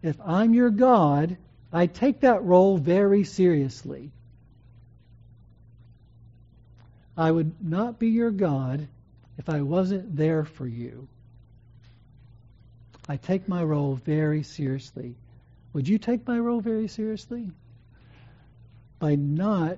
If 0.01 0.19
I'm 0.25 0.55
your 0.55 0.71
God, 0.71 1.37
I 1.71 1.85
take 1.85 2.21
that 2.21 2.43
role 2.43 2.79
very 2.79 3.23
seriously. 3.23 4.09
I 7.15 7.29
would 7.29 7.63
not 7.63 7.99
be 7.99 8.07
your 8.07 8.31
God 8.31 8.87
if 9.37 9.47
I 9.47 9.61
wasn't 9.61 10.15
there 10.17 10.43
for 10.43 10.65
you. 10.65 11.07
I 13.07 13.17
take 13.17 13.47
my 13.47 13.61
role 13.61 13.93
very 13.93 14.41
seriously. 14.41 15.13
Would 15.73 15.87
you 15.87 15.99
take 15.99 16.27
my 16.27 16.39
role 16.39 16.61
very 16.61 16.87
seriously? 16.87 17.51
By 18.97 19.13
not 19.13 19.77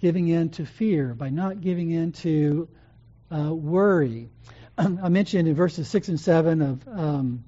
giving 0.00 0.28
in 0.28 0.50
to 0.50 0.64
fear, 0.64 1.12
by 1.12 1.30
not 1.30 1.60
giving 1.60 1.90
in 1.90 2.12
to 2.12 2.68
uh, 3.32 3.52
worry. 3.52 4.28
I 5.02 5.08
mentioned 5.08 5.48
in 5.48 5.56
verses 5.56 5.88
6 5.88 6.08
and 6.08 6.20
7 6.20 6.62
of 6.62 6.88
um, 6.88 7.44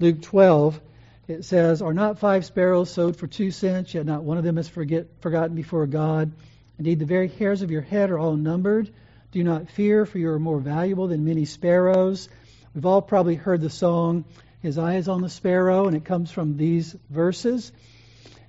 Luke 0.00 0.22
12, 0.22 0.80
it 1.28 1.44
says, 1.44 1.80
Are 1.82 1.94
not 1.94 2.18
five 2.18 2.44
sparrows 2.44 2.90
sowed 2.90 3.16
for 3.16 3.28
two 3.28 3.52
cents, 3.52 3.94
yet 3.94 4.06
not 4.06 4.24
one 4.24 4.38
of 4.38 4.44
them 4.44 4.58
is 4.58 4.68
forget, 4.68 5.06
forgotten 5.20 5.54
before 5.54 5.86
God? 5.86 6.32
Indeed, 6.78 6.98
the 6.98 7.04
very 7.04 7.28
hairs 7.28 7.62
of 7.62 7.70
your 7.70 7.80
head 7.80 8.10
are 8.10 8.18
all 8.18 8.34
numbered. 8.34 8.90
Do 9.30 9.44
not 9.44 9.70
fear, 9.70 10.04
for 10.04 10.18
you 10.18 10.30
are 10.30 10.40
more 10.40 10.58
valuable 10.58 11.06
than 11.06 11.24
many 11.24 11.44
sparrows. 11.44 12.28
We've 12.74 12.86
all 12.86 13.02
probably 13.02 13.36
heard 13.36 13.60
the 13.60 13.70
song, 13.70 14.24
His 14.62 14.78
Eye 14.78 14.96
is 14.96 15.08
on 15.08 15.22
the 15.22 15.30
Sparrow, 15.30 15.86
and 15.86 15.96
it 15.96 16.04
comes 16.04 16.32
from 16.32 16.56
these 16.56 16.96
verses. 17.08 17.70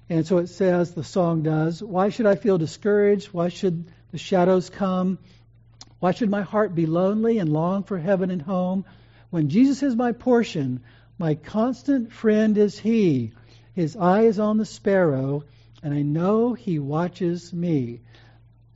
And 0.10 0.26
so 0.26 0.40
it 0.40 0.48
says, 0.48 0.96
the 0.96 1.04
song 1.04 1.44
does, 1.44 1.84
Why 1.84 2.10
should 2.10 2.26
I 2.26 2.36
feel 2.36 2.58
discouraged? 2.58 3.28
Why 3.28 3.50
should 3.50 3.86
the 4.12 4.18
shadows 4.18 4.72
come? 4.72 5.20
Why 6.04 6.12
should 6.12 6.30
my 6.30 6.42
heart 6.42 6.76
be 6.76 6.86
lonely 6.86 7.38
and 7.38 7.50
long 7.50 7.84
for 7.84 7.98
heaven 7.98 8.30
and 8.30 8.42
home? 8.42 8.84
When 9.30 9.48
Jesus 9.48 9.82
is 9.84 9.96
my 9.96 10.12
portion, 10.12 10.82
my 11.18 11.36
constant 11.36 12.12
friend 12.12 12.58
is 12.58 12.78
He. 12.78 13.32
His 13.72 13.96
eye 13.96 14.24
is 14.24 14.38
on 14.38 14.58
the 14.58 14.66
sparrow, 14.66 15.46
and 15.82 15.94
I 15.94 16.02
know 16.02 16.56
He 16.56 16.78
watches 16.78 17.54
me. 17.54 18.02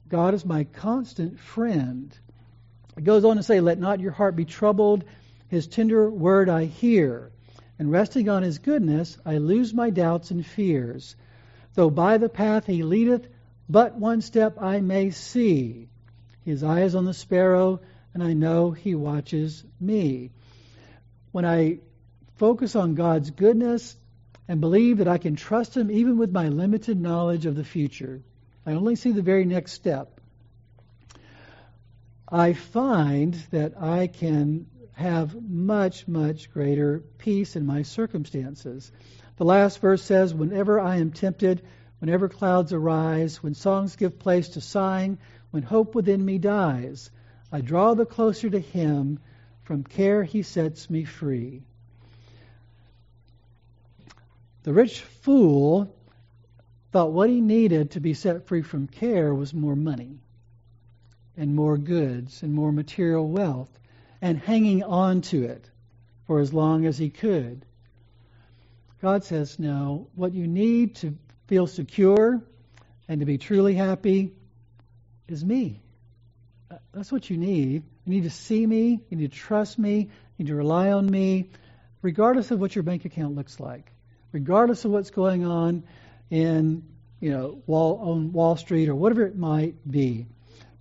God 0.07 0.35
is 0.35 0.45
my 0.45 0.63
constant 0.63 1.37
friend. 1.37 2.17
It 2.95 3.03
goes 3.03 3.25
on 3.25 3.35
to 3.35 3.43
say, 3.43 3.59
Let 3.59 3.77
not 3.77 3.99
your 3.99 4.13
heart 4.13 4.37
be 4.37 4.45
troubled. 4.45 5.03
His 5.49 5.67
tender 5.67 6.09
word 6.09 6.47
I 6.47 6.63
hear. 6.63 7.33
And 7.77 7.91
resting 7.91 8.29
on 8.29 8.41
His 8.41 8.59
goodness, 8.59 9.17
I 9.25 9.39
lose 9.39 9.73
my 9.73 9.89
doubts 9.89 10.31
and 10.31 10.45
fears. 10.45 11.17
Though 11.73 11.89
by 11.89 12.19
the 12.19 12.29
path 12.29 12.67
He 12.67 12.83
leadeth, 12.83 13.27
but 13.67 13.97
one 13.97 14.21
step 14.21 14.61
I 14.61 14.79
may 14.79 15.09
see. 15.09 15.89
His 16.47 16.63
eye 16.63 16.83
is 16.83 16.95
on 16.95 17.03
the 17.03 17.13
sparrow, 17.13 17.81
and 18.13 18.23
I 18.23 18.31
know 18.31 18.71
he 18.71 18.95
watches 18.95 19.65
me. 19.81 20.31
When 21.33 21.43
I 21.43 21.79
focus 22.37 22.73
on 22.73 22.95
God's 22.95 23.31
goodness 23.31 23.97
and 24.47 24.61
believe 24.61 24.99
that 24.99 25.09
I 25.09 25.17
can 25.17 25.35
trust 25.35 25.75
him 25.75 25.91
even 25.91 26.17
with 26.17 26.31
my 26.31 26.47
limited 26.47 27.01
knowledge 27.01 27.45
of 27.45 27.57
the 27.57 27.65
future, 27.65 28.21
I 28.65 28.75
only 28.75 28.95
see 28.95 29.11
the 29.11 29.21
very 29.21 29.43
next 29.43 29.73
step. 29.73 30.21
I 32.29 32.53
find 32.53 33.33
that 33.51 33.73
I 33.81 34.07
can 34.07 34.67
have 34.93 35.35
much, 35.49 36.07
much 36.07 36.49
greater 36.49 37.03
peace 37.17 37.57
in 37.57 37.65
my 37.65 37.81
circumstances. 37.81 38.89
The 39.35 39.43
last 39.43 39.81
verse 39.81 40.01
says, 40.01 40.33
Whenever 40.33 40.79
I 40.79 40.95
am 40.95 41.11
tempted, 41.11 41.61
whenever 41.99 42.29
clouds 42.29 42.71
arise, 42.71 43.43
when 43.43 43.53
songs 43.53 43.97
give 43.97 44.17
place 44.17 44.47
to 44.49 44.61
sighing, 44.61 45.17
when 45.51 45.63
hope 45.63 45.95
within 45.95 46.23
me 46.23 46.37
dies, 46.37 47.09
I 47.51 47.61
draw 47.61 47.93
the 47.93 48.05
closer 48.05 48.49
to 48.49 48.59
Him. 48.59 49.19
From 49.63 49.83
care 49.83 50.23
He 50.23 50.43
sets 50.43 50.89
me 50.89 51.03
free. 51.03 51.63
The 54.63 54.73
rich 54.73 55.01
fool 55.01 55.93
thought 56.91 57.11
what 57.11 57.29
he 57.29 57.41
needed 57.41 57.91
to 57.91 57.99
be 57.99 58.13
set 58.13 58.47
free 58.47 58.61
from 58.61 58.87
care 58.87 59.33
was 59.33 59.53
more 59.53 59.75
money 59.75 60.19
and 61.37 61.55
more 61.55 61.77
goods 61.77 62.43
and 62.43 62.53
more 62.53 62.71
material 62.71 63.27
wealth 63.27 63.69
and 64.21 64.37
hanging 64.37 64.83
on 64.83 65.21
to 65.21 65.43
it 65.43 65.69
for 66.25 66.39
as 66.39 66.53
long 66.53 66.85
as 66.85 66.97
he 66.97 67.09
could. 67.09 67.65
God 69.01 69.23
says, 69.23 69.59
no, 69.59 70.09
what 70.15 70.33
you 70.33 70.47
need 70.47 70.95
to 70.97 71.15
feel 71.47 71.67
secure 71.67 72.41
and 73.07 73.19
to 73.19 73.25
be 73.25 73.37
truly 73.37 73.75
happy 73.75 74.33
is 75.27 75.43
me. 75.43 75.81
That's 76.93 77.11
what 77.11 77.29
you 77.29 77.37
need. 77.37 77.83
You 78.05 78.13
need 78.13 78.23
to 78.23 78.29
see 78.29 78.65
me. 78.65 79.01
You 79.09 79.17
need 79.17 79.31
to 79.31 79.37
trust 79.37 79.77
me. 79.79 80.09
You 80.37 80.45
need 80.45 80.47
to 80.47 80.55
rely 80.55 80.91
on 80.91 81.09
me, 81.09 81.49
regardless 82.01 82.51
of 82.51 82.59
what 82.59 82.75
your 82.75 82.83
bank 82.83 83.05
account 83.05 83.35
looks 83.35 83.59
like, 83.59 83.91
regardless 84.31 84.85
of 84.85 84.91
what's 84.91 85.09
going 85.11 85.45
on 85.45 85.83
in 86.29 86.83
you 87.19 87.31
know 87.31 87.61
Wall 87.65 87.99
on 88.11 88.33
Wall 88.33 88.55
Street 88.57 88.89
or 88.89 88.95
whatever 88.95 89.23
it 89.23 89.37
might 89.37 89.75
be. 89.89 90.27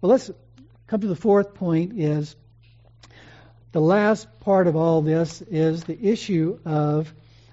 Well, 0.00 0.10
let's 0.10 0.30
come 0.86 1.00
to 1.00 1.06
the 1.06 1.16
fourth 1.16 1.54
point. 1.54 1.98
Is 1.98 2.34
the 3.72 3.80
last 3.80 4.40
part 4.40 4.66
of 4.66 4.76
all 4.76 5.02
this 5.02 5.42
is 5.42 5.84
the 5.84 5.98
issue 5.98 6.58
of 6.64 7.12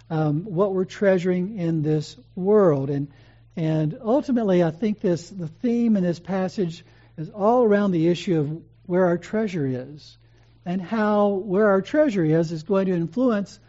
um, 0.10 0.44
what 0.46 0.74
we're 0.74 0.86
treasuring 0.86 1.58
in 1.60 1.82
this 1.82 2.16
world 2.36 2.90
and 2.90 3.08
and 3.56 3.98
ultimately, 4.04 4.64
I 4.64 4.72
think 4.72 5.00
this 5.00 5.30
the 5.30 5.48
theme 5.48 5.96
in 5.96 6.04
this 6.04 6.20
passage 6.20 6.84
is 7.18 7.30
all 7.30 7.64
around 7.64 7.92
the 7.92 8.08
issue 8.08 8.40
of 8.40 8.62
where 8.86 9.06
our 9.06 9.18
treasure 9.18 9.68
is 9.68 10.18
and 10.66 10.82
how 10.82 11.28
where 11.30 11.70
our 11.70 11.82
treasure 11.82 12.24
is 12.24 12.52
is 12.52 12.64
going 12.64 12.88
to 12.88 12.94
influence 12.94 13.60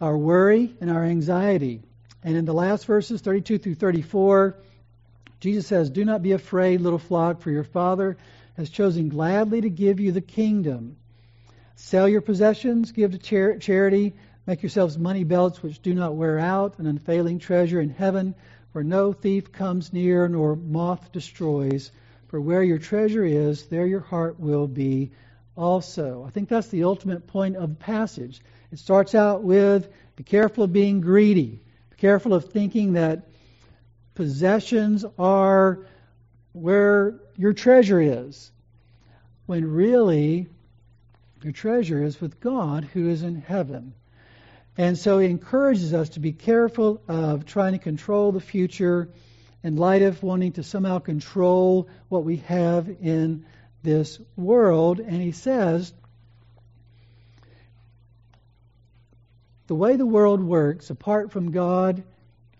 our 0.00 0.16
worry 0.16 0.74
and 0.80 0.90
our 0.90 1.04
anxiety. 1.04 1.82
And 2.22 2.36
in 2.36 2.44
the 2.44 2.54
last 2.54 2.86
verses, 2.86 3.20
32 3.20 3.58
through 3.58 3.74
34, 3.74 4.56
Jesus 5.40 5.66
says, 5.66 5.90
Do 5.90 6.04
not 6.04 6.22
be 6.22 6.32
afraid, 6.32 6.80
little 6.80 6.98
flock, 6.98 7.42
for 7.42 7.50
your 7.50 7.64
Father 7.64 8.16
has 8.56 8.70
chosen 8.70 9.08
gladly 9.08 9.60
to 9.60 9.70
give 9.70 10.00
you 10.00 10.12
the 10.12 10.20
kingdom. 10.20 10.96
Sell 11.76 12.08
your 12.08 12.20
possessions, 12.22 12.90
give 12.90 13.12
to 13.12 13.18
char- 13.18 13.58
charity, 13.58 14.14
make 14.46 14.62
yourselves 14.62 14.98
money 14.98 15.22
belts 15.22 15.62
which 15.62 15.80
do 15.80 15.94
not 15.94 16.16
wear 16.16 16.38
out, 16.38 16.78
an 16.78 16.86
unfailing 16.86 17.38
treasure 17.38 17.80
in 17.80 17.90
heaven, 17.90 18.34
where 18.72 18.84
no 18.84 19.12
thief 19.12 19.52
comes 19.52 19.92
near 19.92 20.28
nor 20.28 20.56
moth 20.56 21.12
destroys. 21.12 21.90
For 22.28 22.40
where 22.40 22.62
your 22.62 22.78
treasure 22.78 23.24
is, 23.24 23.66
there 23.66 23.86
your 23.86 24.00
heart 24.00 24.38
will 24.38 24.66
be 24.66 25.12
also. 25.56 26.24
I 26.26 26.30
think 26.30 26.48
that's 26.48 26.68
the 26.68 26.84
ultimate 26.84 27.26
point 27.26 27.56
of 27.56 27.70
the 27.70 27.84
passage. 27.84 28.40
It 28.70 28.78
starts 28.78 29.14
out 29.14 29.42
with 29.42 29.88
be 30.16 30.24
careful 30.24 30.64
of 30.64 30.72
being 30.72 31.00
greedy, 31.00 31.60
be 31.90 31.96
careful 31.96 32.34
of 32.34 32.46
thinking 32.46 32.94
that 32.94 33.28
possessions 34.14 35.04
are 35.18 35.86
where 36.52 37.14
your 37.36 37.52
treasure 37.52 38.00
is, 38.00 38.50
when 39.46 39.64
really 39.70 40.48
your 41.42 41.52
treasure 41.52 42.02
is 42.02 42.20
with 42.20 42.40
God 42.40 42.84
who 42.84 43.08
is 43.08 43.22
in 43.22 43.36
heaven. 43.36 43.94
And 44.78 44.96
so 44.96 45.18
he 45.18 45.28
encourages 45.28 45.92
us 45.92 46.10
to 46.10 46.20
be 46.20 46.32
careful 46.32 47.02
of 47.08 47.44
trying 47.44 47.72
to 47.72 47.80
control 47.80 48.30
the 48.30 48.40
future 48.40 49.08
in 49.64 49.74
light 49.74 50.02
of 50.02 50.22
wanting 50.22 50.52
to 50.52 50.62
somehow 50.62 51.00
control 51.00 51.88
what 52.08 52.22
we 52.22 52.36
have 52.36 52.88
in 52.88 53.44
this 53.82 54.20
world. 54.36 55.00
And 55.00 55.20
he 55.20 55.32
says, 55.32 55.92
the 59.66 59.74
way 59.74 59.96
the 59.96 60.06
world 60.06 60.40
works, 60.40 60.90
apart 60.90 61.32
from 61.32 61.50
God, 61.50 62.04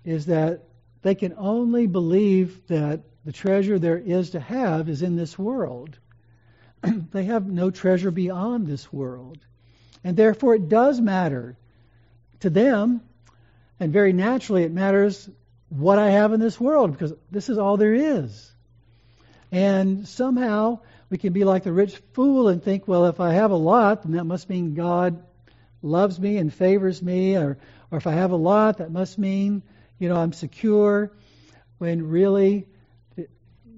is 0.05 0.27
that 0.27 0.65
they 1.03 1.15
can 1.15 1.35
only 1.39 1.87
believe 1.87 2.67
that 2.67 3.03
the 3.25 3.33
treasure 3.33 3.79
there 3.79 3.97
is 3.97 4.31
to 4.31 4.41
have 4.41 4.89
is 4.89 5.03
in 5.03 5.15
this 5.15 5.39
world. 5.39 5.97
they 6.83 7.27
have 7.27 7.47
no 7.47 7.71
treasure 7.71 8.11
beyond 8.11 8.67
this 8.67 8.93
world. 8.93 9.39
And 10.03 10.17
therefore, 10.17 10.57
it 10.57 10.69
does 10.69 11.01
matter 11.01 11.57
to 12.41 12.51
them, 12.51 13.01
and 13.81 13.93
very 13.93 14.13
naturally, 14.13 14.65
it 14.65 14.73
matters 14.73 15.29
what 15.69 15.99
I 15.99 16.11
have 16.11 16.33
in 16.33 16.41
this 16.41 16.59
world 16.61 16.93
because 16.93 17.13
this 17.31 17.49
is 17.49 17.59
all 17.59 17.77
there 17.77 17.95
is. 17.95 18.51
And 19.53 20.07
somehow 20.07 20.81
we 21.11 21.19
can 21.19 21.33
be 21.33 21.45
like 21.45 21.63
the 21.63 21.73
rich 21.73 21.97
fool 22.13 22.49
and 22.49 22.63
think, 22.63 22.87
well, 22.87 23.07
if 23.07 23.21
I 23.21 23.33
have 23.33 23.51
a 23.51 23.57
lot, 23.57 24.03
then 24.03 24.13
that 24.13 24.25
must 24.25 24.49
mean 24.49 24.75
God 24.75 25.23
loves 25.83 26.19
me 26.19 26.37
and 26.39 26.53
favors 26.53 27.01
me, 27.01 27.37
or, 27.37 27.59
or 27.91 27.99
if 27.99 28.07
I 28.07 28.13
have 28.13 28.33
a 28.33 28.37
lot, 28.37 28.79
that 28.79 28.91
must 28.91 29.19
mean, 29.19 29.63
you 29.99 30.09
know, 30.09 30.17
I'm 30.17 30.33
secure, 30.33 31.13
when 31.79 32.09
really 32.09 32.67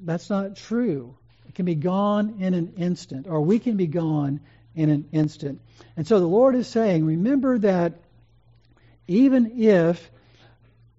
that's 0.02 0.30
not 0.30 0.56
true. 0.56 1.16
It 1.48 1.54
can 1.54 1.66
be 1.66 1.74
gone 1.74 2.36
in 2.40 2.54
an 2.54 2.74
instant, 2.78 3.26
or 3.28 3.42
we 3.42 3.58
can 3.58 3.76
be 3.76 3.86
gone 3.86 4.40
in 4.74 4.88
an 4.88 5.08
instant. 5.12 5.60
And 5.96 6.06
so 6.06 6.20
the 6.20 6.26
Lord 6.26 6.54
is 6.54 6.66
saying, 6.66 7.04
remember 7.04 7.58
that 7.58 8.00
even 9.10 9.60
if 9.60 10.08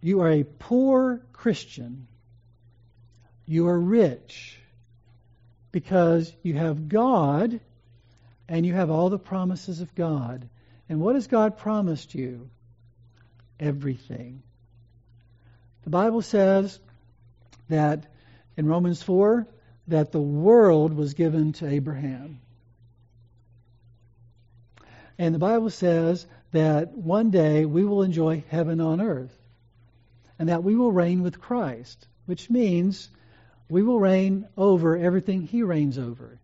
you 0.01 0.19
are 0.19 0.31
a 0.31 0.43
poor 0.43 1.21
Christian, 1.31 2.07
you 3.45 3.69
are 3.69 3.79
rich 3.79 4.59
because 5.71 6.33
you 6.43 6.55
have 6.55 6.89
God 6.89 7.61
and 8.49 8.65
you 8.65 8.73
have 8.73 8.91
all 8.91 9.09
the 9.09 9.17
promises 9.17 9.79
of 9.79 9.95
God. 9.95 10.49
And 10.89 10.99
what 10.99 11.15
has 11.15 11.27
God 11.27 11.57
promised 11.57 12.13
you? 12.13 12.49
Everything. 13.61 14.43
The 15.85 15.89
Bible 15.89 16.21
says 16.21 16.81
that 17.69 18.11
in 18.57 18.67
Romans 18.67 19.01
4 19.01 19.47
that 19.87 20.11
the 20.11 20.19
world 20.19 20.91
was 20.91 21.13
given 21.13 21.53
to 21.53 21.67
Abraham. 21.69 22.41
And 25.17 25.33
the 25.33 25.39
Bible 25.39 25.69
says 25.69 26.27
that 26.51 26.91
one 26.91 27.31
day 27.31 27.65
we 27.65 27.83
will 27.85 28.03
enjoy 28.03 28.43
heaven 28.49 28.81
on 28.81 29.01
earth 29.01 29.35
and 30.37 30.49
that 30.49 30.63
we 30.63 30.75
will 30.75 30.91
reign 30.91 31.21
with 31.21 31.39
Christ, 31.39 32.07
which 32.25 32.49
means 32.49 33.09
we 33.69 33.83
will 33.83 33.99
reign 33.99 34.47
over 34.57 34.97
everything 34.97 35.41
he 35.41 35.63
reigns 35.63 35.97
over. 35.97 36.39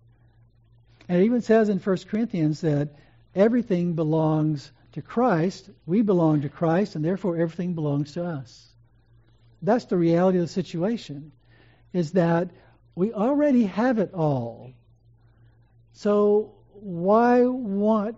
And 1.09 1.21
it 1.21 1.25
even 1.25 1.41
says 1.41 1.69
in 1.69 1.79
1 1.79 1.97
Corinthians 2.09 2.61
that 2.61 2.89
everything 3.35 3.93
belongs 3.93 4.71
to 4.93 5.01
Christ, 5.01 5.69
we 5.85 6.01
belong 6.01 6.41
to 6.41 6.49
Christ, 6.49 6.95
and 6.95 7.03
therefore 7.03 7.37
everything 7.37 7.73
belongs 7.73 8.13
to 8.13 8.25
us. 8.25 8.67
That's 9.61 9.85
the 9.85 9.97
reality 9.97 10.37
of 10.37 10.45
the 10.45 10.53
situation, 10.53 11.31
is 11.93 12.11
that 12.13 12.49
we 12.95 13.13
already 13.13 13.65
have 13.65 13.99
it 13.99 14.13
all. 14.13 14.71
So 15.93 16.53
why 16.73 17.45
want 17.45 18.17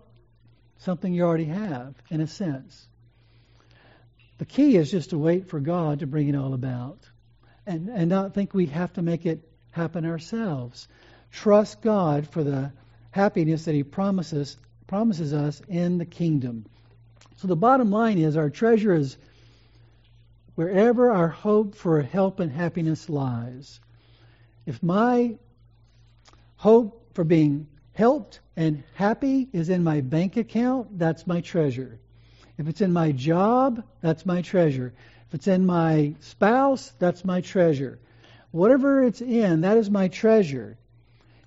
something 0.79 1.13
you 1.13 1.23
already 1.23 1.45
have, 1.45 1.95
in 2.09 2.21
a 2.21 2.27
sense? 2.27 2.87
The 4.37 4.45
key 4.45 4.77
is 4.77 4.89
just 4.91 5.11
to 5.11 5.17
wait 5.17 5.49
for 5.49 5.59
God 5.59 5.99
to 5.99 6.07
bring 6.07 6.29
it 6.29 6.35
all 6.35 6.53
about 6.53 6.97
and, 7.65 7.89
and 7.89 8.09
not 8.09 8.33
think 8.33 8.53
we 8.53 8.67
have 8.67 8.93
to 8.93 9.01
make 9.01 9.25
it 9.25 9.47
happen 9.71 10.05
ourselves. 10.05 10.87
Trust 11.31 11.81
God 11.81 12.27
for 12.27 12.43
the 12.43 12.71
happiness 13.11 13.65
that 13.65 13.75
He 13.75 13.83
promises 13.83 14.57
promises 14.87 15.33
us 15.33 15.61
in 15.67 15.99
the 15.99 16.05
kingdom. 16.05 16.65
So 17.35 17.47
the 17.47 17.55
bottom 17.55 17.91
line 17.91 18.17
is 18.17 18.35
our 18.35 18.49
treasure 18.49 18.93
is 18.93 19.17
wherever 20.55 21.11
our 21.11 21.27
hope 21.27 21.75
for 21.75 22.01
help 22.01 22.39
and 22.39 22.51
happiness 22.51 23.07
lies. 23.07 23.79
If 24.65 24.81
my 24.81 25.37
hope 26.55 27.13
for 27.13 27.23
being 27.23 27.67
helped 27.99 28.39
and 28.55 28.81
happy 28.93 29.49
is 29.51 29.67
in 29.67 29.83
my 29.83 29.99
bank 29.99 30.37
account, 30.37 30.97
that's 30.97 31.27
my 31.27 31.41
treasure. 31.41 31.99
If 32.57 32.69
it's 32.69 32.79
in 32.79 32.93
my 32.93 33.11
job, 33.11 33.83
that's 33.99 34.25
my 34.25 34.41
treasure. 34.41 34.93
If 35.27 35.35
it's 35.35 35.47
in 35.47 35.65
my 35.65 36.15
spouse, 36.21 36.93
that's 36.97 37.25
my 37.25 37.41
treasure. 37.41 37.99
Whatever 38.51 39.03
it's 39.03 39.19
in, 39.21 39.61
that 39.61 39.75
is 39.75 39.89
my 39.89 40.07
treasure. 40.07 40.77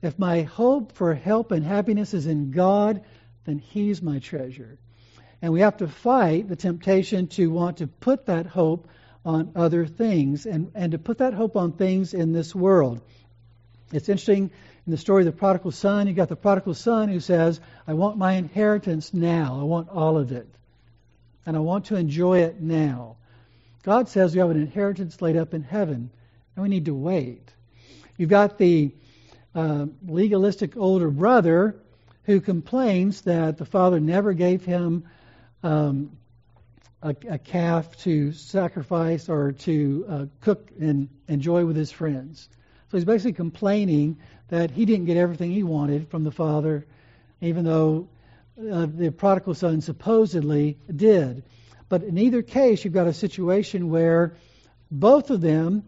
If 0.02 0.18
my 0.18 0.42
hope 0.42 0.92
for 0.92 1.14
help 1.14 1.52
and 1.52 1.64
happiness 1.64 2.12
is 2.12 2.26
in 2.26 2.50
God, 2.50 3.02
then 3.46 3.58
He's 3.58 4.02
my 4.02 4.18
treasure. 4.18 4.76
And 5.40 5.54
we 5.54 5.60
have 5.60 5.78
to 5.78 5.88
fight 5.88 6.50
the 6.50 6.56
temptation 6.56 7.28
to 7.28 7.50
want 7.50 7.78
to 7.78 7.86
put 7.86 8.26
that 8.26 8.44
hope 8.44 8.88
on 9.24 9.52
other 9.56 9.86
things 9.86 10.44
and, 10.44 10.70
and 10.74 10.92
to 10.92 10.98
put 10.98 11.18
that 11.18 11.32
hope 11.32 11.56
on 11.56 11.72
things 11.72 12.12
in 12.12 12.34
this 12.34 12.54
world. 12.54 13.00
It's 13.90 14.10
interesting 14.10 14.50
in 14.86 14.90
the 14.90 14.98
story 14.98 15.22
of 15.22 15.26
the 15.26 15.38
prodigal 15.38 15.70
son, 15.70 16.06
you 16.06 16.12
got 16.12 16.28
the 16.28 16.36
prodigal 16.36 16.74
son 16.74 17.08
who 17.08 17.20
says, 17.20 17.60
I 17.86 17.94
want 17.94 18.18
my 18.18 18.32
inheritance 18.32 19.14
now. 19.14 19.58
I 19.60 19.64
want 19.64 19.88
all 19.88 20.18
of 20.18 20.32
it 20.32 20.48
and 21.46 21.56
I 21.56 21.60
want 21.60 21.86
to 21.86 21.96
enjoy 21.96 22.40
it 22.40 22.60
now. 22.60 23.16
God 23.82 24.08
says 24.08 24.32
we 24.32 24.40
have 24.40 24.50
an 24.50 24.60
inheritance 24.60 25.20
laid 25.20 25.36
up 25.36 25.54
in 25.54 25.62
heaven, 25.62 26.10
and 26.54 26.62
we 26.62 26.68
need 26.68 26.84
to 26.84 26.94
wait. 26.94 27.52
You've 28.16 28.30
got 28.30 28.58
the 28.58 28.92
uh, 29.54 29.86
legalistic 30.06 30.76
older 30.76 31.10
brother 31.10 31.76
who 32.24 32.40
complains 32.40 33.22
that 33.22 33.58
the 33.58 33.64
father 33.64 33.98
never 33.98 34.32
gave 34.32 34.64
him 34.64 35.04
um, 35.64 36.16
a, 37.02 37.16
a, 37.28 37.38
calf 37.38 37.96
to 37.98 38.32
sacrifice 38.32 39.28
or 39.28 39.52
to 39.52 40.06
uh, 40.08 40.26
cook 40.40 40.70
and 40.80 41.08
enjoy 41.26 41.64
with 41.64 41.76
his 41.76 41.90
friends. 41.90 42.48
So 42.90 42.96
he's 42.96 43.04
basically 43.04 43.32
complaining 43.32 44.18
that 44.48 44.70
he 44.70 44.84
didn't 44.84 45.06
get 45.06 45.16
everything 45.16 45.50
he 45.50 45.62
wanted 45.62 46.08
from 46.08 46.24
the 46.24 46.30
father, 46.30 46.86
even 47.40 47.64
though 47.64 48.08
uh, 48.58 48.86
the 48.86 49.10
prodigal 49.10 49.54
son 49.54 49.80
supposedly 49.80 50.78
did. 50.94 51.42
But 51.88 52.02
in 52.04 52.18
either 52.18 52.42
case, 52.42 52.84
you've 52.84 52.94
got 52.94 53.06
a 53.06 53.12
situation 53.12 53.90
where 53.90 54.36
both 54.90 55.30
of 55.30 55.40
them, 55.40 55.84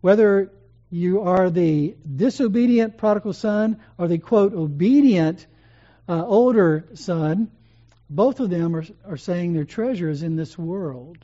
whether 0.00 0.52
you 0.90 1.22
are 1.22 1.50
the 1.50 1.96
disobedient 2.16 2.98
prodigal 2.98 3.32
son 3.32 3.80
or 3.98 4.06
the 4.06 4.18
quote 4.18 4.54
obedient 4.54 5.46
uh, 6.08 6.24
older 6.24 6.84
son, 6.94 7.50
both 8.08 8.40
of 8.40 8.50
them 8.50 8.76
are, 8.76 8.84
are 9.06 9.16
saying 9.16 9.52
their 9.54 9.64
treasure 9.64 10.08
is 10.08 10.22
in 10.22 10.36
this 10.36 10.56
world. 10.58 11.18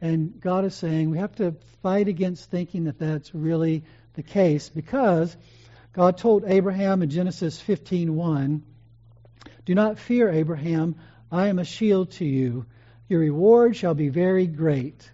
And 0.00 0.40
God 0.40 0.64
is 0.64 0.74
saying 0.74 1.10
we 1.10 1.18
have 1.18 1.34
to 1.36 1.56
fight 1.82 2.06
against 2.06 2.50
thinking 2.50 2.84
that 2.84 2.98
that's 2.98 3.34
really 3.34 3.82
the 4.18 4.22
case 4.24 4.68
because 4.68 5.36
God 5.92 6.18
told 6.18 6.42
Abraham 6.44 7.02
in 7.02 7.08
Genesis 7.08 7.62
15:1 7.62 8.62
do 9.64 9.74
not 9.76 9.98
fear, 9.98 10.28
Abraham. 10.28 10.96
I 11.30 11.46
am 11.48 11.60
a 11.60 11.64
shield 11.64 12.10
to 12.12 12.24
you. 12.24 12.66
Your 13.08 13.20
reward 13.20 13.76
shall 13.76 13.94
be 13.94 14.08
very 14.08 14.48
great. 14.48 15.08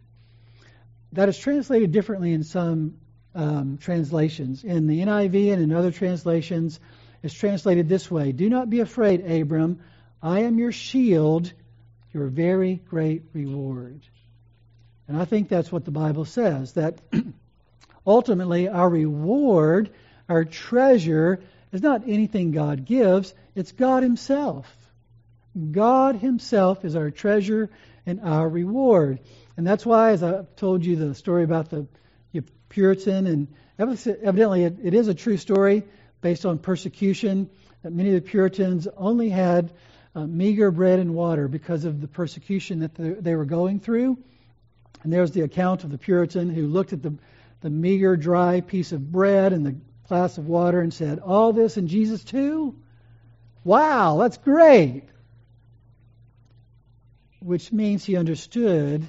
That 1.13 1.29
is 1.29 1.37
translated 1.37 1.93
differently 1.93 2.33
in 2.33 2.45
some 2.45 2.97
um, 3.35 3.77
translations. 3.77 4.65
In 4.65 4.87
the 4.87 5.01
NIV 5.01 5.53
and 5.53 5.63
in 5.63 5.73
other 5.73 5.91
translations, 5.91 6.81
it's 7.23 7.35
translated 7.35 7.89
this 7.89 8.11
way 8.11 8.33
Do 8.33 8.49
not 8.49 8.71
be 8.71 8.81
afraid, 8.81 9.29
Abram. 9.31 9.81
I 10.23 10.45
am 10.45 10.59
your 10.59 10.73
shield, 10.73 11.53
your 12.15 12.29
very 12.29 12.77
great 12.77 13.25
reward. 13.35 14.01
And 15.09 15.19
I 15.19 15.27
think 15.27 15.51
that's 15.51 15.71
what 15.71 15.85
the 15.85 15.91
Bible 15.91 16.25
says 16.25 16.73
that 16.73 17.01
ultimately 18.07 18.69
our 18.69 18.89
reward, 18.89 19.91
our 20.29 20.45
treasure, 20.45 21.41
is 21.73 21.83
not 21.83 22.03
anything 22.07 22.53
God 22.53 22.85
gives, 22.85 23.35
it's 23.55 23.73
God 23.73 24.03
Himself. 24.03 24.73
God 25.73 26.17
Himself 26.17 26.85
is 26.85 26.97
our 26.97 27.11
treasure 27.11 27.71
and 28.07 28.21
our 28.21 28.49
reward. 28.49 29.21
And 29.57 29.67
that's 29.67 29.87
why, 29.87 30.11
as 30.11 30.23
I 30.23 30.45
told 30.57 30.85
you 30.85 30.97
the 30.97 31.15
story 31.15 31.45
about 31.45 31.71
the 31.71 31.87
Puritan, 32.75 33.29
and 33.29 33.49
evidently 33.79 34.65
it, 34.65 34.79
it 34.83 34.95
is 34.95 35.07
a 35.07 35.15
true 35.15 35.37
story 35.37 35.85
based 36.21 36.45
on 36.45 36.59
persecution, 36.59 37.49
that 37.83 37.93
many 37.93 38.09
of 38.09 38.25
the 38.25 38.29
Puritans 38.29 38.89
only 38.97 39.29
had 39.29 39.73
uh, 40.17 40.27
meager 40.27 40.73
bread 40.73 40.99
and 40.99 41.15
water 41.15 41.47
because 41.47 41.85
of 41.85 42.01
the 42.01 42.09
persecution 42.09 42.81
that 42.81 42.95
the, 42.97 43.17
they 43.21 43.37
were 43.37 43.45
going 43.45 43.79
through. 43.79 44.19
And 45.05 45.13
there's 45.13 45.31
the 45.31 45.43
account 45.43 45.85
of 45.85 45.91
the 45.91 45.99
Puritan 45.99 46.49
who 46.49 46.67
looked 46.67 46.93
at 46.93 47.03
the, 47.03 47.15
the 47.65 47.71
meager, 47.71 48.15
dry 48.15 48.61
piece 48.61 48.93
of 48.93 49.11
bread 49.11 49.55
and 49.55 49.65
the 49.65 49.75
glass 50.07 50.37
of 50.37 50.47
water 50.47 50.83
and 50.83 50.93
said, 50.93 51.19
All 51.19 51.55
this 51.55 51.79
in 51.79 51.89
Jesus 51.89 52.23
too? 52.23 52.77
Wow, 53.65 54.19
that's 54.19 54.37
great. 54.37 55.05
Which 57.41 57.73
means 57.73 58.05
he 58.05 58.19
understood 58.19 59.09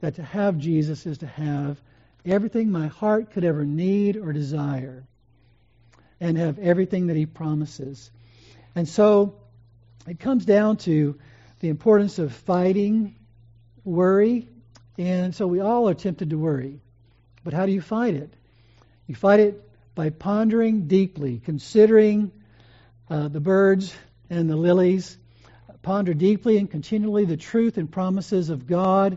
that 0.00 0.14
to 0.14 0.22
have 0.22 0.56
Jesus 0.56 1.04
is 1.04 1.18
to 1.18 1.26
have 1.26 1.78
everything 2.24 2.72
my 2.72 2.86
heart 2.86 3.32
could 3.32 3.44
ever 3.44 3.66
need 3.66 4.16
or 4.16 4.32
desire, 4.32 5.06
and 6.18 6.38
have 6.38 6.58
everything 6.58 7.08
that 7.08 7.16
He 7.16 7.26
promises. 7.26 8.10
And 8.74 8.88
so 8.88 9.34
it 10.08 10.18
comes 10.18 10.46
down 10.46 10.78
to 10.78 11.18
the 11.60 11.68
importance 11.68 12.18
of 12.18 12.32
fighting 12.32 13.16
worry. 13.84 14.48
And 14.96 15.34
so 15.34 15.46
we 15.46 15.60
all 15.60 15.90
are 15.90 15.94
tempted 15.94 16.30
to 16.30 16.38
worry. 16.38 16.80
But 17.46 17.54
how 17.54 17.64
do 17.64 17.70
you 17.70 17.80
fight 17.80 18.14
it? 18.14 18.34
You 19.06 19.14
fight 19.14 19.38
it 19.38 19.62
by 19.94 20.10
pondering 20.10 20.88
deeply, 20.88 21.40
considering 21.44 22.32
uh, 23.08 23.28
the 23.28 23.38
birds 23.38 23.94
and 24.28 24.50
the 24.50 24.56
lilies. 24.56 25.16
Ponder 25.80 26.12
deeply 26.12 26.58
and 26.58 26.68
continually 26.68 27.24
the 27.24 27.36
truth 27.36 27.78
and 27.78 27.88
promises 27.88 28.50
of 28.50 28.66
God 28.66 29.16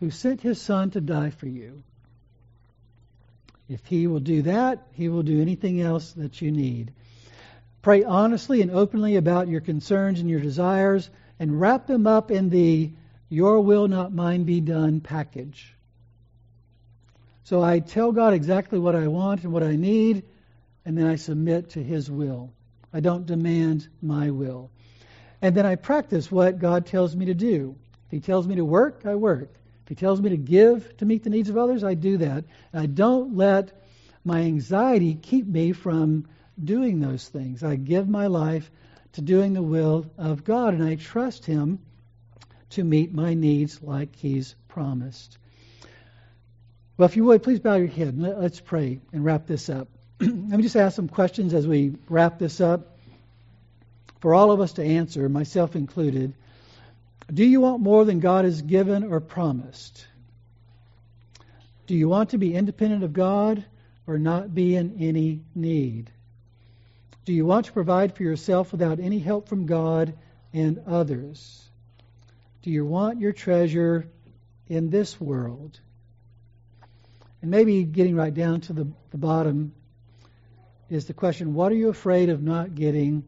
who 0.00 0.10
sent 0.10 0.40
his 0.40 0.60
Son 0.60 0.90
to 0.90 1.00
die 1.00 1.30
for 1.30 1.46
you. 1.46 1.84
If 3.68 3.86
He 3.86 4.08
will 4.08 4.18
do 4.18 4.42
that, 4.42 4.88
He 4.94 5.08
will 5.08 5.22
do 5.22 5.40
anything 5.40 5.80
else 5.80 6.10
that 6.14 6.42
you 6.42 6.50
need. 6.50 6.92
Pray 7.82 8.02
honestly 8.02 8.62
and 8.62 8.72
openly 8.72 9.14
about 9.14 9.46
your 9.46 9.60
concerns 9.60 10.18
and 10.18 10.28
your 10.28 10.40
desires 10.40 11.08
and 11.38 11.60
wrap 11.60 11.86
them 11.86 12.08
up 12.08 12.32
in 12.32 12.50
the 12.50 12.90
Your 13.28 13.60
will, 13.60 13.86
not 13.86 14.12
mine, 14.12 14.42
be 14.42 14.60
done 14.60 15.00
package. 15.00 15.72
So 17.44 17.62
I 17.62 17.78
tell 17.78 18.12
God 18.12 18.32
exactly 18.32 18.78
what 18.78 18.96
I 18.96 19.06
want 19.08 19.44
and 19.44 19.52
what 19.52 19.62
I 19.62 19.76
need, 19.76 20.24
and 20.84 20.96
then 20.96 21.06
I 21.06 21.16
submit 21.16 21.70
to 21.70 21.82
His 21.82 22.10
will. 22.10 22.50
I 22.92 23.00
don't 23.00 23.26
demand 23.26 23.86
my 24.00 24.30
will. 24.30 24.70
And 25.42 25.54
then 25.54 25.66
I 25.66 25.76
practice 25.76 26.30
what 26.30 26.58
God 26.58 26.86
tells 26.86 27.14
me 27.14 27.26
to 27.26 27.34
do. 27.34 27.76
If 28.06 28.10
He 28.10 28.20
tells 28.20 28.46
me 28.46 28.56
to 28.56 28.64
work, 28.64 29.02
I 29.04 29.14
work. 29.14 29.52
If 29.82 29.88
He 29.90 29.94
tells 29.94 30.22
me 30.22 30.30
to 30.30 30.38
give 30.38 30.96
to 30.96 31.04
meet 31.04 31.22
the 31.22 31.30
needs 31.30 31.50
of 31.50 31.58
others, 31.58 31.84
I 31.84 31.94
do 31.94 32.16
that. 32.18 32.44
And 32.72 32.82
I 32.82 32.86
don't 32.86 33.36
let 33.36 33.72
my 34.24 34.40
anxiety 34.40 35.14
keep 35.14 35.46
me 35.46 35.72
from 35.72 36.26
doing 36.62 36.98
those 36.98 37.28
things. 37.28 37.62
I 37.62 37.76
give 37.76 38.08
my 38.08 38.28
life 38.28 38.70
to 39.12 39.20
doing 39.20 39.52
the 39.52 39.62
will 39.62 40.06
of 40.16 40.44
God, 40.44 40.72
and 40.72 40.82
I 40.82 40.94
trust 40.94 41.44
Him 41.44 41.78
to 42.70 42.84
meet 42.84 43.12
my 43.12 43.34
needs 43.34 43.82
like 43.82 44.16
He's 44.16 44.54
promised. 44.68 45.36
Well, 46.96 47.06
if 47.06 47.16
you 47.16 47.24
would, 47.24 47.42
please 47.42 47.58
bow 47.58 47.74
your 47.74 47.88
head 47.88 48.14
and 48.14 48.22
let's 48.22 48.60
pray 48.60 49.00
and 49.12 49.24
wrap 49.24 49.46
this 49.46 49.68
up. 49.68 49.88
Let 50.20 50.30
me 50.30 50.62
just 50.62 50.76
ask 50.76 50.94
some 50.94 51.08
questions 51.08 51.52
as 51.52 51.66
we 51.66 51.96
wrap 52.08 52.38
this 52.38 52.60
up 52.60 52.96
for 54.20 54.32
all 54.32 54.52
of 54.52 54.60
us 54.60 54.74
to 54.74 54.84
answer, 54.84 55.28
myself 55.28 55.74
included. 55.74 56.34
Do 57.32 57.44
you 57.44 57.60
want 57.60 57.82
more 57.82 58.04
than 58.04 58.20
God 58.20 58.44
has 58.44 58.62
given 58.62 59.04
or 59.04 59.20
promised? 59.20 60.06
Do 61.86 61.96
you 61.96 62.08
want 62.08 62.30
to 62.30 62.38
be 62.38 62.54
independent 62.54 63.02
of 63.02 63.12
God 63.12 63.64
or 64.06 64.18
not 64.18 64.54
be 64.54 64.76
in 64.76 64.96
any 65.00 65.40
need? 65.54 66.10
Do 67.24 67.32
you 67.32 67.44
want 67.44 67.66
to 67.66 67.72
provide 67.72 68.14
for 68.14 68.22
yourself 68.22 68.70
without 68.70 69.00
any 69.00 69.18
help 69.18 69.48
from 69.48 69.66
God 69.66 70.14
and 70.52 70.80
others? 70.86 71.68
Do 72.62 72.70
you 72.70 72.86
want 72.86 73.20
your 73.20 73.32
treasure 73.32 74.06
in 74.68 74.90
this 74.90 75.20
world? 75.20 75.80
And 77.44 77.50
maybe 77.50 77.84
getting 77.84 78.16
right 78.16 78.32
down 78.32 78.62
to 78.62 78.72
the, 78.72 78.88
the 79.10 79.18
bottom 79.18 79.74
is 80.88 81.04
the 81.04 81.12
question 81.12 81.52
what 81.52 81.70
are 81.72 81.74
you 81.74 81.90
afraid 81.90 82.30
of 82.30 82.42
not 82.42 82.74
getting 82.74 83.22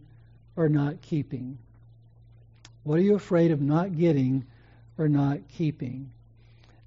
or 0.56 0.70
not 0.70 1.02
keeping? 1.02 1.58
What 2.82 2.98
are 2.98 3.02
you 3.02 3.14
afraid 3.14 3.50
of 3.50 3.60
not 3.60 3.94
getting 3.94 4.46
or 4.96 5.10
not 5.10 5.46
keeping? 5.48 6.12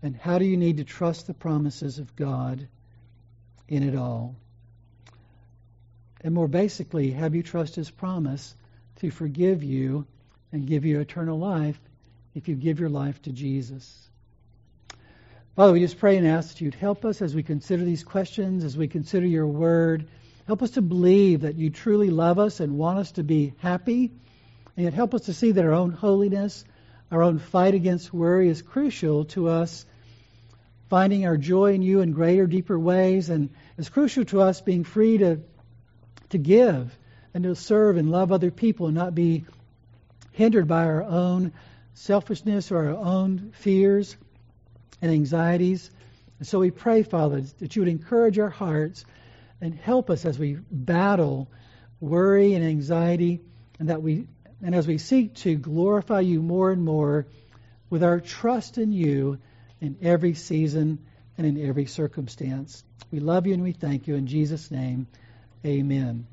And 0.01 0.15
how 0.15 0.39
do 0.39 0.45
you 0.45 0.57
need 0.57 0.77
to 0.77 0.83
trust 0.83 1.27
the 1.27 1.35
promises 1.35 1.99
of 1.99 2.15
God 2.15 2.67
in 3.67 3.83
it 3.83 3.95
all? 3.95 4.35
And 6.21 6.33
more 6.33 6.47
basically, 6.47 7.11
have 7.11 7.35
you 7.35 7.43
trust 7.43 7.75
His 7.75 7.91
promise 7.91 8.55
to 9.01 9.11
forgive 9.11 9.61
you 9.63 10.07
and 10.51 10.65
give 10.65 10.83
you 10.83 10.99
eternal 10.99 11.37
life 11.37 11.79
if 12.33 12.47
you 12.47 12.55
give 12.55 12.79
your 12.79 12.89
life 12.89 13.21
to 13.21 13.31
Jesus? 13.31 14.08
Father, 15.55 15.73
we 15.73 15.79
just 15.81 15.99
pray 15.99 16.17
and 16.17 16.25
ask 16.25 16.49
that 16.49 16.61
you'd 16.61 16.75
help 16.75 17.03
us 17.03 17.21
as 17.21 17.35
we 17.35 17.43
consider 17.43 17.83
these 17.83 18.03
questions, 18.03 18.63
as 18.63 18.77
we 18.77 18.87
consider 18.87 19.25
your 19.25 19.47
word. 19.47 20.07
Help 20.47 20.61
us 20.61 20.71
to 20.71 20.81
believe 20.81 21.41
that 21.41 21.55
you 21.55 21.69
truly 21.69 22.09
love 22.09 22.39
us 22.39 22.59
and 22.59 22.77
want 22.77 22.99
us 22.99 23.11
to 23.13 23.23
be 23.23 23.53
happy. 23.57 24.11
And 24.77 24.85
yet 24.85 24.93
help 24.93 25.13
us 25.13 25.23
to 25.25 25.33
see 25.33 25.51
that 25.51 25.65
our 25.65 25.73
own 25.73 25.91
holiness, 25.91 26.63
our 27.11 27.21
own 27.21 27.39
fight 27.39 27.73
against 27.73 28.13
worry 28.13 28.47
is 28.47 28.61
crucial 28.61 29.25
to 29.25 29.49
us 29.49 29.85
finding 30.89 31.25
our 31.25 31.37
joy 31.37 31.73
in 31.73 31.81
you 31.83 32.01
in 32.01 32.13
greater, 32.13 32.47
deeper 32.47 32.77
ways, 32.79 33.29
and 33.29 33.49
it's 33.77 33.89
crucial 33.89 34.25
to 34.25 34.41
us 34.41 34.61
being 34.61 34.83
free 34.83 35.19
to, 35.19 35.39
to 36.29 36.37
give 36.37 36.97
and 37.33 37.43
to 37.43 37.55
serve 37.55 37.97
and 37.97 38.09
love 38.09 38.31
other 38.31 38.49
people 38.49 38.87
and 38.87 38.95
not 38.95 39.13
be 39.13 39.45
hindered 40.31 40.67
by 40.67 40.85
our 40.85 41.03
own 41.03 41.51
selfishness 41.93 42.71
or 42.71 42.89
our 42.89 42.95
own 42.95 43.51
fears 43.53 44.15
and 45.01 45.11
anxieties. 45.11 45.89
And 46.39 46.47
so 46.47 46.59
we 46.59 46.71
pray, 46.71 47.03
Father, 47.03 47.41
that 47.59 47.75
you 47.75 47.81
would 47.81 47.89
encourage 47.89 48.39
our 48.39 48.49
hearts 48.49 49.05
and 49.61 49.73
help 49.73 50.09
us 50.09 50.25
as 50.25 50.39
we 50.39 50.57
battle 50.71 51.49
worry 51.99 52.53
and 52.53 52.63
anxiety, 52.63 53.41
and 53.77 53.89
that 53.89 54.01
we 54.01 54.27
and 54.61 54.75
as 54.75 54.87
we 54.87 54.97
seek 54.97 55.35
to 55.35 55.55
glorify 55.55 56.19
you 56.19 56.41
more 56.41 56.71
and 56.71 56.83
more 56.83 57.27
with 57.89 58.03
our 58.03 58.19
trust 58.19 58.77
in 58.77 58.91
you 58.91 59.39
in 59.81 59.97
every 60.01 60.33
season 60.33 60.99
and 61.37 61.47
in 61.47 61.65
every 61.67 61.85
circumstance. 61.85 62.83
We 63.11 63.19
love 63.19 63.47
you 63.47 63.53
and 63.53 63.63
we 63.63 63.71
thank 63.71 64.07
you. 64.07 64.15
In 64.15 64.27
Jesus' 64.27 64.69
name, 64.69 65.07
amen. 65.65 66.27